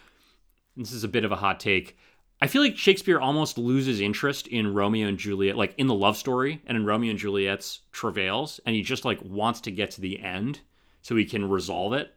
This 0.75 0.91
is 0.91 1.03
a 1.03 1.07
bit 1.07 1.23
of 1.23 1.31
a 1.31 1.35
hot 1.37 1.59
take. 1.59 1.97
I 2.41 2.47
feel 2.47 2.61
like 2.61 2.77
Shakespeare 2.77 3.19
almost 3.19 3.57
loses 3.57 4.01
interest 4.01 4.47
in 4.47 4.73
Romeo 4.73 5.07
and 5.07 5.17
Juliet, 5.17 5.55
like 5.55 5.73
in 5.77 5.87
the 5.87 5.93
love 5.93 6.17
story 6.17 6.61
and 6.67 6.75
in 6.77 6.85
Romeo 6.85 7.11
and 7.11 7.19
Juliet's 7.19 7.79
travails, 7.91 8.59
and 8.65 8.75
he 8.75 8.81
just 8.81 9.05
like 9.05 9.19
wants 9.23 9.61
to 9.61 9.71
get 9.71 9.91
to 9.91 10.01
the 10.01 10.19
end 10.19 10.59
so 11.01 11.15
he 11.15 11.25
can 11.25 11.49
resolve 11.49 11.93
it. 11.93 12.13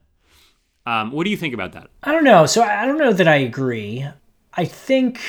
Um, 0.86 1.12
what 1.12 1.24
do 1.24 1.30
you 1.30 1.36
think 1.36 1.54
about 1.54 1.72
that? 1.72 1.90
I 2.02 2.12
don't 2.12 2.24
know. 2.24 2.46
So 2.46 2.62
I 2.62 2.86
don't 2.86 2.98
know 2.98 3.12
that 3.12 3.28
I 3.28 3.36
agree. 3.36 4.06
I 4.54 4.64
think 4.64 5.20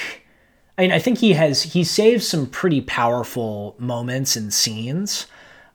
I 0.77 0.83
mean 0.83 0.91
I 0.91 0.99
think 0.99 1.19
he 1.19 1.33
has 1.33 1.61
he 1.61 1.83
saves 1.83 2.27
some 2.27 2.47
pretty 2.47 2.81
powerful 2.81 3.75
moments 3.77 4.35
and 4.35 4.53
scenes 4.53 5.27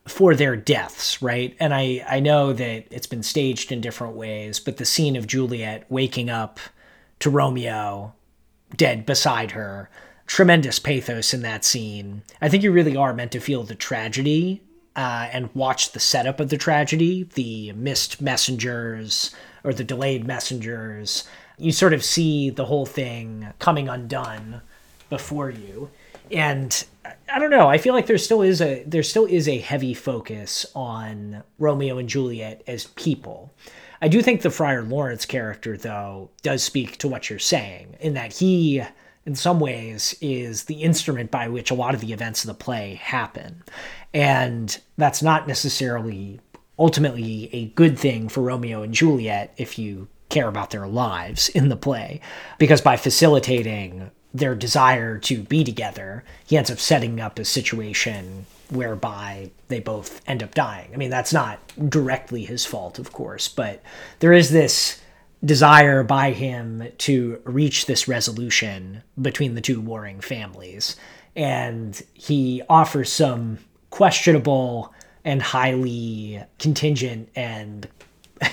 for 0.06 0.34
their 0.34 0.56
deaths, 0.56 1.22
right? 1.22 1.54
And 1.60 1.72
I 1.72 2.04
I 2.08 2.18
know 2.18 2.52
that 2.52 2.86
it's 2.90 3.06
been 3.06 3.22
staged 3.22 3.70
in 3.70 3.80
different 3.80 4.16
ways, 4.16 4.58
but 4.58 4.78
the 4.78 4.84
scene 4.84 5.14
of 5.16 5.26
Juliet 5.26 5.84
waking 5.88 6.30
up 6.30 6.58
to 7.20 7.30
Romeo 7.30 8.14
dead 8.76 9.06
beside 9.06 9.52
her, 9.52 9.88
tremendous 10.26 10.78
pathos 10.78 11.34
in 11.34 11.42
that 11.42 11.64
scene. 11.64 12.22
I 12.40 12.48
think 12.48 12.62
you 12.62 12.72
really 12.72 12.96
are 12.96 13.14
meant 13.14 13.32
to 13.32 13.40
feel 13.40 13.62
the 13.62 13.74
tragedy 13.74 14.62
uh, 14.96 15.28
and 15.32 15.54
watch 15.54 15.92
the 15.92 16.00
setup 16.00 16.40
of 16.40 16.50
the 16.50 16.56
tragedy, 16.56 17.28
the 17.34 17.72
missed 17.72 18.20
messengers 18.20 19.34
or 19.64 19.72
the 19.72 19.84
delayed 19.84 20.26
messengers. 20.26 21.24
You 21.58 21.72
sort 21.72 21.92
of 21.92 22.04
see 22.04 22.50
the 22.50 22.66
whole 22.66 22.86
thing 22.86 23.48
coming 23.58 23.88
undone 23.88 24.60
before 25.10 25.50
you. 25.50 25.90
And 26.30 26.84
I 27.04 27.38
don't 27.38 27.50
know, 27.50 27.68
I 27.68 27.78
feel 27.78 27.94
like 27.94 28.06
there 28.06 28.18
still 28.18 28.42
is 28.42 28.60
a 28.60 28.82
there 28.84 29.02
still 29.02 29.26
is 29.26 29.48
a 29.48 29.58
heavy 29.58 29.94
focus 29.94 30.64
on 30.74 31.42
Romeo 31.58 31.98
and 31.98 32.08
Juliet 32.08 32.62
as 32.66 32.86
people. 32.86 33.52
I 34.00 34.08
do 34.08 34.22
think 34.22 34.42
the 34.42 34.50
Friar 34.50 34.82
Lawrence 34.82 35.24
character, 35.24 35.76
though, 35.76 36.30
does 36.42 36.62
speak 36.62 36.98
to 36.98 37.08
what 37.08 37.30
you're 37.30 37.38
saying, 37.38 37.96
in 38.00 38.14
that 38.14 38.34
he, 38.34 38.82
in 39.24 39.34
some 39.34 39.60
ways, 39.60 40.14
is 40.20 40.64
the 40.64 40.82
instrument 40.82 41.30
by 41.30 41.48
which 41.48 41.70
a 41.70 41.74
lot 41.74 41.94
of 41.94 42.00
the 42.00 42.12
events 42.12 42.44
of 42.44 42.48
the 42.48 42.54
play 42.54 42.96
happen. 42.96 43.62
And 44.12 44.78
that's 44.98 45.22
not 45.22 45.48
necessarily 45.48 46.40
ultimately 46.78 47.48
a 47.52 47.66
good 47.66 47.98
thing 47.98 48.28
for 48.28 48.42
Romeo 48.42 48.82
and 48.82 48.92
Juliet 48.92 49.54
if 49.56 49.78
you 49.78 50.08
care 50.28 50.48
about 50.48 50.70
their 50.70 50.86
lives 50.86 51.48
in 51.50 51.68
the 51.68 51.76
play, 51.76 52.20
because 52.58 52.80
by 52.80 52.96
facilitating 52.96 54.10
their 54.34 54.56
desire 54.56 55.16
to 55.20 55.44
be 55.44 55.62
together, 55.62 56.24
he 56.44 56.56
ends 56.56 56.70
up 56.70 56.80
setting 56.80 57.20
up 57.20 57.38
a 57.38 57.44
situation 57.44 58.46
whereby 58.68 59.50
they 59.68 59.78
both 59.78 60.20
end 60.28 60.42
up 60.42 60.54
dying. 60.54 60.90
I 60.92 60.96
mean, 60.96 61.10
that's 61.10 61.32
not 61.32 61.60
directly 61.88 62.44
his 62.44 62.66
fault, 62.66 62.98
of 62.98 63.12
course, 63.12 63.46
but 63.46 63.80
there 64.18 64.32
is 64.32 64.50
this 64.50 65.00
desire 65.44 66.02
by 66.02 66.32
him 66.32 66.88
to 66.98 67.40
reach 67.44 67.86
this 67.86 68.08
resolution 68.08 69.02
between 69.20 69.54
the 69.54 69.60
two 69.60 69.80
warring 69.80 70.20
families. 70.20 70.96
And 71.36 72.00
he 72.14 72.62
offers 72.68 73.12
some 73.12 73.58
questionable 73.90 74.92
and 75.24 75.40
highly 75.40 76.42
contingent 76.58 77.28
and 77.36 77.86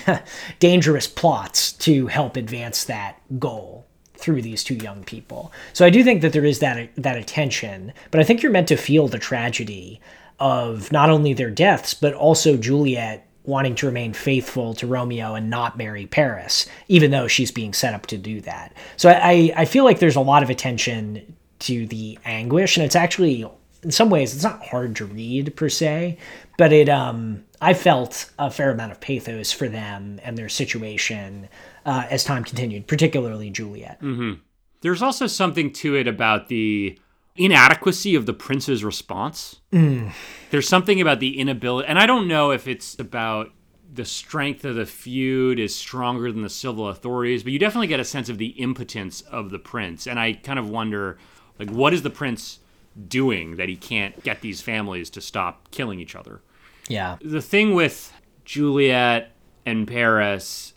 dangerous 0.58 1.08
plots 1.08 1.72
to 1.72 2.06
help 2.06 2.36
advance 2.36 2.84
that 2.84 3.20
goal 3.38 3.81
through 4.22 4.40
these 4.40 4.64
two 4.64 4.74
young 4.74 5.04
people. 5.04 5.52
So 5.72 5.84
I 5.84 5.90
do 5.90 6.02
think 6.02 6.22
that 6.22 6.32
there 6.32 6.44
is 6.44 6.60
that 6.60 6.90
that 6.96 7.16
attention, 7.16 7.92
but 8.10 8.20
I 8.20 8.24
think 8.24 8.42
you're 8.42 8.52
meant 8.52 8.68
to 8.68 8.76
feel 8.76 9.08
the 9.08 9.18
tragedy 9.18 10.00
of 10.40 10.90
not 10.90 11.10
only 11.10 11.34
their 11.34 11.50
deaths 11.50 11.92
but 11.92 12.14
also 12.14 12.56
Juliet 12.56 13.28
wanting 13.44 13.74
to 13.74 13.86
remain 13.86 14.12
faithful 14.12 14.72
to 14.74 14.86
Romeo 14.86 15.34
and 15.34 15.50
not 15.50 15.76
marry 15.76 16.06
Paris, 16.06 16.66
even 16.88 17.10
though 17.10 17.26
she's 17.26 17.50
being 17.50 17.72
set 17.72 17.92
up 17.92 18.06
to 18.06 18.16
do 18.16 18.40
that. 18.40 18.72
So 18.96 19.10
I, 19.10 19.52
I 19.56 19.64
feel 19.64 19.84
like 19.84 19.98
there's 19.98 20.16
a 20.16 20.20
lot 20.20 20.44
of 20.44 20.50
attention 20.50 21.36
to 21.60 21.86
the 21.86 22.18
anguish, 22.24 22.76
and 22.76 22.86
it's 22.86 22.96
actually 22.96 23.44
in 23.82 23.90
some 23.90 24.10
ways 24.10 24.34
it's 24.34 24.44
not 24.44 24.64
hard 24.64 24.94
to 24.96 25.04
read 25.04 25.56
per 25.56 25.68
se, 25.68 26.18
but 26.56 26.72
it 26.72 26.88
um 26.88 27.44
I 27.60 27.74
felt 27.74 28.30
a 28.38 28.50
fair 28.50 28.70
amount 28.70 28.92
of 28.92 29.00
pathos 29.00 29.52
for 29.52 29.68
them 29.68 30.20
and 30.24 30.36
their 30.36 30.48
situation 30.48 31.48
uh, 31.84 32.06
as 32.10 32.24
time 32.24 32.44
continued, 32.44 32.86
particularly 32.86 33.50
Juliet. 33.50 33.98
hmm 34.00 34.34
There's 34.80 35.02
also 35.02 35.26
something 35.26 35.72
to 35.74 35.94
it 35.96 36.06
about 36.06 36.48
the 36.48 36.98
inadequacy 37.36 38.14
of 38.14 38.26
the 38.26 38.34
prince's 38.34 38.84
response. 38.84 39.60
Mm. 39.72 40.12
There's 40.50 40.68
something 40.68 41.00
about 41.00 41.20
the 41.20 41.38
inability, 41.38 41.88
and 41.88 41.98
I 41.98 42.06
don't 42.06 42.28
know 42.28 42.50
if 42.50 42.68
it's 42.68 42.98
about 42.98 43.50
the 43.94 44.04
strength 44.04 44.64
of 44.64 44.74
the 44.74 44.86
feud 44.86 45.58
is 45.58 45.76
stronger 45.76 46.32
than 46.32 46.42
the 46.42 46.48
civil 46.48 46.88
authorities, 46.88 47.42
but 47.42 47.52
you 47.52 47.58
definitely 47.58 47.88
get 47.88 48.00
a 48.00 48.04
sense 48.04 48.30
of 48.30 48.38
the 48.38 48.48
impotence 48.48 49.20
of 49.22 49.50
the 49.50 49.58
prince. 49.58 50.06
And 50.06 50.18
I 50.18 50.32
kind 50.32 50.58
of 50.58 50.70
wonder, 50.70 51.18
like, 51.58 51.70
what 51.70 51.92
is 51.92 52.02
the 52.02 52.10
prince 52.10 52.60
doing 53.08 53.56
that 53.56 53.68
he 53.68 53.76
can't 53.76 54.22
get 54.24 54.40
these 54.40 54.62
families 54.62 55.10
to 55.10 55.20
stop 55.20 55.70
killing 55.70 56.00
each 56.00 56.16
other? 56.16 56.40
Yeah. 56.88 57.18
The 57.20 57.42
thing 57.42 57.74
with 57.74 58.12
Juliet 58.46 59.32
and 59.66 59.86
Paris, 59.86 60.71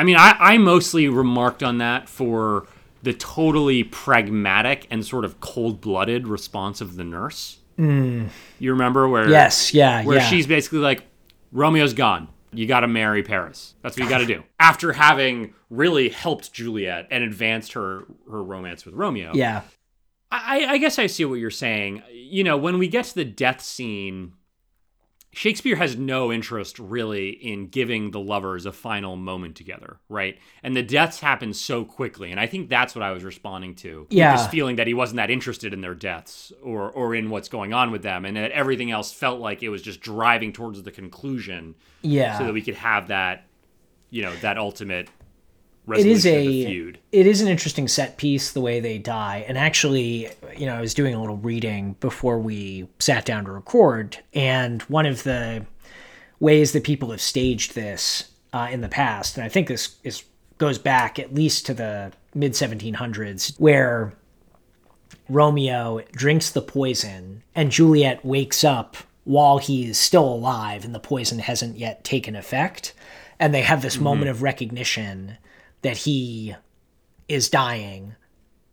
I 0.00 0.02
mean, 0.02 0.16
I, 0.16 0.34
I 0.40 0.56
mostly 0.56 1.08
remarked 1.08 1.62
on 1.62 1.76
that 1.76 2.08
for 2.08 2.66
the 3.02 3.12
totally 3.12 3.84
pragmatic 3.84 4.86
and 4.90 5.04
sort 5.04 5.26
of 5.26 5.40
cold 5.40 5.82
blooded 5.82 6.26
response 6.26 6.80
of 6.80 6.96
the 6.96 7.04
nurse. 7.04 7.58
Mm. 7.78 8.30
You 8.58 8.72
remember 8.72 9.10
where? 9.10 9.28
Yes, 9.28 9.74
yeah, 9.74 10.02
Where 10.02 10.16
yeah. 10.16 10.24
she's 10.24 10.46
basically 10.46 10.78
like, 10.78 11.04
Romeo's 11.52 11.92
gone. 11.92 12.28
You 12.50 12.66
got 12.66 12.80
to 12.80 12.88
marry 12.88 13.22
Paris. 13.22 13.74
That's 13.82 13.98
what 13.98 14.04
you 14.04 14.08
got 14.08 14.18
to 14.18 14.26
do. 14.26 14.42
After 14.58 14.94
having 14.94 15.52
really 15.68 16.08
helped 16.08 16.50
Juliet 16.50 17.06
and 17.10 17.22
advanced 17.22 17.74
her 17.74 18.06
her 18.30 18.42
romance 18.42 18.86
with 18.86 18.94
Romeo. 18.94 19.32
Yeah. 19.34 19.60
I, 20.30 20.64
I 20.64 20.78
guess 20.78 20.98
I 20.98 21.08
see 21.08 21.26
what 21.26 21.40
you're 21.40 21.50
saying. 21.50 22.02
You 22.10 22.42
know, 22.42 22.56
when 22.56 22.78
we 22.78 22.88
get 22.88 23.04
to 23.04 23.14
the 23.14 23.24
death 23.26 23.60
scene, 23.60 24.32
Shakespeare 25.32 25.76
has 25.76 25.96
no 25.96 26.32
interest 26.32 26.78
really 26.80 27.28
in 27.28 27.68
giving 27.68 28.10
the 28.10 28.18
lovers 28.18 28.66
a 28.66 28.72
final 28.72 29.14
moment 29.14 29.54
together, 29.54 29.98
right? 30.08 30.36
And 30.62 30.76
the 30.76 30.82
deaths 30.82 31.20
happen 31.20 31.54
so 31.54 31.84
quickly, 31.84 32.32
and 32.32 32.40
I 32.40 32.46
think 32.46 32.68
that's 32.68 32.96
what 32.96 33.02
I 33.04 33.12
was 33.12 33.22
responding 33.22 33.76
to. 33.76 34.08
Yeah. 34.10 34.36
this 34.36 34.48
feeling 34.48 34.76
that 34.76 34.88
he 34.88 34.94
wasn't 34.94 35.18
that 35.18 35.30
interested 35.30 35.72
in 35.72 35.82
their 35.82 35.94
deaths 35.94 36.52
or 36.62 36.90
or 36.90 37.14
in 37.14 37.30
what's 37.30 37.48
going 37.48 37.72
on 37.72 37.92
with 37.92 38.02
them, 38.02 38.24
and 38.24 38.36
that 38.36 38.50
everything 38.50 38.90
else 38.90 39.12
felt 39.12 39.40
like 39.40 39.62
it 39.62 39.68
was 39.68 39.82
just 39.82 40.00
driving 40.00 40.52
towards 40.52 40.82
the 40.82 40.90
conclusion. 40.90 41.76
Yeah. 42.02 42.36
so 42.38 42.44
that 42.44 42.52
we 42.52 42.62
could 42.62 42.76
have 42.76 43.08
that, 43.08 43.46
you 44.08 44.22
know, 44.22 44.34
that 44.36 44.58
ultimate 44.58 45.08
it 45.88 46.06
is 46.06 46.26
a 46.26 46.94
it 47.12 47.26
is 47.26 47.40
an 47.40 47.48
interesting 47.48 47.88
set 47.88 48.16
piece 48.16 48.52
the 48.52 48.60
way 48.60 48.80
they 48.80 48.98
die. 48.98 49.44
And 49.48 49.58
actually 49.58 50.30
you 50.56 50.66
know 50.66 50.74
i 50.74 50.80
was 50.80 50.94
doing 50.94 51.14
a 51.14 51.20
little 51.20 51.36
reading 51.36 51.96
before 52.00 52.38
we 52.38 52.88
sat 52.98 53.24
down 53.24 53.44
to 53.44 53.52
record 53.52 54.18
and 54.34 54.82
one 54.82 55.06
of 55.06 55.22
the 55.22 55.64
ways 56.38 56.72
that 56.72 56.84
people 56.84 57.10
have 57.10 57.20
staged 57.20 57.74
this 57.74 58.30
uh, 58.52 58.68
in 58.70 58.80
the 58.80 58.88
past 58.88 59.36
and 59.36 59.44
i 59.44 59.48
think 59.48 59.68
this 59.68 59.96
is 60.04 60.24
goes 60.58 60.78
back 60.78 61.18
at 61.18 61.34
least 61.34 61.64
to 61.66 61.74
the 61.74 62.12
mid 62.34 62.52
1700s 62.52 63.58
where 63.58 64.12
romeo 65.28 66.00
drinks 66.12 66.50
the 66.50 66.62
poison 66.62 67.42
and 67.54 67.70
juliet 67.70 68.24
wakes 68.24 68.64
up 68.64 68.96
while 69.24 69.58
he 69.58 69.88
is 69.88 69.98
still 69.98 70.24
alive 70.24 70.84
and 70.84 70.94
the 70.94 71.00
poison 71.00 71.38
hasn't 71.38 71.76
yet 71.76 72.02
taken 72.04 72.34
effect. 72.34 72.92
And 73.38 73.54
they 73.54 73.62
have 73.62 73.80
this 73.82 73.98
moment 73.98 74.28
of 74.28 74.42
recognition 74.42 75.38
that 75.82 75.98
he 75.98 76.54
is 77.28 77.48
dying 77.48 78.14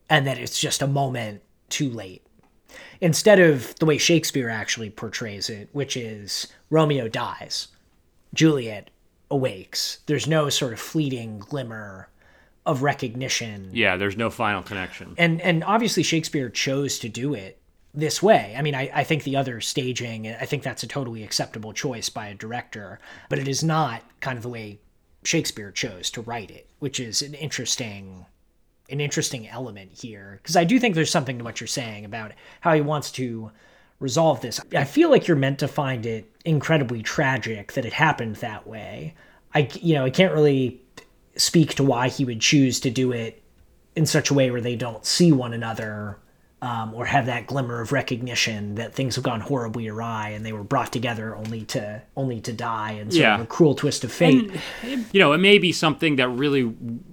and 0.10 0.26
that 0.26 0.38
it's 0.38 0.60
just 0.60 0.82
a 0.82 0.88
moment 0.88 1.42
too 1.70 1.90
late. 1.90 2.26
Instead 3.02 3.40
of 3.40 3.76
the 3.76 3.86
way 3.86 3.98
Shakespeare 3.98 4.50
actually 4.50 4.90
portrays 4.90 5.50
it, 5.50 5.70
which 5.72 5.96
is 5.96 6.48
Romeo 6.70 7.08
dies, 7.08 7.68
Juliet 8.34 8.90
awakes. 9.30 10.00
There's 10.06 10.28
no 10.28 10.50
sort 10.50 10.74
of 10.74 10.80
fleeting 10.80 11.40
glimmer 11.40 12.10
of 12.66 12.84
recognition. 12.84 13.70
Yeah, 13.74 13.98
there's 13.98 14.18
no 14.18 14.30
final 14.30 14.62
connection. 14.62 15.16
And 15.18 15.42
and 15.42 15.64
obviously 15.64 16.04
Shakespeare 16.04 16.50
chose 16.50 17.00
to 17.00 17.10
do 17.10 17.34
it 17.34 17.60
this 17.94 18.22
way. 18.22 18.54
I 18.58 18.62
mean, 18.62 18.76
I, 18.76 18.92
I 18.94 19.04
think 19.04 19.24
the 19.24 19.38
other 19.38 19.62
staging, 19.62 20.28
I 20.28 20.46
think 20.46 20.64
that's 20.64 20.84
a 20.84 20.88
totally 20.88 21.24
acceptable 21.24 21.74
choice 21.74 22.10
by 22.10 22.28
a 22.28 22.36
director, 22.36 23.00
but 23.30 23.40
it 23.40 23.48
is 23.48 23.64
not 23.64 24.04
kind 24.20 24.38
of 24.38 24.44
the 24.44 24.50
way 24.50 24.80
Shakespeare 25.28 25.72
chose 25.72 26.10
to 26.12 26.22
write 26.22 26.52
it, 26.52 26.70
which 26.80 27.02
is 27.02 27.22
an 27.22 27.34
interesting 27.34 28.26
an 28.90 29.02
interesting 29.02 29.46
element 29.50 29.92
here 29.92 30.40
because 30.42 30.56
I 30.56 30.64
do 30.64 30.80
think 30.80 30.96
there's 30.96 31.12
something 31.12 31.38
to 31.38 31.44
what 31.44 31.60
you're 31.60 31.68
saying 31.68 32.06
about 32.06 32.32
how 32.62 32.74
he 32.74 32.80
wants 32.80 33.12
to 33.14 33.52
resolve 34.00 34.40
this. 34.40 34.62
I 34.74 34.86
feel 34.86 35.10
like 35.10 35.28
you're 35.28 35.36
meant 35.36 35.60
to 35.60 35.68
find 35.68 36.06
it 36.06 36.32
incredibly 36.46 37.04
tragic 37.04 37.74
that 37.74 37.84
it 37.84 37.92
happened 37.92 38.38
that 38.38 38.66
way. 38.66 39.16
I 39.54 39.68
you 39.82 39.96
know, 39.96 40.06
I 40.06 40.12
can't 40.12 40.34
really 40.34 40.82
speak 41.36 41.76
to 41.76 41.84
why 41.84 42.08
he 42.08 42.24
would 42.24 42.40
choose 42.40 42.80
to 42.80 42.90
do 42.90 43.12
it 43.12 43.44
in 43.98 44.06
such 44.06 44.30
a 44.30 44.34
way 44.34 44.50
where 44.50 44.62
they 44.62 44.78
don't 44.78 45.06
see 45.06 45.34
one 45.34 45.52
another 45.52 46.20
um, 46.62 46.94
or 46.96 47.06
have 47.06 47.28
that 47.28 47.46
glimmer 47.46 47.82
of 47.82 47.92
recognition 47.92 48.76
that 48.76 48.94
things 48.96 49.14
have 49.16 49.24
gone 49.24 49.42
horribly 49.42 49.88
awry 49.88 50.30
and 50.30 50.44
they 50.46 50.52
were 50.54 50.64
brought 50.64 50.92
together 50.92 51.36
only 51.36 51.64
to 51.66 52.02
only 52.16 52.42
to 52.42 52.52
die 52.52 52.94
and 52.94 53.12
sort 53.14 53.22
Yeah. 53.22 53.36
of 53.36 53.42
a 53.42 53.46
cruel 53.46 53.76
twist 53.76 54.04
of 54.04 54.12
fate. 54.12 54.52
And, 54.82 55.06
you 55.14 55.20
know, 55.20 55.34
it 55.34 55.38
may 55.38 55.60
be 55.60 55.72
something 55.72 56.16
that 56.16 56.30
really 56.30 56.64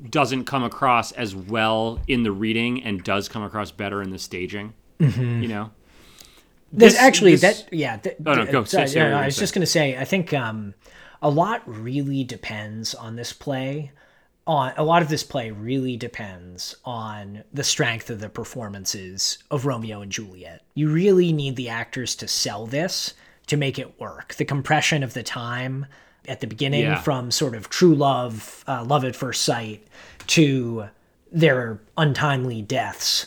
doesn't 0.09 0.45
come 0.45 0.65
across 0.65 1.13
as 1.13 1.35
well 1.37 2.01
in 2.09 2.23
the 2.23 2.33
reading 2.33 2.83
and 2.83 3.05
does 3.05 3.29
come 3.29 3.43
across 3.43 3.71
better 3.71 4.01
in 4.01 4.11
the 4.11 4.19
staging. 4.19 4.73
Mhm. 5.01 5.43
You 5.43 5.49
know, 5.49 5.71
There's 6.77 6.95
This- 6.95 7.03
actually 7.03 7.37
this- 7.37 7.63
that 7.63 7.73
yeah. 7.73 7.99
Th- 7.99 8.17
Oh, 8.27 8.35
no, 8.35 8.47
go. 8.47 8.65
sorry, 8.65 8.89
say 8.89 8.99
no, 8.99 9.11
no, 9.11 9.19
I 9.19 9.27
was 9.27 9.37
just 9.37 9.55
gonna 9.55 9.65
say 9.67 9.97
I 9.97 10.05
think 10.05 10.33
um, 10.35 10.75
a 11.23 11.31
lot 11.31 11.63
really 11.67 12.25
depends 12.25 12.95
on 12.97 13.15
this 13.17 13.33
play. 13.33 13.93
On 14.47 14.73
a 14.77 14.85
lot 14.85 15.01
of 15.01 15.09
this 15.09 15.23
play 15.23 15.51
really 15.51 15.97
depends 15.97 16.77
on 16.85 17.45
the 17.53 17.65
strength 17.65 18.11
of 18.11 18.21
the 18.21 18.29
performances 18.29 19.39
of 19.51 19.65
Romeo 19.65 20.03
and 20.03 20.13
Juliet. 20.13 20.63
You 20.75 20.91
really 20.91 21.33
need 21.33 21.57
the 21.57 21.71
actors 21.71 22.15
to 22.17 22.29
sell 22.29 22.67
this 22.67 23.15
to 23.47 23.57
make 23.57 23.79
it 23.79 23.99
work. 23.99 24.35
The 24.35 24.45
compression 24.45 25.03
of 25.03 25.15
the 25.15 25.23
time 25.23 25.87
at 26.29 26.41
the 26.41 26.47
beginning 26.47 26.83
Yeah. 26.83 27.01
from 27.01 27.31
sort 27.31 27.55
of 27.55 27.71
true 27.71 27.95
love, 27.95 28.65
uh, 28.69 28.85
love 28.85 29.05
at 29.05 29.17
first 29.17 29.43
sight, 29.43 29.87
to 30.29 30.89
their 31.33 31.81
untimely 31.97 32.61
deaths 32.63 33.27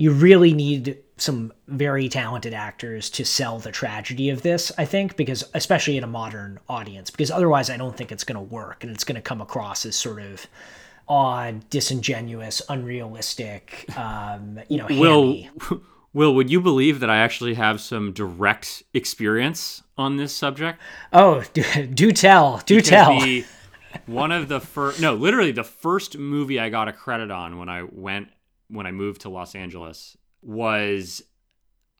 you 0.00 0.10
really 0.10 0.54
need 0.54 0.96
some 1.20 1.52
very 1.68 2.08
talented 2.08 2.54
actors 2.54 3.10
to 3.10 3.24
sell 3.24 3.58
the 3.58 3.70
tragedy 3.72 4.30
of 4.30 4.42
this, 4.42 4.72
I 4.78 4.84
think, 4.84 5.16
because 5.16 5.44
especially 5.54 5.96
in 5.96 6.04
a 6.04 6.08
modern 6.08 6.58
audience, 6.68 7.10
because 7.10 7.30
otherwise 7.30 7.68
I 7.70 7.76
don't 7.76 7.96
think 7.96 8.10
it's 8.10 8.24
going 8.24 8.36
to 8.36 8.40
work 8.54 8.82
and 8.82 8.92
it's 8.92 9.04
going 9.04 9.16
to 9.16 9.22
come 9.22 9.40
across 9.40 9.84
as 9.86 9.96
sort 9.96 10.22
of 10.22 10.46
odd, 11.08 11.68
disingenuous, 11.70 12.62
unrealistic, 12.68 13.84
um, 13.96 14.60
you 14.68 14.78
know, 14.78 14.86
Will, 14.88 15.22
hammy. 15.32 15.50
Will, 16.12 16.34
would 16.34 16.50
you 16.50 16.60
believe 16.60 17.00
that 17.00 17.10
I 17.10 17.18
actually 17.18 17.54
have 17.54 17.80
some 17.80 18.12
direct 18.12 18.82
experience 18.94 19.82
on 19.96 20.16
this 20.16 20.34
subject? 20.34 20.80
Oh, 21.12 21.44
do, 21.52 21.62
do 21.86 22.12
tell, 22.12 22.58
do 22.66 22.76
Because 22.76 22.88
tell. 22.88 23.20
the- 23.20 23.44
one 24.06 24.30
of 24.30 24.48
the 24.48 24.60
first, 24.60 25.00
no, 25.00 25.14
literally 25.14 25.50
the 25.50 25.64
first 25.64 26.16
movie 26.16 26.60
I 26.60 26.68
got 26.68 26.86
a 26.86 26.92
credit 26.92 27.30
on 27.32 27.58
when 27.58 27.68
I 27.68 27.82
went 27.82 28.28
when 28.68 28.86
I 28.86 28.92
moved 28.92 29.22
to 29.22 29.28
Los 29.28 29.56
Angeles 29.56 30.16
was 30.42 31.22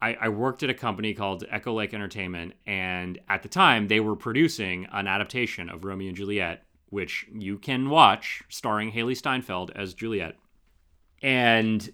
I, 0.03 0.17
I 0.21 0.29
worked 0.31 0.63
at 0.63 0.71
a 0.71 0.75
company 0.75 1.13
called 1.13 1.45
Echo 1.51 1.75
Lake 1.75 1.93
Entertainment, 1.93 2.55
and 2.67 3.19
at 3.29 3.43
the 3.43 3.49
time 3.49 3.89
they 3.89 4.01
were 4.01 4.17
producing 4.17 4.87
an 4.93 5.07
adaptation 5.07 5.69
of 5.69 5.85
Romeo 5.85 6.09
and 6.09 6.17
Juliet, 6.17 6.65
which 6.87 7.27
you 7.33 7.59
can 7.59 7.91
watch, 7.91 8.43
starring 8.49 8.93
Hailee 8.93 9.17
Steinfeld 9.17 9.71
as 9.75 9.95
Juliet. 9.95 10.37
And 11.23 11.93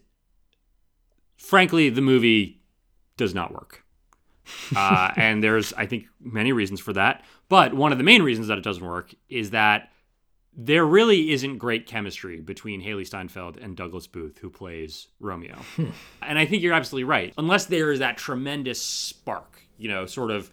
frankly, 1.37 1.91
the 1.91 2.01
movie 2.01 2.61
does 3.17 3.35
not 3.35 3.53
work. 3.53 3.85
uh, 4.77 5.11
and 5.17 5.43
there's, 5.43 5.73
I 5.73 5.87
think, 5.87 6.07
many 6.21 6.53
reasons 6.53 6.81
for 6.81 6.93
that. 6.93 7.25
But 7.49 7.75
one 7.75 7.91
of 7.91 7.99
the 7.99 8.05
main 8.05 8.23
reasons 8.23 8.47
that 8.49 8.59
it 8.59 8.65
doesn't 8.65 8.85
work 8.85 9.15
is 9.29 9.51
that 9.51 9.91
there 10.57 10.87
really 10.87 11.33
isn't 11.33 11.59
great 11.59 11.87
chemistry 11.87 12.41
between 12.41 12.83
Hailee 12.83 13.07
Steinfeld 13.07 13.59
and 13.59 13.77
Douglas 13.77 14.07
Booth, 14.07 14.39
who 14.39 14.49
plays 14.49 15.09
Romeo. 15.21 15.57
Hmm. 15.77 15.91
and 16.23 16.39
I 16.39 16.47
think 16.47 16.63
you're 16.63 16.75
absolutely 16.75 17.05
right. 17.05 17.35
Unless 17.37 17.67
there 17.67 17.93
is 17.93 17.99
that 17.99 18.17
tremendous 18.17 18.81
spark, 18.81 19.61
you 19.77 19.89
know, 19.89 20.07
sort 20.07 20.31
of 20.31 20.51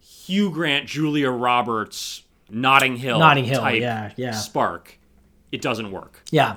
Hugh 0.00 0.50
Grant, 0.50 0.86
Julia 0.86 1.30
Roberts, 1.30 2.22
Notting 2.48 2.96
Hill, 2.96 3.18
Notting 3.18 3.44
Hill, 3.44 3.60
type 3.60 3.80
yeah, 3.80 4.12
yeah. 4.16 4.30
spark, 4.32 4.98
it 5.52 5.60
doesn't 5.60 5.90
work. 5.90 6.22
Yeah, 6.30 6.56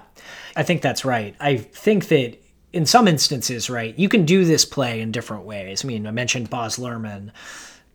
I 0.56 0.64
think 0.64 0.82
that's 0.82 1.04
right. 1.04 1.36
I 1.40 1.58
think 1.58 2.08
that 2.08 2.42
in 2.72 2.86
some 2.86 3.08
instances, 3.08 3.70
right, 3.70 3.98
you 3.98 4.08
can 4.08 4.26
do 4.26 4.46
this 4.46 4.64
play 4.64 5.02
in 5.02 5.12
different 5.12 5.44
ways. 5.44 5.84
I 5.84 5.88
mean, 5.88 6.08
I 6.08 6.12
mentioned 6.12 6.50
Baz 6.50 6.78
Luhrmann. 6.78 7.32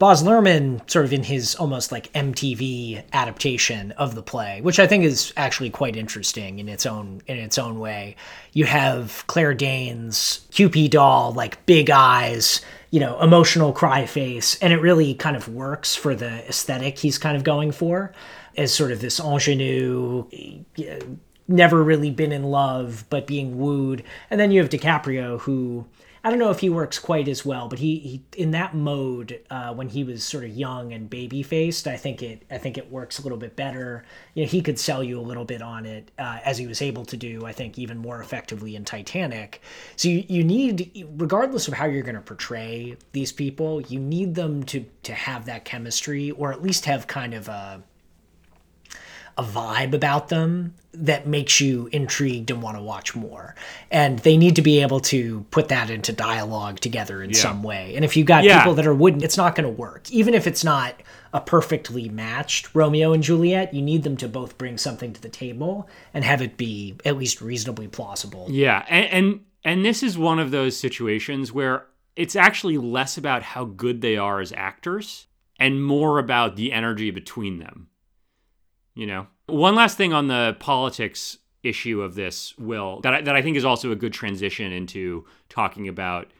Baz 0.04 0.22
Luhrmann, 0.22 0.82
sort 0.90 1.06
of 1.06 1.14
in 1.14 1.22
his 1.22 1.54
almost 1.54 1.90
like 1.90 2.12
MTV 2.12 3.04
adaptation 3.14 3.92
of 3.92 4.14
the 4.14 4.22
play, 4.22 4.60
which 4.60 4.78
I 4.78 4.86
think 4.86 5.02
is 5.02 5.32
actually 5.34 5.70
quite 5.70 5.96
interesting 5.96 6.58
in 6.58 6.68
its 6.68 6.84
own 6.84 7.22
in 7.26 7.38
its 7.38 7.56
own 7.56 7.80
way. 7.80 8.16
You 8.52 8.66
have 8.66 9.24
Claire 9.28 9.54
Danes, 9.54 10.46
Cupid 10.50 10.90
doll, 10.90 11.32
like 11.32 11.64
big 11.64 11.88
eyes, 11.88 12.60
you 12.90 13.00
know, 13.00 13.18
emotional 13.18 13.72
cry 13.72 14.04
face, 14.04 14.58
and 14.60 14.74
it 14.74 14.82
really 14.82 15.14
kind 15.14 15.36
of 15.36 15.48
works 15.48 15.96
for 15.96 16.14
the 16.14 16.46
aesthetic 16.50 16.98
he's 16.98 17.16
kind 17.16 17.34
of 17.34 17.42
going 17.42 17.72
for 17.72 18.12
as 18.58 18.74
sort 18.74 18.92
of 18.92 19.00
this 19.00 19.18
ingenue, 19.18 20.26
eh, 20.76 21.00
never 21.48 21.82
really 21.82 22.10
been 22.10 22.30
in 22.30 22.42
love, 22.42 23.06
but 23.08 23.26
being 23.26 23.56
wooed. 23.56 24.04
And 24.28 24.38
then 24.38 24.50
you 24.50 24.60
have 24.60 24.68
DiCaprio, 24.68 25.40
who 25.40 25.86
I 26.26 26.30
don't 26.30 26.38
know 26.38 26.50
if 26.50 26.60
he 26.60 26.70
works 26.70 26.98
quite 26.98 27.28
as 27.28 27.44
well, 27.44 27.68
but 27.68 27.78
he, 27.78 27.98
he 27.98 28.24
in 28.42 28.52
that 28.52 28.74
mode 28.74 29.40
uh, 29.50 29.74
when 29.74 29.90
he 29.90 30.04
was 30.04 30.24
sort 30.24 30.44
of 30.44 30.50
young 30.50 30.94
and 30.94 31.10
baby 31.10 31.42
faced, 31.42 31.86
I 31.86 31.98
think 31.98 32.22
it 32.22 32.44
I 32.50 32.56
think 32.56 32.78
it 32.78 32.90
works 32.90 33.18
a 33.18 33.22
little 33.22 33.36
bit 33.36 33.56
better. 33.56 34.06
You 34.32 34.44
know, 34.44 34.48
he 34.48 34.62
could 34.62 34.78
sell 34.78 35.04
you 35.04 35.20
a 35.20 35.22
little 35.22 35.44
bit 35.44 35.60
on 35.60 35.84
it 35.84 36.10
uh, 36.18 36.38
as 36.42 36.56
he 36.56 36.66
was 36.66 36.80
able 36.80 37.04
to 37.04 37.16
do. 37.18 37.44
I 37.44 37.52
think 37.52 37.78
even 37.78 37.98
more 37.98 38.22
effectively 38.22 38.74
in 38.74 38.86
Titanic. 38.86 39.60
So 39.96 40.08
you, 40.08 40.24
you 40.26 40.44
need, 40.44 41.06
regardless 41.18 41.68
of 41.68 41.74
how 41.74 41.84
you're 41.84 42.02
going 42.02 42.14
to 42.14 42.22
portray 42.22 42.96
these 43.12 43.30
people, 43.30 43.82
you 43.82 44.00
need 44.00 44.34
them 44.34 44.62
to 44.64 44.86
to 45.02 45.12
have 45.12 45.44
that 45.44 45.66
chemistry 45.66 46.30
or 46.30 46.54
at 46.54 46.62
least 46.62 46.86
have 46.86 47.06
kind 47.06 47.34
of 47.34 47.48
a 47.48 47.82
a 49.36 49.42
vibe 49.42 49.94
about 49.94 50.28
them 50.28 50.74
that 50.92 51.26
makes 51.26 51.60
you 51.60 51.88
intrigued 51.90 52.52
and 52.52 52.62
want 52.62 52.76
to 52.76 52.82
watch 52.82 53.16
more. 53.16 53.56
And 53.90 54.20
they 54.20 54.36
need 54.36 54.54
to 54.56 54.62
be 54.62 54.80
able 54.80 55.00
to 55.00 55.44
put 55.50 55.68
that 55.68 55.90
into 55.90 56.12
dialogue 56.12 56.78
together 56.78 57.20
in 57.20 57.30
Yeah. 57.30 57.36
some 57.36 57.64
way. 57.64 57.94
And 57.96 58.04
if 58.04 58.16
you've 58.16 58.28
got 58.28 58.44
Yeah. 58.44 58.58
people 58.60 58.74
that 58.74 58.86
are 58.86 58.94
wooden, 58.94 59.24
it's 59.24 59.36
not 59.36 59.56
going 59.56 59.64
to 59.64 59.70
work. 59.80 60.08
Even 60.12 60.34
if 60.34 60.46
it's 60.46 60.62
not 60.62 60.94
a 61.32 61.40
perfectly 61.40 62.08
matched 62.08 62.72
Romeo 62.76 63.12
and 63.12 63.24
Juliet, 63.24 63.74
you 63.74 63.82
need 63.82 64.04
them 64.04 64.16
to 64.18 64.28
both 64.28 64.56
bring 64.56 64.78
something 64.78 65.12
to 65.12 65.20
the 65.20 65.28
table 65.28 65.88
and 66.12 66.22
have 66.24 66.40
it 66.40 66.56
be 66.56 66.94
at 67.04 67.18
least 67.18 67.40
reasonably 67.40 67.88
plausible. 67.88 68.46
Yeah, 68.48 68.84
and, 68.88 69.06
and 69.06 69.40
and 69.64 69.84
this 69.84 70.02
is 70.02 70.16
one 70.16 70.38
of 70.38 70.50
those 70.52 70.76
situations 70.76 71.50
where 71.50 71.86
it's 72.14 72.36
actually 72.36 72.78
less 72.78 73.18
about 73.18 73.42
how 73.42 73.64
good 73.64 74.00
they 74.00 74.16
are 74.16 74.38
as 74.38 74.52
actors 74.52 75.26
and 75.58 75.82
more 75.84 76.18
about 76.20 76.54
the 76.54 76.70
energy 76.72 77.10
between 77.10 77.58
them. 77.58 77.88
You 78.94 79.06
know, 79.06 79.26
one 79.46 79.74
last 79.74 79.96
thing 79.96 80.12
on 80.12 80.28
the 80.28 80.56
politics 80.60 81.38
issue 81.62 82.02
of 82.02 82.14
this, 82.14 82.56
Will, 82.58 83.00
that 83.00 83.14
I, 83.14 83.20
that 83.22 83.34
I 83.34 83.42
think 83.42 83.56
is 83.56 83.64
also 83.64 83.90
a 83.90 83.96
good 83.96 84.12
transition 84.12 84.72
into 84.72 85.24
talking 85.48 85.88
about 85.88 86.30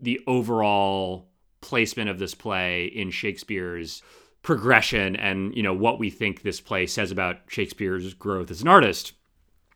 the 0.00 0.20
overall 0.26 1.28
placement 1.60 2.10
of 2.10 2.18
this 2.18 2.34
play 2.34 2.84
in 2.86 3.10
Shakespeare's 3.10 4.02
progression 4.42 5.16
and 5.16 5.56
you 5.56 5.62
know 5.62 5.74
what 5.74 5.98
we 5.98 6.08
think 6.08 6.42
this 6.42 6.60
play 6.60 6.86
says 6.86 7.10
about 7.10 7.38
Shakespeare's 7.48 8.14
growth 8.14 8.48
as 8.48 8.62
an 8.62 8.68
artist 8.68 9.12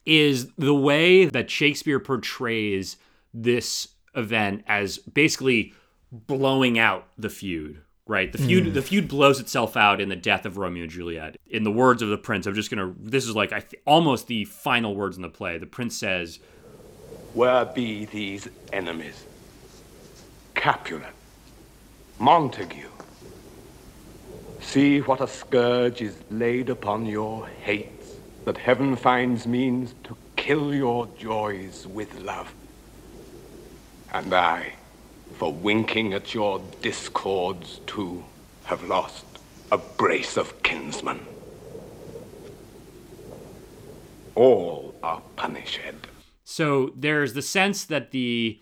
is 0.06 0.48
the 0.56 0.74
way 0.74 1.24
that 1.24 1.50
Shakespeare 1.50 1.98
portrays 1.98 2.96
this 3.34 3.88
event 4.14 4.64
as 4.66 4.98
basically 4.98 5.74
blowing 6.12 6.78
out 6.78 7.08
the 7.18 7.28
feud, 7.28 7.82
right? 8.10 8.32
The 8.32 8.38
feud 8.38 8.64
Mm. 8.66 8.74
the 8.74 8.82
feud 8.82 9.06
blows 9.08 9.38
itself 9.40 9.76
out 9.76 10.00
in 10.00 10.08
the 10.08 10.16
death 10.16 10.44
of 10.44 10.58
Romeo 10.58 10.82
and 10.82 10.90
Juliet. 10.92 11.36
In 11.48 11.62
the 11.62 11.70
words 11.70 12.02
of 12.02 12.08
the 12.08 12.18
prince, 12.18 12.44
I'm 12.46 12.54
just 12.54 12.70
going 12.70 12.82
to 12.86 12.94
this 13.00 13.24
is 13.26 13.36
like 13.36 13.52
I 13.52 13.60
th- 13.60 13.80
almost 13.86 14.26
the 14.26 14.44
final 14.44 14.94
words 14.96 15.16
in 15.16 15.22
the 15.22 15.28
play. 15.28 15.56
The 15.58 15.66
prince 15.66 15.96
says, 15.96 16.40
Where 17.34 17.64
be 17.64 18.04
these 18.06 18.48
enemies? 18.72 19.24
Capulet, 20.54 21.14
Montague. 22.18 22.88
See 24.60 25.00
what 25.00 25.20
a 25.20 25.26
scourge 25.28 26.02
is 26.02 26.16
laid 26.30 26.68
upon 26.68 27.06
your 27.06 27.46
hates, 27.46 28.16
that 28.44 28.58
heaven 28.58 28.94
finds 28.96 29.46
means 29.46 29.94
to 30.04 30.16
kill 30.36 30.74
your 30.74 31.06
joys 31.18 31.86
with 31.86 32.18
love. 32.20 32.52
And 34.12 34.34
I, 34.34 34.74
for 35.34 35.52
winking 35.52 36.12
at 36.12 36.34
your 36.34 36.62
discords 36.82 37.80
too, 37.86 38.24
have 38.64 38.82
lost 38.84 39.24
a 39.72 39.78
brace 39.78 40.36
of 40.36 40.62
kinsmen. 40.62 41.20
All 44.34 44.94
are 45.02 45.22
punished. 45.36 45.80
So 46.44 46.92
there's 46.96 47.34
the 47.34 47.42
sense 47.42 47.84
that 47.84 48.10
the 48.10 48.60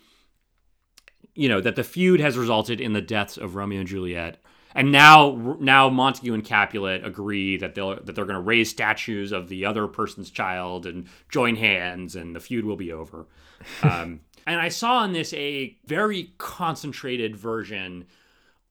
you 1.35 1.47
know 1.49 1.61
that 1.61 1.75
the 1.75 1.83
feud 1.83 2.19
has 2.19 2.37
resulted 2.37 2.81
in 2.81 2.93
the 2.93 3.01
deaths 3.01 3.37
of 3.37 3.55
Romeo 3.55 3.79
and 3.79 3.87
Juliet. 3.87 4.37
And 4.75 4.91
now 4.91 5.57
now 5.59 5.89
Montague 5.89 6.33
and 6.33 6.43
Capulet 6.43 7.03
agree 7.03 7.57
that 7.57 7.75
they'll 7.75 7.95
that 7.95 8.13
they're 8.15 8.25
going 8.25 8.35
to 8.35 8.41
raise 8.41 8.69
statues 8.69 9.31
of 9.31 9.49
the 9.49 9.65
other 9.65 9.87
person's 9.87 10.29
child 10.29 10.85
and 10.85 11.07
join 11.29 11.55
hands 11.55 12.15
and 12.15 12.35
the 12.35 12.39
feud 12.39 12.65
will 12.65 12.75
be 12.75 12.91
over. 12.91 13.25
Um, 13.83 14.21
and 14.47 14.59
I 14.59 14.69
saw 14.69 15.03
in 15.03 15.13
this 15.13 15.33
a 15.33 15.77
very 15.85 16.33
concentrated 16.37 17.35
version 17.35 18.05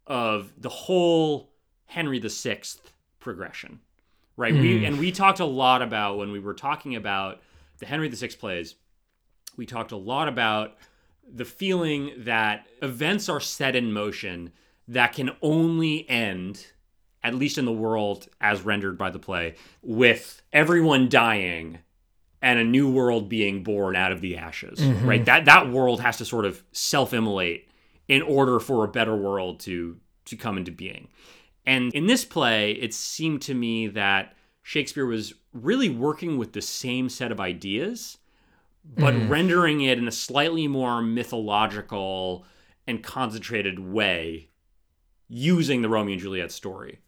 of 0.06 0.52
the 0.56 0.68
whole 0.68 1.50
Henry 1.86 2.18
VI 2.18 2.60
progression. 3.20 3.80
Right? 4.36 4.54
We 4.54 4.80
Mm. 4.80 4.86
and 4.86 4.98
we 4.98 5.10
talked 5.10 5.40
a 5.40 5.44
lot 5.44 5.82
about 5.82 6.16
when 6.18 6.30
we 6.30 6.38
were 6.38 6.54
talking 6.54 6.94
about 6.94 7.42
the 7.78 7.86
Henry 7.86 8.08
VI 8.08 8.28
plays 8.38 8.76
we 9.56 9.66
talked 9.66 9.90
a 9.92 9.96
lot 9.96 10.28
about 10.28 10.76
the 11.30 11.44
feeling 11.44 12.12
that 12.18 12.66
events 12.80 13.28
are 13.28 13.40
set 13.40 13.74
in 13.76 13.92
motion 13.92 14.52
that 14.86 15.12
can 15.12 15.32
only 15.42 16.08
end, 16.08 16.68
at 17.22 17.34
least 17.34 17.58
in 17.58 17.64
the 17.64 17.72
world 17.72 18.28
as 18.40 18.62
rendered 18.62 18.96
by 18.96 19.10
the 19.10 19.18
play, 19.18 19.56
with 19.82 20.40
everyone 20.52 21.08
dying 21.08 21.80
and 22.41 22.59
a 22.59 22.64
new 22.64 22.91
world 22.91 23.28
being 23.28 23.62
born 23.62 23.97
out 23.97 24.12
of 24.12 24.20
the 24.20 24.36
ashes. 24.36 24.78
Mhm. 24.80 25.07
Right? 25.07 25.24
That 25.24 25.45
that 25.47 25.70
world 25.70 26.01
has 26.01 26.16
to 26.18 26.24
sort 26.24 26.45
of 26.45 26.62
self-immolate 26.72 27.68
in 28.09 28.22
order 28.22 28.59
for 28.61 28.84
a 28.84 28.89
better 28.89 29.16
world 29.16 29.61
to 29.61 29.99
to 30.26 30.36
come 30.36 30.59
into 30.59 30.70
being. 30.70 31.09
And 31.66 31.93
in 31.95 32.07
this 32.07 32.24
play, 32.24 32.72
it 32.72 32.95
seemed 32.95 33.43
to 33.43 33.55
me 33.55 33.86
that 33.89 34.34
Shakespeare 34.62 35.07
was 35.07 35.34
really 35.53 35.89
working 35.89 36.36
with 36.39 36.53
the 36.53 36.62
same 36.62 37.09
set 37.09 37.32
of 37.32 37.41
ideas 37.41 38.18
but 38.97 39.12
Mhm. 39.12 39.28
rendering 39.28 39.80
it 39.82 39.99
in 39.99 40.09
a 40.09 40.12
slightly 40.12 40.66
more 40.66 41.03
mythological 41.03 42.47
and 42.86 43.03
concentrated 43.03 43.78
way 43.78 44.49
using 45.28 45.82
the 45.82 45.89
Romeo 45.91 46.12
and 46.12 46.22
Juliet 46.22 46.51
story. 46.51 46.99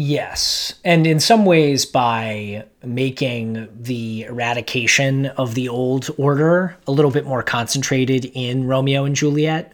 Yes. 0.00 0.74
And 0.84 1.08
in 1.08 1.18
some 1.18 1.44
ways, 1.44 1.84
by 1.84 2.66
making 2.84 3.66
the 3.74 4.26
eradication 4.28 5.26
of 5.26 5.56
the 5.56 5.68
old 5.68 6.08
order 6.16 6.76
a 6.86 6.92
little 6.92 7.10
bit 7.10 7.26
more 7.26 7.42
concentrated 7.42 8.30
in 8.32 8.68
Romeo 8.68 9.04
and 9.04 9.16
Juliet, 9.16 9.72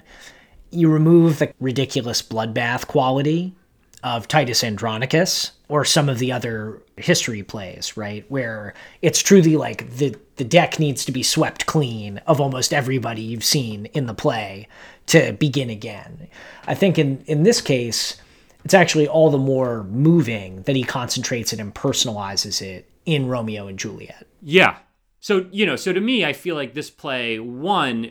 you 0.71 0.91
remove 0.91 1.41
the 1.41 1.53
ridiculous 1.61 2.23
bloodbath 2.23 2.87
quality 2.87 3.55
of 4.03 4.27
Titus 4.27 4.65
Andronicus 4.65 5.53
or 5.69 5.85
some 5.85 6.09
of 6.09 6.19
the 6.19 6.33
other 6.33 6.81
history 6.97 7.43
plays, 7.43 7.95
right? 7.95 8.25
Where 8.31 8.73
it's 9.03 9.23
truly 9.23 9.59
like 9.59 9.97
the, 9.99 10.17
the 10.37 10.45
deck 10.45 10.79
needs 10.79 11.05
to 11.05 11.13
be 11.13 11.23
swept 11.23 11.67
clean 11.67 12.17
of 12.27 12.41
almost 12.41 12.73
everybody 12.73 13.21
you've 13.21 13.45
seen 13.45 13.87
in 13.93 14.07
the 14.07 14.15
play 14.15 14.69
to 15.09 15.35
begin 15.35 15.69
again. 15.69 16.29
I 16.67 16.75
think 16.75 16.99
in, 16.99 17.23
in 17.27 17.43
this 17.43 17.61
case, 17.61 18.17
it's 18.65 18.75
actually 18.75 19.07
all 19.07 19.31
the 19.31 19.39
more 19.39 19.85
moving 19.85 20.63
that 20.63 20.75
he 20.75 20.83
concentrates 20.85 21.53
it 21.53 21.61
and 21.61 21.75
personalizes 21.75 22.63
it 22.63 22.91
in 23.05 23.27
Romeo 23.27 23.67
and 23.67 23.79
Juliet. 23.79 24.27
Yeah. 24.43 24.79
So, 25.21 25.47
you 25.51 25.67
know, 25.67 25.77
so 25.77 25.93
to 25.93 26.01
me, 26.01 26.25
I 26.25 26.33
feel 26.33 26.55
like 26.55 26.75
this 26.75 26.91
play, 26.91 27.39
one, 27.39 28.11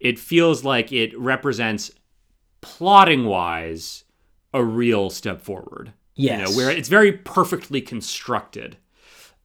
it 0.00 0.18
feels 0.18 0.64
like 0.64 0.92
it 0.92 1.16
represents 1.18 1.90
plotting 2.60 3.24
wise 3.26 4.04
a 4.52 4.62
real 4.64 5.10
step 5.10 5.40
forward. 5.40 5.92
You 6.14 6.26
Yes. 6.30 6.50
know, 6.50 6.56
where 6.56 6.70
it's 6.70 6.88
very 6.88 7.12
perfectly 7.12 7.80
constructed. 7.80 8.76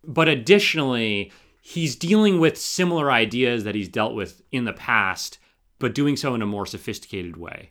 But 0.04 0.28
additionally, 0.28 1.32
he's 1.62 1.96
dealing 1.96 2.40
with 2.40 2.58
similar 2.58 3.12
ideas 3.12 3.64
that 3.64 3.76
he's 3.76 3.88
dealt 3.88 4.16
with 4.16 4.42
in 4.52 4.66
the 4.66 4.74
past, 4.74 5.38
but 5.78 5.94
doing 5.94 6.18
so 6.18 6.34
in 6.34 6.42
a 6.42 6.48
more 6.48 6.66
sophisticated 6.66 7.38
way 7.38 7.70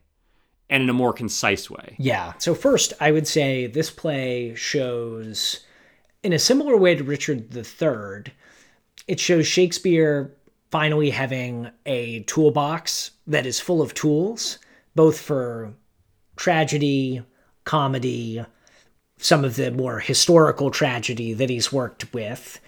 and 0.72 0.82
in 0.82 0.88
a 0.88 0.94
more 0.94 1.12
concise 1.12 1.70
way. 1.70 1.94
Yeah. 1.98 2.32
So 2.38 2.54
first, 2.54 2.94
I 2.98 3.12
would 3.12 3.28
say 3.28 3.66
this 3.66 3.90
play 3.90 4.54
shows, 4.54 5.60
in 6.22 6.32
a 6.32 6.38
similar 6.38 6.78
way 6.78 6.94
to 6.94 7.04
Richard 7.04 7.54
III, 7.54 8.32
it 9.06 9.20
shows 9.20 9.46
Shakespeare 9.46 10.34
finally 10.70 11.10
having 11.10 11.70
a 11.84 12.20
toolbox 12.20 13.10
that 13.26 13.44
is 13.44 13.60
full 13.60 13.82
of 13.82 13.92
tools, 13.92 14.58
both 14.94 15.20
for 15.20 15.74
tragedy, 16.36 17.22
comedy, 17.64 18.42
some 19.18 19.44
of 19.44 19.56
the 19.56 19.70
more 19.70 20.00
historical 20.00 20.70
tragedy 20.70 21.34
that 21.34 21.50
he's 21.50 21.70
worked 21.70 22.14
with, 22.14 22.58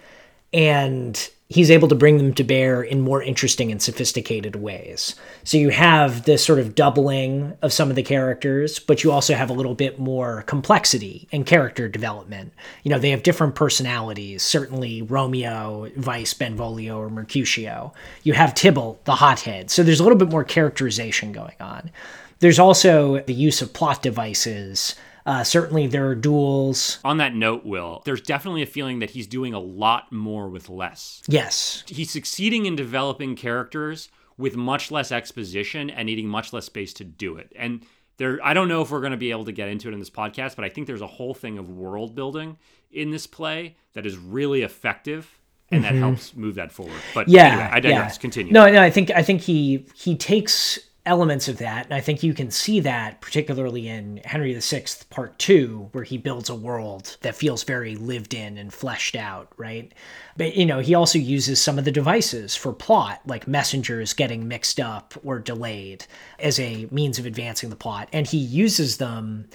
and 0.55 1.29
he's 1.49 1.69
able 1.69 1.89
to 1.89 1.95
bring 1.95 2.17
them 2.17 2.33
to 2.33 2.43
bear 2.43 2.81
in 2.81 3.01
more 3.01 3.21
interesting 3.21 3.71
and 3.71 3.81
sophisticated 3.81 4.55
ways. 4.55 5.13
So 5.43 5.57
you 5.57 5.69
have 5.69 6.23
this 6.23 6.43
sort 6.43 6.59
of 6.59 6.75
doubling 6.75 7.55
of 7.61 7.73
some 7.73 7.89
of 7.89 7.97
the 7.97 8.03
characters, 8.03 8.79
but 8.79 9.03
you 9.03 9.11
also 9.11 9.35
have 9.35 9.49
a 9.49 9.53
little 9.53 9.75
bit 9.75 9.99
more 9.99 10.43
complexity 10.43 11.27
and 11.33 11.45
character 11.45 11.89
development. 11.89 12.53
You 12.83 12.89
know, 12.89 12.97
they 12.97 13.11
have 13.11 13.21
different 13.21 13.53
personalities. 13.53 14.43
Certainly 14.43 15.03
Romeo, 15.03 15.91
Vice, 15.97 16.33
Benvolio, 16.33 16.97
or 16.97 17.09
Mercutio. 17.09 17.93
You 18.23 18.33
have 18.33 18.55
Tybalt, 18.55 19.03
the 19.03 19.15
hothead. 19.15 19.69
So 19.69 19.83
there's 19.83 19.99
a 19.99 20.03
little 20.03 20.17
bit 20.17 20.31
more 20.31 20.45
characterization 20.45 21.33
going 21.33 21.57
on. 21.59 21.91
There's 22.39 22.59
also 22.59 23.19
the 23.19 23.33
use 23.33 23.61
of 23.61 23.73
plot 23.73 24.01
devices. 24.01 24.95
Uh, 25.25 25.43
certainly, 25.43 25.87
there 25.87 26.07
are 26.07 26.15
duels. 26.15 26.99
On 27.03 27.17
that 27.17 27.33
note, 27.33 27.65
Will, 27.65 28.01
there's 28.05 28.21
definitely 28.21 28.61
a 28.61 28.67
feeling 28.67 28.99
that 28.99 29.09
he's 29.11 29.25
doing 29.27 29.53
a 29.53 29.59
lot 29.59 30.11
more 30.11 30.47
with 30.49 30.69
less. 30.69 31.21
Yes. 31.27 31.83
He's 31.87 32.11
succeeding 32.11 32.65
in 32.67 32.75
developing 32.75 33.35
characters 33.35 34.09
with 34.37 34.55
much 34.55 34.91
less 34.91 35.11
exposition 35.11 35.89
and 35.89 36.05
needing 36.05 36.27
much 36.27 36.53
less 36.53 36.65
space 36.65 36.93
to 36.93 37.03
do 37.03 37.37
it. 37.37 37.51
And 37.55 37.83
there, 38.17 38.39
I 38.43 38.53
don't 38.53 38.67
know 38.67 38.81
if 38.81 38.91
we're 38.91 38.99
going 38.99 39.11
to 39.11 39.17
be 39.17 39.31
able 39.31 39.45
to 39.45 39.51
get 39.51 39.67
into 39.69 39.87
it 39.89 39.93
in 39.93 39.99
this 39.99 40.09
podcast, 40.09 40.55
but 40.55 40.63
I 40.63 40.69
think 40.69 40.85
there's 40.87 41.01
a 41.01 41.07
whole 41.07 41.33
thing 41.33 41.57
of 41.57 41.69
world 41.69 42.13
building 42.15 42.57
in 42.91 43.09
this 43.11 43.25
play 43.27 43.75
that 43.93 44.05
is 44.05 44.17
really 44.17 44.61
effective 44.61 45.39
and 45.71 45.83
that 45.83 45.93
Mhm. 45.93 45.99
helps 45.99 46.35
move 46.35 46.55
that 46.55 46.71
forward. 46.71 46.93
But 47.15 47.27
yeah, 47.27 47.45
anyway, 47.47 47.69
I 47.71 47.79
digress. 47.79 48.15
yeah. 48.15 48.21
Continue. 48.21 48.53
No, 48.53 48.69
no, 48.71 48.81
I 48.81 48.91
think 48.91 49.09
I 49.11 49.23
think 49.23 49.41
he 49.41 49.85
he 49.95 50.15
takes 50.15 50.79
elements 51.05 51.47
of 51.47 51.57
that, 51.57 51.85
and 51.85 51.93
I 51.93 52.01
think 52.01 52.23
you 52.23 52.33
can 52.33 52.49
see 52.49 52.79
that 52.81 53.21
particularly 53.21 53.87
in 53.87 54.21
Henry 54.25 54.53
VI 54.53 54.85
Part 55.09 55.37
Two, 55.37 55.89
where 55.91 56.03
he 56.03 56.17
builds 56.17 56.49
a 56.49 56.55
world 56.55 57.17
that 57.21 57.35
feels 57.35 57.63
very 57.63 57.95
lived 57.95 58.33
in 58.33 58.57
and 58.57 58.73
fleshed 58.73 59.15
out, 59.15 59.51
right? 59.57 59.93
But 60.35 60.55
you 60.55 60.65
know, 60.65 60.79
he 60.79 60.95
also 60.95 61.19
uses 61.19 61.61
some 61.61 61.77
of 61.77 61.85
the 61.85 61.91
devices 61.91 62.55
for 62.55 62.73
plot, 62.73 63.21
like 63.25 63.47
messengers 63.47 64.13
getting 64.13 64.47
mixed 64.47 64.79
up 64.79 65.13
or 65.23 65.39
delayed, 65.39 66.05
as 66.39 66.59
a 66.59 66.87
means 66.91 67.19
of 67.19 67.25
advancing 67.25 67.69
the 67.69 67.75
plot, 67.75 68.09
and 68.11 68.25
he 68.25 68.37
uses 68.37 68.97
them 68.97 69.47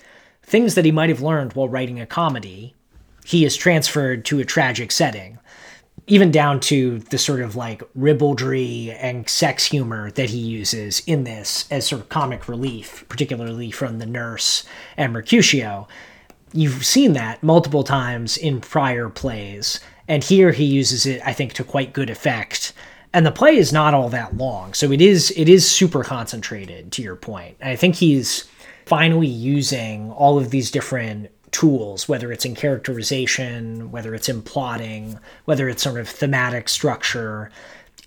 things 0.42 0.74
that 0.74 0.84
he 0.84 0.92
might 0.92 1.10
have 1.10 1.20
learned 1.20 1.52
while 1.54 1.68
writing 1.68 2.00
a 2.00 2.06
comedy. 2.06 2.74
He 3.24 3.44
is 3.44 3.56
transferred 3.56 4.24
to 4.26 4.40
a 4.40 4.44
tragic 4.44 4.90
setting 4.90 5.38
even 6.10 6.32
down 6.32 6.58
to 6.58 6.98
the 6.98 7.18
sort 7.18 7.40
of 7.40 7.54
like 7.54 7.82
ribaldry 7.94 8.90
and 8.90 9.28
sex 9.28 9.64
humor 9.66 10.10
that 10.10 10.30
he 10.30 10.38
uses 10.38 11.02
in 11.06 11.22
this 11.22 11.66
as 11.70 11.86
sort 11.86 12.02
of 12.02 12.08
comic 12.08 12.48
relief, 12.48 13.04
particularly 13.08 13.70
from 13.70 13.98
the 13.98 14.06
nurse 14.06 14.64
and 14.96 15.12
Mercutio. 15.12 15.86
You've 16.52 16.84
seen 16.84 17.12
that 17.12 17.44
multiple 17.44 17.84
times 17.84 18.36
in 18.36 18.60
prior 18.60 19.08
plays, 19.08 19.78
and 20.08 20.24
here 20.24 20.50
he 20.50 20.64
uses 20.64 21.06
it, 21.06 21.22
I 21.24 21.32
think, 21.32 21.52
to 21.54 21.64
quite 21.64 21.92
good 21.92 22.10
effect. 22.10 22.72
And 23.12 23.24
the 23.24 23.30
play 23.30 23.56
is 23.56 23.72
not 23.72 23.94
all 23.94 24.08
that 24.08 24.36
long, 24.36 24.74
so 24.74 24.90
it 24.90 25.00
is 25.00 25.32
it 25.36 25.48
is 25.48 25.68
super 25.68 26.02
concentrated. 26.02 26.90
To 26.92 27.02
your 27.02 27.16
point, 27.16 27.56
I 27.62 27.76
think 27.76 27.94
he's 27.94 28.48
finally 28.86 29.28
using 29.28 30.10
all 30.10 30.38
of 30.38 30.50
these 30.50 30.72
different 30.72 31.30
tools, 31.52 32.08
whether 32.08 32.32
it's 32.32 32.44
in 32.44 32.54
characterization, 32.54 33.90
whether 33.90 34.14
it's 34.14 34.28
in 34.28 34.42
plotting, 34.42 35.18
whether 35.44 35.68
it's 35.68 35.82
sort 35.82 36.00
of 36.00 36.08
thematic 36.08 36.68
structure, 36.68 37.50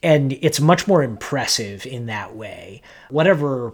and 0.02 0.34
it's 0.42 0.60
much 0.60 0.88
more 0.88 1.04
impressive 1.04 1.86
in 1.86 2.06
that 2.08 2.36
way. 2.36 2.82
Whatever 3.10 3.74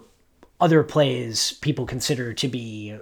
other 0.60 0.82
plays 0.82 1.52
people 1.60 1.86
consider 1.86 2.32
to 2.34 2.48
be 2.48 2.96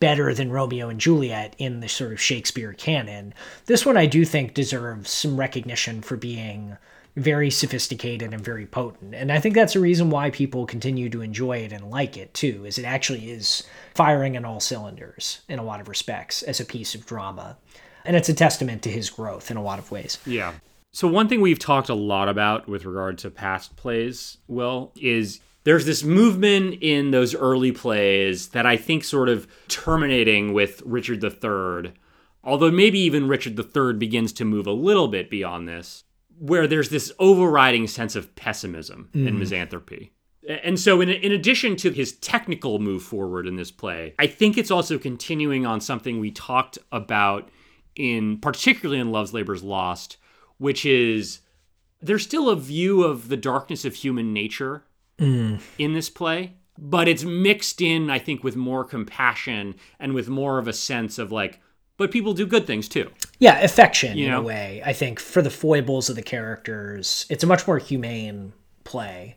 better 0.00 0.34
than 0.34 0.50
Romeo 0.50 0.88
and 0.88 1.00
Juliet 1.00 1.54
in 1.58 1.80
the 1.80 1.88
sort 1.88 2.12
of 2.12 2.20
Shakespeare 2.20 2.72
canon, 2.72 3.32
this 3.66 3.86
one 3.86 3.96
I 3.96 4.06
do 4.06 4.24
think 4.24 4.54
deserves 4.54 5.10
some 5.10 5.38
recognition 5.38 6.02
for 6.02 6.16
being 6.16 6.76
very 7.16 7.50
sophisticated 7.50 8.34
and 8.34 8.44
very 8.44 8.66
potent. 8.66 9.14
And 9.14 9.32
I 9.32 9.40
think 9.40 9.54
that's 9.54 9.74
a 9.74 9.80
reason 9.80 10.10
why 10.10 10.30
people 10.30 10.66
continue 10.66 11.08
to 11.08 11.22
enjoy 11.22 11.58
it 11.58 11.72
and 11.72 11.90
like 11.90 12.16
it 12.16 12.34
too, 12.34 12.64
is 12.66 12.78
it 12.78 12.84
actually 12.84 13.30
is 13.30 13.64
firing 13.94 14.36
on 14.36 14.44
all 14.44 14.60
cylinders 14.60 15.40
in 15.48 15.58
a 15.58 15.64
lot 15.64 15.80
of 15.80 15.88
respects 15.88 16.42
as 16.42 16.60
a 16.60 16.64
piece 16.64 16.94
of 16.94 17.06
drama. 17.06 17.56
And 18.04 18.14
it's 18.14 18.28
a 18.28 18.34
testament 18.34 18.82
to 18.82 18.90
his 18.90 19.08
growth 19.08 19.50
in 19.50 19.56
a 19.56 19.62
lot 19.62 19.78
of 19.78 19.90
ways. 19.90 20.18
Yeah. 20.26 20.52
So 20.92 21.08
one 21.08 21.28
thing 21.28 21.40
we've 21.40 21.58
talked 21.58 21.88
a 21.88 21.94
lot 21.94 22.28
about 22.28 22.68
with 22.68 22.84
regard 22.84 23.18
to 23.18 23.30
past 23.30 23.76
plays, 23.76 24.38
Will, 24.46 24.92
is 24.96 25.40
there's 25.64 25.84
this 25.84 26.04
movement 26.04 26.78
in 26.80 27.10
those 27.10 27.34
early 27.34 27.72
plays 27.72 28.50
that 28.50 28.66
I 28.66 28.76
think 28.76 29.04
sort 29.04 29.28
of 29.28 29.48
terminating 29.68 30.52
with 30.52 30.82
Richard 30.84 31.24
III, 31.24 31.92
although 32.44 32.70
maybe 32.70 32.98
even 33.00 33.26
Richard 33.26 33.58
III 33.58 33.94
begins 33.94 34.32
to 34.34 34.44
move 34.44 34.66
a 34.66 34.72
little 34.72 35.08
bit 35.08 35.28
beyond 35.28 35.68
this, 35.68 36.04
where 36.38 36.66
there's 36.66 36.90
this 36.90 37.12
overriding 37.18 37.86
sense 37.86 38.14
of 38.16 38.34
pessimism 38.36 39.08
and 39.14 39.28
Mhm. 39.28 39.38
misanthropy. 39.38 40.12
And 40.48 40.78
so, 40.78 41.00
in, 41.00 41.08
in 41.08 41.32
addition 41.32 41.74
to 41.76 41.90
his 41.90 42.12
technical 42.12 42.78
move 42.78 43.02
forward 43.02 43.46
in 43.46 43.56
this 43.56 43.70
play, 43.72 44.14
I 44.18 44.26
think 44.28 44.56
it's 44.56 44.70
also 44.70 44.98
continuing 44.98 45.66
on 45.66 45.80
something 45.80 46.20
we 46.20 46.30
talked 46.30 46.78
about 46.92 47.48
in 47.96 48.38
particularly 48.38 49.00
in 49.00 49.10
Love's 49.10 49.32
Labor's 49.32 49.62
Lost, 49.64 50.18
which 50.58 50.84
is 50.86 51.40
there's 52.02 52.22
still 52.22 52.48
a 52.50 52.56
view 52.56 53.02
of 53.02 53.28
the 53.28 53.36
darkness 53.38 53.84
of 53.84 53.94
human 53.94 54.32
nature 54.32 54.84
Mm. 55.18 55.60
in 55.78 55.94
this 55.94 56.10
play, 56.10 56.52
but 56.78 57.08
it's 57.08 57.24
mixed 57.24 57.80
in, 57.80 58.10
I 58.10 58.18
think, 58.18 58.44
with 58.44 58.54
more 58.54 58.84
compassion 58.84 59.74
and 59.98 60.12
with 60.12 60.28
more 60.28 60.58
of 60.58 60.68
a 60.68 60.74
sense 60.74 61.18
of 61.18 61.32
like, 61.32 61.58
but 61.96 62.10
people 62.10 62.34
do 62.34 62.46
good 62.46 62.66
things 62.66 62.86
too. 62.86 63.10
Yeah, 63.38 63.60
affection 63.60 64.16
You 64.16 64.28
in 64.28 64.32
a 64.32 64.42
way. 64.42 64.82
I 64.84 64.92
think 64.92 65.20
for 65.20 65.42
the 65.42 65.50
foibles 65.50 66.08
of 66.08 66.16
the 66.16 66.22
characters, 66.22 67.26
it's 67.28 67.44
a 67.44 67.46
much 67.46 67.66
more 67.66 67.78
humane 67.78 68.52
play. 68.84 69.36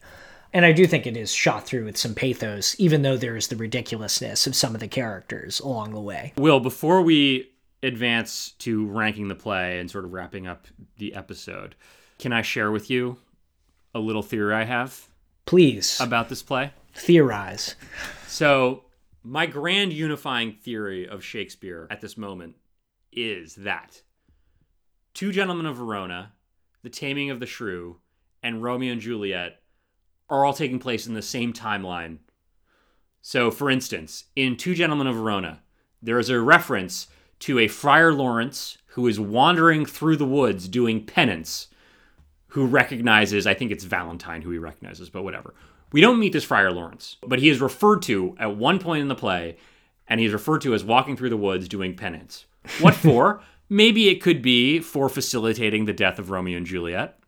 And 0.53 0.65
I 0.65 0.71
do 0.71 0.87
think 0.87 1.05
it 1.05 1.15
is 1.15 1.31
shot 1.31 1.65
through 1.65 1.85
with 1.85 1.97
some 1.97 2.15
pathos, 2.15 2.75
even 2.79 3.03
though 3.03 3.17
there's 3.17 3.47
the 3.47 3.55
ridiculousness 3.55 4.47
of 4.47 4.55
some 4.55 4.73
of 4.73 4.79
the 4.79 4.87
characters 4.87 5.59
along 5.59 5.93
the 5.93 5.99
way. 5.99 6.33
Will, 6.37 6.59
before 6.59 7.01
we 7.01 7.51
advance 7.83 8.51
to 8.59 8.87
ranking 8.87 9.27
the 9.27 9.35
play 9.35 9.79
and 9.79 9.91
sort 9.91 10.05
of 10.05 10.13
wrapping 10.13 10.47
up 10.47 10.67
the 10.97 11.13
episode, 11.13 11.75
can 12.17 12.33
I 12.33 12.41
share 12.41 12.71
with 12.71 12.89
you 12.89 13.17
a 13.93 13.99
little 13.99 14.23
theory 14.23 14.55
I 14.55 14.63
have? 14.63 15.07
Please. 15.45 15.99
About 15.99 16.29
this 16.29 16.41
play? 16.41 16.71
Theorize. 16.93 17.75
So, 18.27 18.83
my 19.23 19.45
grand 19.45 19.93
unifying 19.93 20.53
theory 20.53 21.07
of 21.07 21.23
Shakespeare 21.23 21.87
at 21.91 22.01
this 22.01 22.17
moment 22.17 22.55
is 23.11 23.55
that 23.55 24.01
Two 25.13 25.31
Gentlemen 25.31 25.65
of 25.65 25.77
Verona, 25.77 26.33
The 26.83 26.89
Taming 26.89 27.29
of 27.29 27.39
the 27.39 27.45
Shrew, 27.45 27.97
and 28.41 28.63
Romeo 28.63 28.93
and 28.93 29.01
Juliet 29.01 29.61
are 30.29 30.45
all 30.45 30.53
taking 30.53 30.79
place 30.79 31.07
in 31.07 31.13
the 31.13 31.21
same 31.21 31.51
timeline. 31.51 32.19
So, 33.21 33.51
for 33.51 33.69
instance, 33.69 34.25
in 34.35 34.55
Two 34.55 34.75
Gentlemen 34.75 35.07
of 35.07 35.15
Verona, 35.15 35.61
there 36.01 36.19
is 36.19 36.29
a 36.29 36.39
reference 36.39 37.07
to 37.39 37.59
a 37.59 37.67
Friar 37.67 38.13
Lawrence 38.13 38.77
who 38.93 39.07
is 39.07 39.19
wandering 39.19 39.85
through 39.85 40.17
the 40.17 40.25
woods 40.25 40.67
doing 40.67 41.05
penance, 41.05 41.67
who 42.47 42.65
recognizes, 42.65 43.45
I 43.45 43.53
think 43.53 43.71
it's 43.71 43.83
Valentine 43.83 44.41
who 44.41 44.51
he 44.51 44.57
recognizes, 44.57 45.09
but 45.09 45.23
whatever. 45.23 45.53
We 45.91 46.01
don't 46.01 46.19
meet 46.19 46.33
this 46.33 46.43
Friar 46.43 46.71
Lawrence, 46.71 47.17
but 47.25 47.39
he 47.39 47.49
is 47.49 47.61
referred 47.61 48.01
to 48.03 48.35
at 48.39 48.55
one 48.55 48.79
point 48.79 49.01
in 49.01 49.07
the 49.07 49.15
play, 49.15 49.57
and 50.07 50.19
he's 50.19 50.33
referred 50.33 50.61
to 50.61 50.73
as 50.73 50.83
walking 50.83 51.17
through 51.17 51.29
the 51.29 51.37
woods 51.37 51.67
doing 51.67 51.95
penance. 51.95 52.45
What 52.79 52.93
for? 52.95 53.41
Maybe 53.69 54.09
it 54.09 54.21
could 54.21 54.41
be 54.41 54.79
for 54.79 55.09
facilitating 55.09 55.85
the 55.85 55.93
death 55.93 56.19
of 56.19 56.29
Romeo 56.29 56.57
and 56.57 56.65
Juliet. 56.65 57.19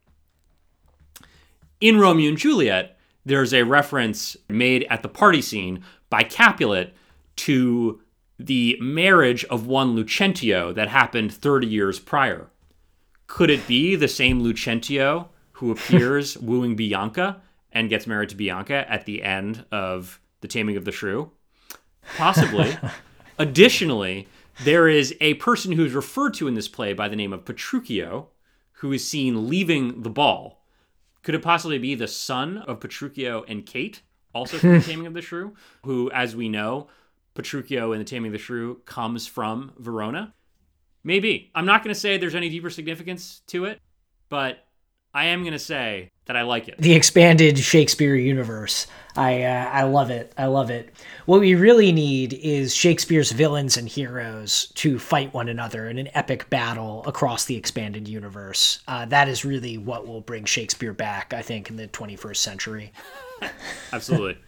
In 1.80 1.98
Romeo 1.98 2.28
and 2.28 2.38
Juliet, 2.38 2.98
there's 3.24 3.54
a 3.54 3.62
reference 3.62 4.36
made 4.48 4.84
at 4.90 5.02
the 5.02 5.08
party 5.08 5.42
scene 5.42 5.84
by 6.10 6.22
Capulet 6.22 6.94
to 7.36 8.00
the 8.38 8.76
marriage 8.80 9.44
of 9.44 9.66
one 9.66 9.96
Lucentio 9.96 10.74
that 10.74 10.88
happened 10.88 11.32
30 11.32 11.66
years 11.66 11.98
prior. 11.98 12.48
Could 13.26 13.50
it 13.50 13.66
be 13.66 13.96
the 13.96 14.08
same 14.08 14.42
Lucentio 14.42 15.28
who 15.52 15.70
appears 15.72 16.36
wooing 16.38 16.74
Bianca 16.74 17.40
and 17.72 17.88
gets 17.88 18.06
married 18.06 18.28
to 18.30 18.36
Bianca 18.36 18.90
at 18.90 19.06
the 19.06 19.22
end 19.22 19.64
of 19.70 20.20
The 20.40 20.48
Taming 20.48 20.76
of 20.76 20.84
the 20.84 20.92
Shrew? 20.92 21.30
Possibly. 22.16 22.76
Additionally, 23.38 24.28
there 24.64 24.88
is 24.88 25.14
a 25.20 25.34
person 25.34 25.72
who's 25.72 25.92
referred 25.92 26.34
to 26.34 26.48
in 26.48 26.54
this 26.54 26.68
play 26.68 26.92
by 26.92 27.08
the 27.08 27.16
name 27.16 27.32
of 27.32 27.44
Petruchio 27.44 28.26
who 28.82 28.92
is 28.92 29.06
seen 29.06 29.48
leaving 29.48 30.02
the 30.02 30.10
ball. 30.10 30.64
Could 31.22 31.36
it 31.36 31.42
possibly 31.42 31.78
be 31.78 31.94
the 31.94 32.08
son 32.08 32.58
of 32.58 32.80
Petruchio 32.80 33.44
and 33.46 33.64
Kate, 33.64 34.02
also 34.34 34.58
from 34.58 34.72
The 34.72 34.80
Taming 34.86 35.06
of 35.06 35.14
the 35.14 35.22
Shrew, 35.22 35.54
who, 35.84 36.10
as 36.10 36.34
we 36.34 36.48
know, 36.48 36.88
Petruchio 37.36 37.92
in 37.92 38.00
The 38.00 38.04
Taming 38.04 38.30
of 38.30 38.32
the 38.32 38.38
Shrew 38.38 38.80
comes 38.84 39.26
from 39.26 39.72
Verona? 39.78 40.34
Maybe. 41.04 41.52
I'm 41.54 41.64
not 41.64 41.84
going 41.84 41.94
to 41.94 42.00
say 42.00 42.16
there's 42.16 42.34
any 42.34 42.48
deeper 42.48 42.70
significance 42.70 43.42
to 43.48 43.66
it, 43.66 43.80
but 44.28 44.66
I 45.14 45.26
am 45.26 45.42
going 45.42 45.52
to 45.52 45.58
say 45.58 46.10
that 46.26 46.36
I 46.36 46.42
like 46.42 46.68
it. 46.68 46.78
the 46.78 46.94
expanded 46.94 47.58
Shakespeare 47.58 48.14
universe. 48.14 48.86
I 49.14 49.42
uh, 49.42 49.68
I 49.70 49.82
love 49.82 50.10
it. 50.10 50.32
I 50.38 50.46
love 50.46 50.70
it. 50.70 50.94
What 51.26 51.40
we 51.40 51.54
really 51.54 51.92
need 51.92 52.32
is 52.32 52.74
Shakespeare's 52.74 53.30
villains 53.32 53.76
and 53.76 53.86
heroes 53.88 54.72
to 54.76 54.98
fight 54.98 55.34
one 55.34 55.48
another 55.48 55.88
in 55.88 55.98
an 55.98 56.08
epic 56.14 56.48
battle 56.48 57.04
across 57.06 57.44
the 57.44 57.56
expanded 57.56 58.08
universe. 58.08 58.78
Uh, 58.88 59.04
that 59.06 59.28
is 59.28 59.44
really 59.44 59.76
what 59.76 60.06
will 60.06 60.22
bring 60.22 60.46
Shakespeare 60.46 60.94
back, 60.94 61.34
I 61.34 61.42
think, 61.42 61.68
in 61.68 61.76
the 61.76 61.88
21st 61.88 62.36
century. 62.36 62.92
Absolutely. 63.92 64.38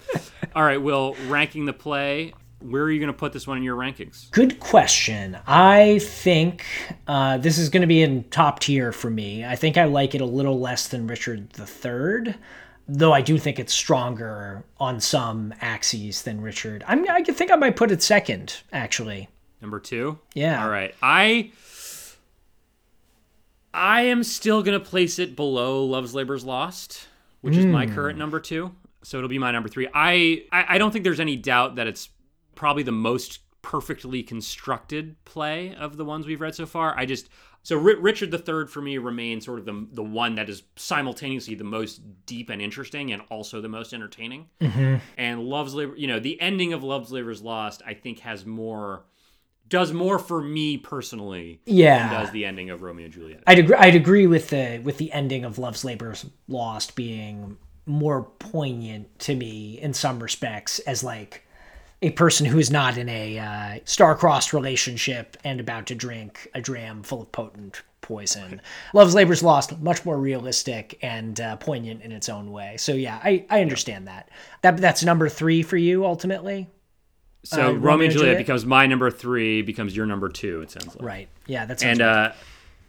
All 0.56 0.64
right, 0.64 0.80
Will, 0.80 1.14
ranking 1.26 1.66
the 1.66 1.72
play, 1.74 2.32
where 2.70 2.82
are 2.82 2.90
you 2.90 2.98
going 2.98 3.12
to 3.12 3.18
put 3.18 3.32
this 3.32 3.46
one 3.46 3.56
in 3.58 3.62
your 3.62 3.76
rankings? 3.76 4.30
Good 4.30 4.58
question. 4.60 5.38
I 5.46 5.98
think 6.00 6.64
uh, 7.06 7.38
this 7.38 7.58
is 7.58 7.68
going 7.68 7.82
to 7.82 7.86
be 7.86 8.02
in 8.02 8.24
top 8.24 8.60
tier 8.60 8.90
for 8.92 9.10
me. 9.10 9.44
I 9.44 9.54
think 9.56 9.76
I 9.76 9.84
like 9.84 10.14
it 10.14 10.20
a 10.20 10.26
little 10.26 10.58
less 10.58 10.88
than 10.88 11.06
Richard 11.06 11.48
III, 11.58 12.34
though 12.88 13.12
I 13.12 13.20
do 13.20 13.38
think 13.38 13.58
it's 13.58 13.72
stronger 13.74 14.64
on 14.78 15.00
some 15.00 15.52
axes 15.60 16.22
than 16.22 16.40
Richard. 16.40 16.84
I'm, 16.86 17.08
I 17.10 17.22
think 17.22 17.50
I 17.50 17.56
might 17.56 17.76
put 17.76 17.90
it 17.90 18.02
second, 18.02 18.62
actually. 18.72 19.28
Number 19.60 19.80
two? 19.80 20.18
Yeah. 20.34 20.62
All 20.64 20.70
right. 20.70 20.94
I. 21.02 21.50
I 23.72 24.02
am 24.02 24.22
still 24.22 24.62
going 24.62 24.78
to 24.78 24.84
place 24.84 25.18
it 25.18 25.34
below 25.34 25.84
Love's 25.84 26.14
Labor's 26.14 26.44
Lost, 26.44 27.08
which 27.40 27.56
is 27.56 27.66
my 27.66 27.86
Mm. 27.86 27.94
current 27.94 28.18
number 28.18 28.38
two. 28.38 28.72
So 29.02 29.18
it'll 29.18 29.28
be 29.28 29.38
my 29.38 29.50
number 29.50 29.68
three. 29.68 29.88
I, 29.92 30.44
I, 30.52 30.64
I 30.74 30.78
don't 30.78 30.92
think 30.92 31.02
there's 31.04 31.20
any 31.20 31.36
doubt 31.36 31.74
that 31.76 31.86
it's 31.86 32.08
probably 32.54 32.82
the 32.82 32.92
most 32.92 33.40
perfectly 33.62 34.22
constructed 34.22 35.16
play 35.24 35.74
of 35.74 35.96
the 35.96 36.04
ones 36.04 36.26
we've 36.26 36.40
read 36.40 36.54
so 36.54 36.66
far. 36.66 36.94
I 36.98 37.06
just 37.06 37.28
so 37.62 37.76
Ri- 37.78 37.94
Richard 37.98 38.34
III 38.34 38.66
for 38.66 38.82
me 38.82 38.98
remains 38.98 39.46
sort 39.46 39.58
of 39.58 39.64
the 39.64 39.86
the 39.92 40.02
one 40.02 40.34
that 40.34 40.48
is 40.50 40.62
simultaneously 40.76 41.54
the 41.54 41.64
most 41.64 42.02
deep 42.26 42.50
and 42.50 42.60
interesting 42.60 43.10
and 43.12 43.22
also 43.30 43.60
the 43.62 43.68
most 43.68 43.94
entertaining. 43.94 44.48
Mm-hmm. 44.60 44.96
And 45.16 45.40
Love's 45.44 45.74
Labor, 45.74 45.96
you 45.96 46.06
know, 46.06 46.20
the 46.20 46.40
ending 46.40 46.72
of 46.74 46.82
Love's 46.84 47.10
Labor's 47.10 47.40
Lost, 47.42 47.82
I 47.86 47.94
think 47.94 48.20
has 48.20 48.44
more 48.44 49.04
does 49.66 49.94
more 49.94 50.18
for 50.18 50.42
me 50.42 50.76
personally 50.76 51.62
Yeah. 51.64 52.08
than 52.10 52.20
does 52.20 52.30
the 52.32 52.44
ending 52.44 52.68
of 52.68 52.82
Romeo 52.82 53.06
and 53.06 53.14
Juliet. 53.14 53.42
I'd 53.46 53.60
agree. 53.60 53.76
I'd 53.76 53.94
agree 53.94 54.26
with 54.26 54.50
the 54.50 54.80
with 54.84 54.98
the 54.98 55.10
ending 55.10 55.44
of 55.46 55.56
Love's 55.58 55.84
Labor's 55.86 56.26
Lost 56.48 56.94
being 56.94 57.56
more 57.86 58.24
poignant 58.24 59.18
to 59.20 59.34
me 59.34 59.78
in 59.80 59.94
some 59.94 60.22
respects 60.22 60.80
as 60.80 61.02
like 61.02 61.43
a 62.04 62.10
person 62.10 62.44
who 62.44 62.58
is 62.58 62.70
not 62.70 62.98
in 62.98 63.08
a 63.08 63.38
uh, 63.38 63.78
star-crossed 63.86 64.52
relationship 64.52 65.38
and 65.42 65.58
about 65.58 65.86
to 65.86 65.94
drink 65.94 66.48
a 66.54 66.60
dram 66.60 67.02
full 67.02 67.22
of 67.22 67.32
potent 67.32 67.82
poison. 68.02 68.60
Love's 68.92 69.14
Labor's 69.14 69.42
Lost 69.42 69.80
much 69.80 70.04
more 70.04 70.18
realistic 70.18 70.98
and 71.00 71.40
uh, 71.40 71.56
poignant 71.56 72.02
in 72.02 72.12
its 72.12 72.28
own 72.28 72.52
way. 72.52 72.76
So 72.76 72.92
yeah, 72.92 73.18
I 73.24 73.46
I 73.48 73.62
understand 73.62 74.06
that. 74.06 74.28
That 74.60 74.76
that's 74.76 75.02
number 75.02 75.30
three 75.30 75.62
for 75.62 75.78
you 75.78 76.04
ultimately. 76.04 76.68
So 77.44 77.68
Uh, 77.68 77.72
Romeo 77.72 78.04
and 78.04 78.12
Juliet 78.12 78.36
becomes 78.36 78.66
my 78.66 78.86
number 78.86 79.10
three, 79.10 79.62
becomes 79.62 79.96
your 79.96 80.04
number 80.04 80.28
two. 80.28 80.60
It 80.60 80.70
sounds 80.70 80.94
like. 80.96 81.02
Right. 81.02 81.28
Yeah, 81.46 81.64
that's 81.64 81.82
And 81.82 82.02
uh, 82.02 82.32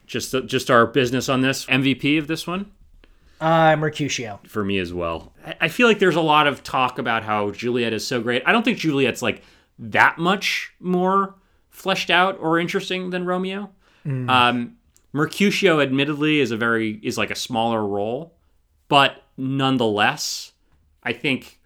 just 0.06 0.36
just 0.46 0.70
our 0.70 0.86
business 0.86 1.30
on 1.30 1.40
this 1.40 1.66
MVP 1.68 2.20
of 2.20 2.28
this 2.28 2.46
one 2.46 2.70
uh, 3.42 3.76
Mercutio. 3.76 4.40
for 4.48 4.64
me 4.64 4.80
as 4.80 4.94
well. 4.94 5.34
I- 5.62 5.68
feel 5.68 5.88
like 5.88 6.00
there's 6.00 6.16
a 6.16 6.22
lot 6.22 6.48
of 6.48 6.64
talk 6.64 6.98
about 7.00 7.24
how 7.24 7.52
Juliet 7.52 7.94
is 7.94 8.06
so 8.06 8.22
great. 8.22 8.44
I 8.46 8.52
don't 8.52 8.64
think 8.64 8.78
Juliet's 8.78 9.22
like 9.22 9.42
that 9.80 10.18
much 10.18 10.74
more 10.80 11.36
fleshed 11.70 12.10
out 12.10 12.38
or 12.40 12.60
interesting 12.60 13.10
than 13.10 13.26
Romeo. 13.26 13.72
Mm. 14.06 14.30
Um, 14.30 14.78
Mercutio, 15.14 15.80
admittedly, 15.80 16.40
is 16.40 16.52
a 16.52 16.58
very 16.58 17.00
is 17.02 17.18
like 17.18 17.32
a 17.32 17.36
smaller 17.36 17.86
role, 17.86 18.36
but 18.88 19.24
nonetheless, 19.38 20.52
I 21.04 21.14
think 21.14 21.60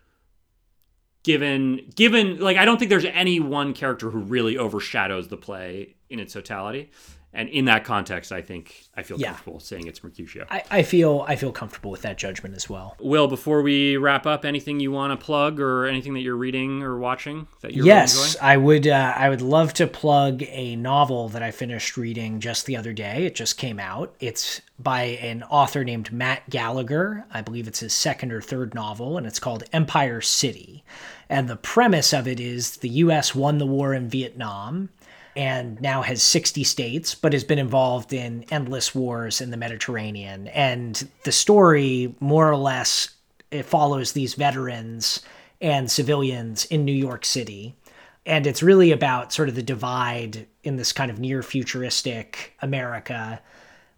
given 1.24 1.82
given 1.96 2.40
like 2.40 2.58
I 2.58 2.66
don't 2.66 2.78
think 2.78 2.90
there's 2.90 3.06
any 3.06 3.40
one 3.40 3.74
character 3.74 4.10
who 4.10 4.20
really 4.20 4.58
overshadows 4.58 5.28
the 5.28 5.38
play 5.38 5.96
in 6.10 6.20
its 6.20 6.34
totality. 6.34 6.92
And 7.32 7.48
in 7.50 7.66
that 7.66 7.84
context, 7.86 8.32
I 8.32 8.42
think 8.42 8.88
I 8.98 9.04
feel 9.04 9.20
Yeah. 9.20 9.28
comfortable 9.28 9.60
saying 9.60 9.86
it's 9.86 10.04
Mercutio. 10.04 10.46
I, 10.50 10.64
I 10.72 10.84
feel 10.84 11.26
I 11.28 11.36
feel 11.36 11.52
comfortable 11.52 11.92
with 11.92 12.02
that 12.02 12.18
judgment 12.18 12.56
as 12.56 12.68
well. 12.68 12.96
Will, 13.00 13.28
before 13.28 13.62
we 13.62 13.98
wrap 13.98 14.26
up, 14.26 14.46
anything 14.46 14.80
you 14.80 14.92
want 14.92 15.18
to 15.18 15.24
plug 15.24 15.60
or 15.60 15.86
anything 15.86 16.16
that 16.16 16.22
you're 16.22 16.36
reading 16.36 16.82
or 16.82 16.98
watching 16.98 17.48
that 17.62 17.74
you're 17.74 17.86
yes, 17.86 18.34
enjoying? 18.36 18.52
I 18.52 18.58
would. 18.58 18.88
Uh, 18.88 19.14
I 19.16 19.30
would 19.30 19.42
love 19.42 19.74
to 19.76 19.86
plug 19.86 20.42
a 20.48 20.76
novel 20.76 21.30
that 21.30 21.44
I 21.44 21.52
finished 21.52 21.98
reading 21.98 22.40
just 22.40 22.66
the 22.66 22.76
other 22.76 22.94
day. 22.94 23.26
It 23.26 23.36
just 23.36 23.58
came 23.58 23.80
out. 23.80 24.16
It's 24.20 24.62
by 24.80 25.04
an 25.22 25.44
author 25.44 25.84
named 25.84 26.12
Matt 26.12 26.50
Gallagher. 26.50 27.26
I 27.32 27.42
believe 27.42 27.68
it's 27.68 27.82
his 27.82 27.94
second 27.94 28.32
or 28.32 28.42
third 28.42 28.74
novel, 28.74 29.18
and 29.18 29.28
it's 29.28 29.40
called 29.40 29.66
Empire 29.72 30.22
City. 30.22 30.84
And 31.30 31.48
the 31.48 31.58
premise 31.58 32.12
of 32.12 32.28
it 32.28 32.40
is 32.40 32.78
the 32.78 32.90
U.S. 32.90 33.36
won 33.36 33.60
the 33.60 33.68
war 33.68 33.94
in 33.94 34.10
Vietnam. 34.10 34.90
And 35.36 35.80
now 35.80 36.02
has 36.02 36.24
60 36.24 36.64
states, 36.64 37.16
but 37.16 37.34
has 37.34 37.44
been 37.44 37.60
involved 37.60 38.14
in 38.14 38.46
endless 38.52 38.94
wars 38.94 39.42
in 39.42 39.52
the 39.52 39.58
Mediterranean. 39.58 40.48
And 40.50 41.08
the 41.24 41.32
story, 41.32 42.16
more 42.20 42.50
or 42.50 42.58
less, 42.58 43.10
it 43.52 43.64
follows 43.64 44.12
these 44.12 44.34
veterans 44.34 45.22
and 45.62 45.90
civilians 45.90 46.66
in 46.66 46.86
New 46.86 46.94
York 46.94 47.26
City. 47.26 47.76
And 48.26 48.46
it's 48.46 48.64
really 48.64 48.92
about 48.92 49.34
sort 49.34 49.50
of 49.50 49.56
the 49.56 49.64
divide 49.64 50.48
in 50.64 50.78
this 50.78 50.92
kind 50.92 51.10
of 51.10 51.20
near 51.20 51.42
futuristic 51.42 52.54
America 52.62 53.42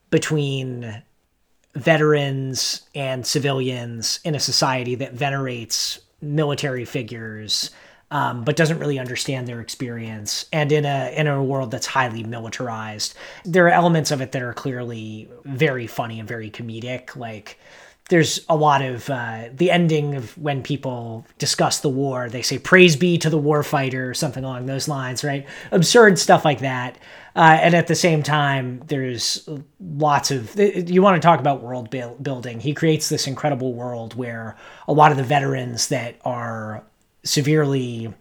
between 0.10 1.02
veterans 1.76 2.82
and 2.94 3.26
civilians 3.26 4.20
in 4.24 4.36
a 4.36 4.40
society 4.40 4.96
that 4.96 5.14
venerates 5.14 6.00
military 6.22 6.86
figures 6.86 7.72
um, 8.12 8.44
but 8.44 8.58
doesn't 8.58 8.80
really 8.80 9.00
understand 9.00 9.48
their 9.48 9.62
experience. 9.62 10.46
And 10.54 10.72
in 10.72 10.86
a 10.86 11.14
in 11.16 11.28
a 11.28 11.44
world 11.44 11.72
that's 11.72 11.88
highly 11.88 12.24
militarized 12.24 13.16
there 13.46 13.66
are 13.66 13.70
elements 13.70 14.12
of 14.12 14.22
it 14.22 14.32
that 14.34 14.42
are 14.42 14.54
clearly 14.54 15.30
very 15.46 15.88
funny 15.88 16.20
and 16.20 16.28
very 16.28 16.52
comedic. 16.52 17.16
Like 17.16 17.58
there's 18.10 18.42
a 18.50 18.56
lot 18.56 18.82
of 18.82 19.10
uh, 19.10 19.46
the 19.54 19.72
ending 19.72 20.16
of 20.16 20.38
when 20.38 20.62
people 20.62 21.26
discuss 21.38 21.80
the 21.80 21.90
war 21.90 22.30
they 22.30 22.42
say 22.42 22.60
praise 22.60 22.96
be 22.98 23.18
to 23.18 23.30
the 23.30 23.38
war 23.38 23.64
fighter 23.64 24.10
or 24.10 24.14
something 24.14 24.44
along 24.44 24.66
those 24.66 24.88
lines 24.88 25.24
right? 25.24 25.48
Absurd 25.72 26.20
stuff 26.20 26.44
like 26.44 26.60
that. 26.60 26.98
Uh, 27.34 27.58
and 27.62 27.74
at 27.74 27.88
the 27.88 27.96
same 27.96 28.22
time 28.22 28.84
there's 28.88 29.48
lots 29.80 30.32
of 30.32 30.60
you 30.60 31.02
want 31.02 31.22
to 31.22 31.26
talk 31.26 31.40
about 31.40 31.64
world 31.64 31.90
buil- 31.90 32.18
building. 32.22 32.60
He 32.60 32.74
creates 32.74 33.08
this 33.08 33.28
incredible 33.28 33.74
world 33.74 34.16
where 34.16 34.58
a 34.88 34.94
lot 34.94 35.12
of 35.12 35.18
the 35.18 35.24
veterans 35.24 35.88
that 35.88 36.20
are 36.26 36.84
severely 37.24 38.14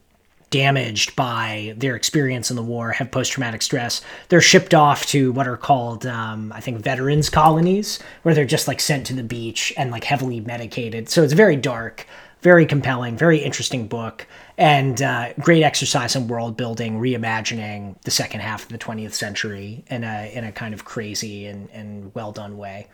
damaged 0.51 1.15
by 1.15 1.75
their 1.77 1.95
experience 1.95 2.51
in 2.51 2.57
the 2.57 2.63
war, 2.63 2.91
have 2.91 3.11
post 3.11 3.33
traumatic 3.33 3.63
stress, 3.63 4.03
they're 4.29 4.41
shipped 4.41 4.75
off 4.75 5.07
to 5.07 5.33
what 5.33 5.47
are 5.47 5.57
called, 5.57 6.05
um, 6.07 6.53
I 6.53 6.61
think, 6.61 6.79
veterans 6.81 7.31
colonies, 7.31 8.01
where 8.23 8.35
they're 8.35 8.45
just 8.45 8.69
like 8.69 8.81
sent 8.81 9.07
to 9.07 9.15
the 9.15 9.23
beach 9.23 9.73
and 9.77 9.91
like 9.91 10.05
heavily 10.05 10.41
medicated. 10.41 11.09
So 11.09 11.23
it's 11.23 11.33
very 11.33 11.57
dark, 11.57 12.07
very 12.43 12.67
compelling, 12.67 13.17
very 13.17 13.39
interesting 13.39 13.87
book, 13.87 14.27
and 14.59 15.01
uh, 15.01 15.33
great 15.35 15.63
exercise 15.63 16.17
in 16.17 16.27
world 16.27 16.57
building, 16.57 16.99
reimagining 16.99 18.01
the 18.03 18.11
second 18.11 18.41
half 18.41 18.65
of 18.65 18.71
the 18.71 18.79
20th 18.79 19.13
century 19.13 19.85
in 19.87 20.03
a 20.03 20.33
in 20.35 20.45
a 20.45 20.53
kind 20.53 20.75
of 20.75 20.85
crazy 20.85 21.47
and, 21.47 21.71
and 21.71 22.13
well 22.15 22.33
done 22.33 22.59
way. 22.59 22.89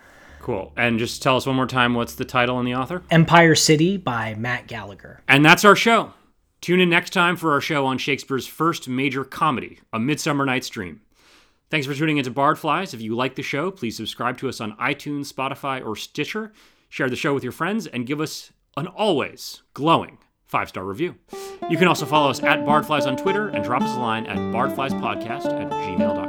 Cool. 0.46 0.72
And 0.76 1.00
just 1.00 1.24
tell 1.24 1.36
us 1.36 1.44
one 1.44 1.56
more 1.56 1.66
time 1.66 1.94
what's 1.94 2.14
the 2.14 2.24
title 2.24 2.60
and 2.60 2.68
the 2.68 2.76
author? 2.76 3.02
Empire 3.10 3.56
City 3.56 3.96
by 3.96 4.36
Matt 4.36 4.68
Gallagher. 4.68 5.20
And 5.26 5.44
that's 5.44 5.64
our 5.64 5.74
show. 5.74 6.12
Tune 6.60 6.78
in 6.78 6.88
next 6.88 7.12
time 7.12 7.34
for 7.34 7.50
our 7.50 7.60
show 7.60 7.84
on 7.84 7.98
Shakespeare's 7.98 8.46
first 8.46 8.88
major 8.88 9.24
comedy, 9.24 9.80
A 9.92 9.98
Midsummer 9.98 10.46
Night's 10.46 10.68
Dream. 10.68 11.00
Thanks 11.68 11.84
for 11.84 11.94
tuning 11.94 12.18
into 12.18 12.30
Bardflies. 12.30 12.94
If 12.94 13.00
you 13.00 13.16
like 13.16 13.34
the 13.34 13.42
show, 13.42 13.72
please 13.72 13.96
subscribe 13.96 14.38
to 14.38 14.48
us 14.48 14.60
on 14.60 14.76
iTunes, 14.76 15.32
Spotify, 15.32 15.84
or 15.84 15.96
Stitcher. 15.96 16.52
Share 16.90 17.10
the 17.10 17.16
show 17.16 17.34
with 17.34 17.42
your 17.42 17.50
friends 17.50 17.88
and 17.88 18.06
give 18.06 18.20
us 18.20 18.52
an 18.76 18.86
always 18.86 19.62
glowing 19.74 20.18
five 20.44 20.68
star 20.68 20.84
review. 20.84 21.16
You 21.68 21.76
can 21.76 21.88
also 21.88 22.06
follow 22.06 22.30
us 22.30 22.40
at 22.40 22.60
Bardflies 22.60 23.08
on 23.08 23.16
Twitter 23.16 23.48
and 23.48 23.64
drop 23.64 23.82
us 23.82 23.96
a 23.96 23.98
line 23.98 24.26
at 24.26 24.38
bardfliespodcast 24.38 25.46
at 25.46 25.72
gmail.com. 25.72 26.25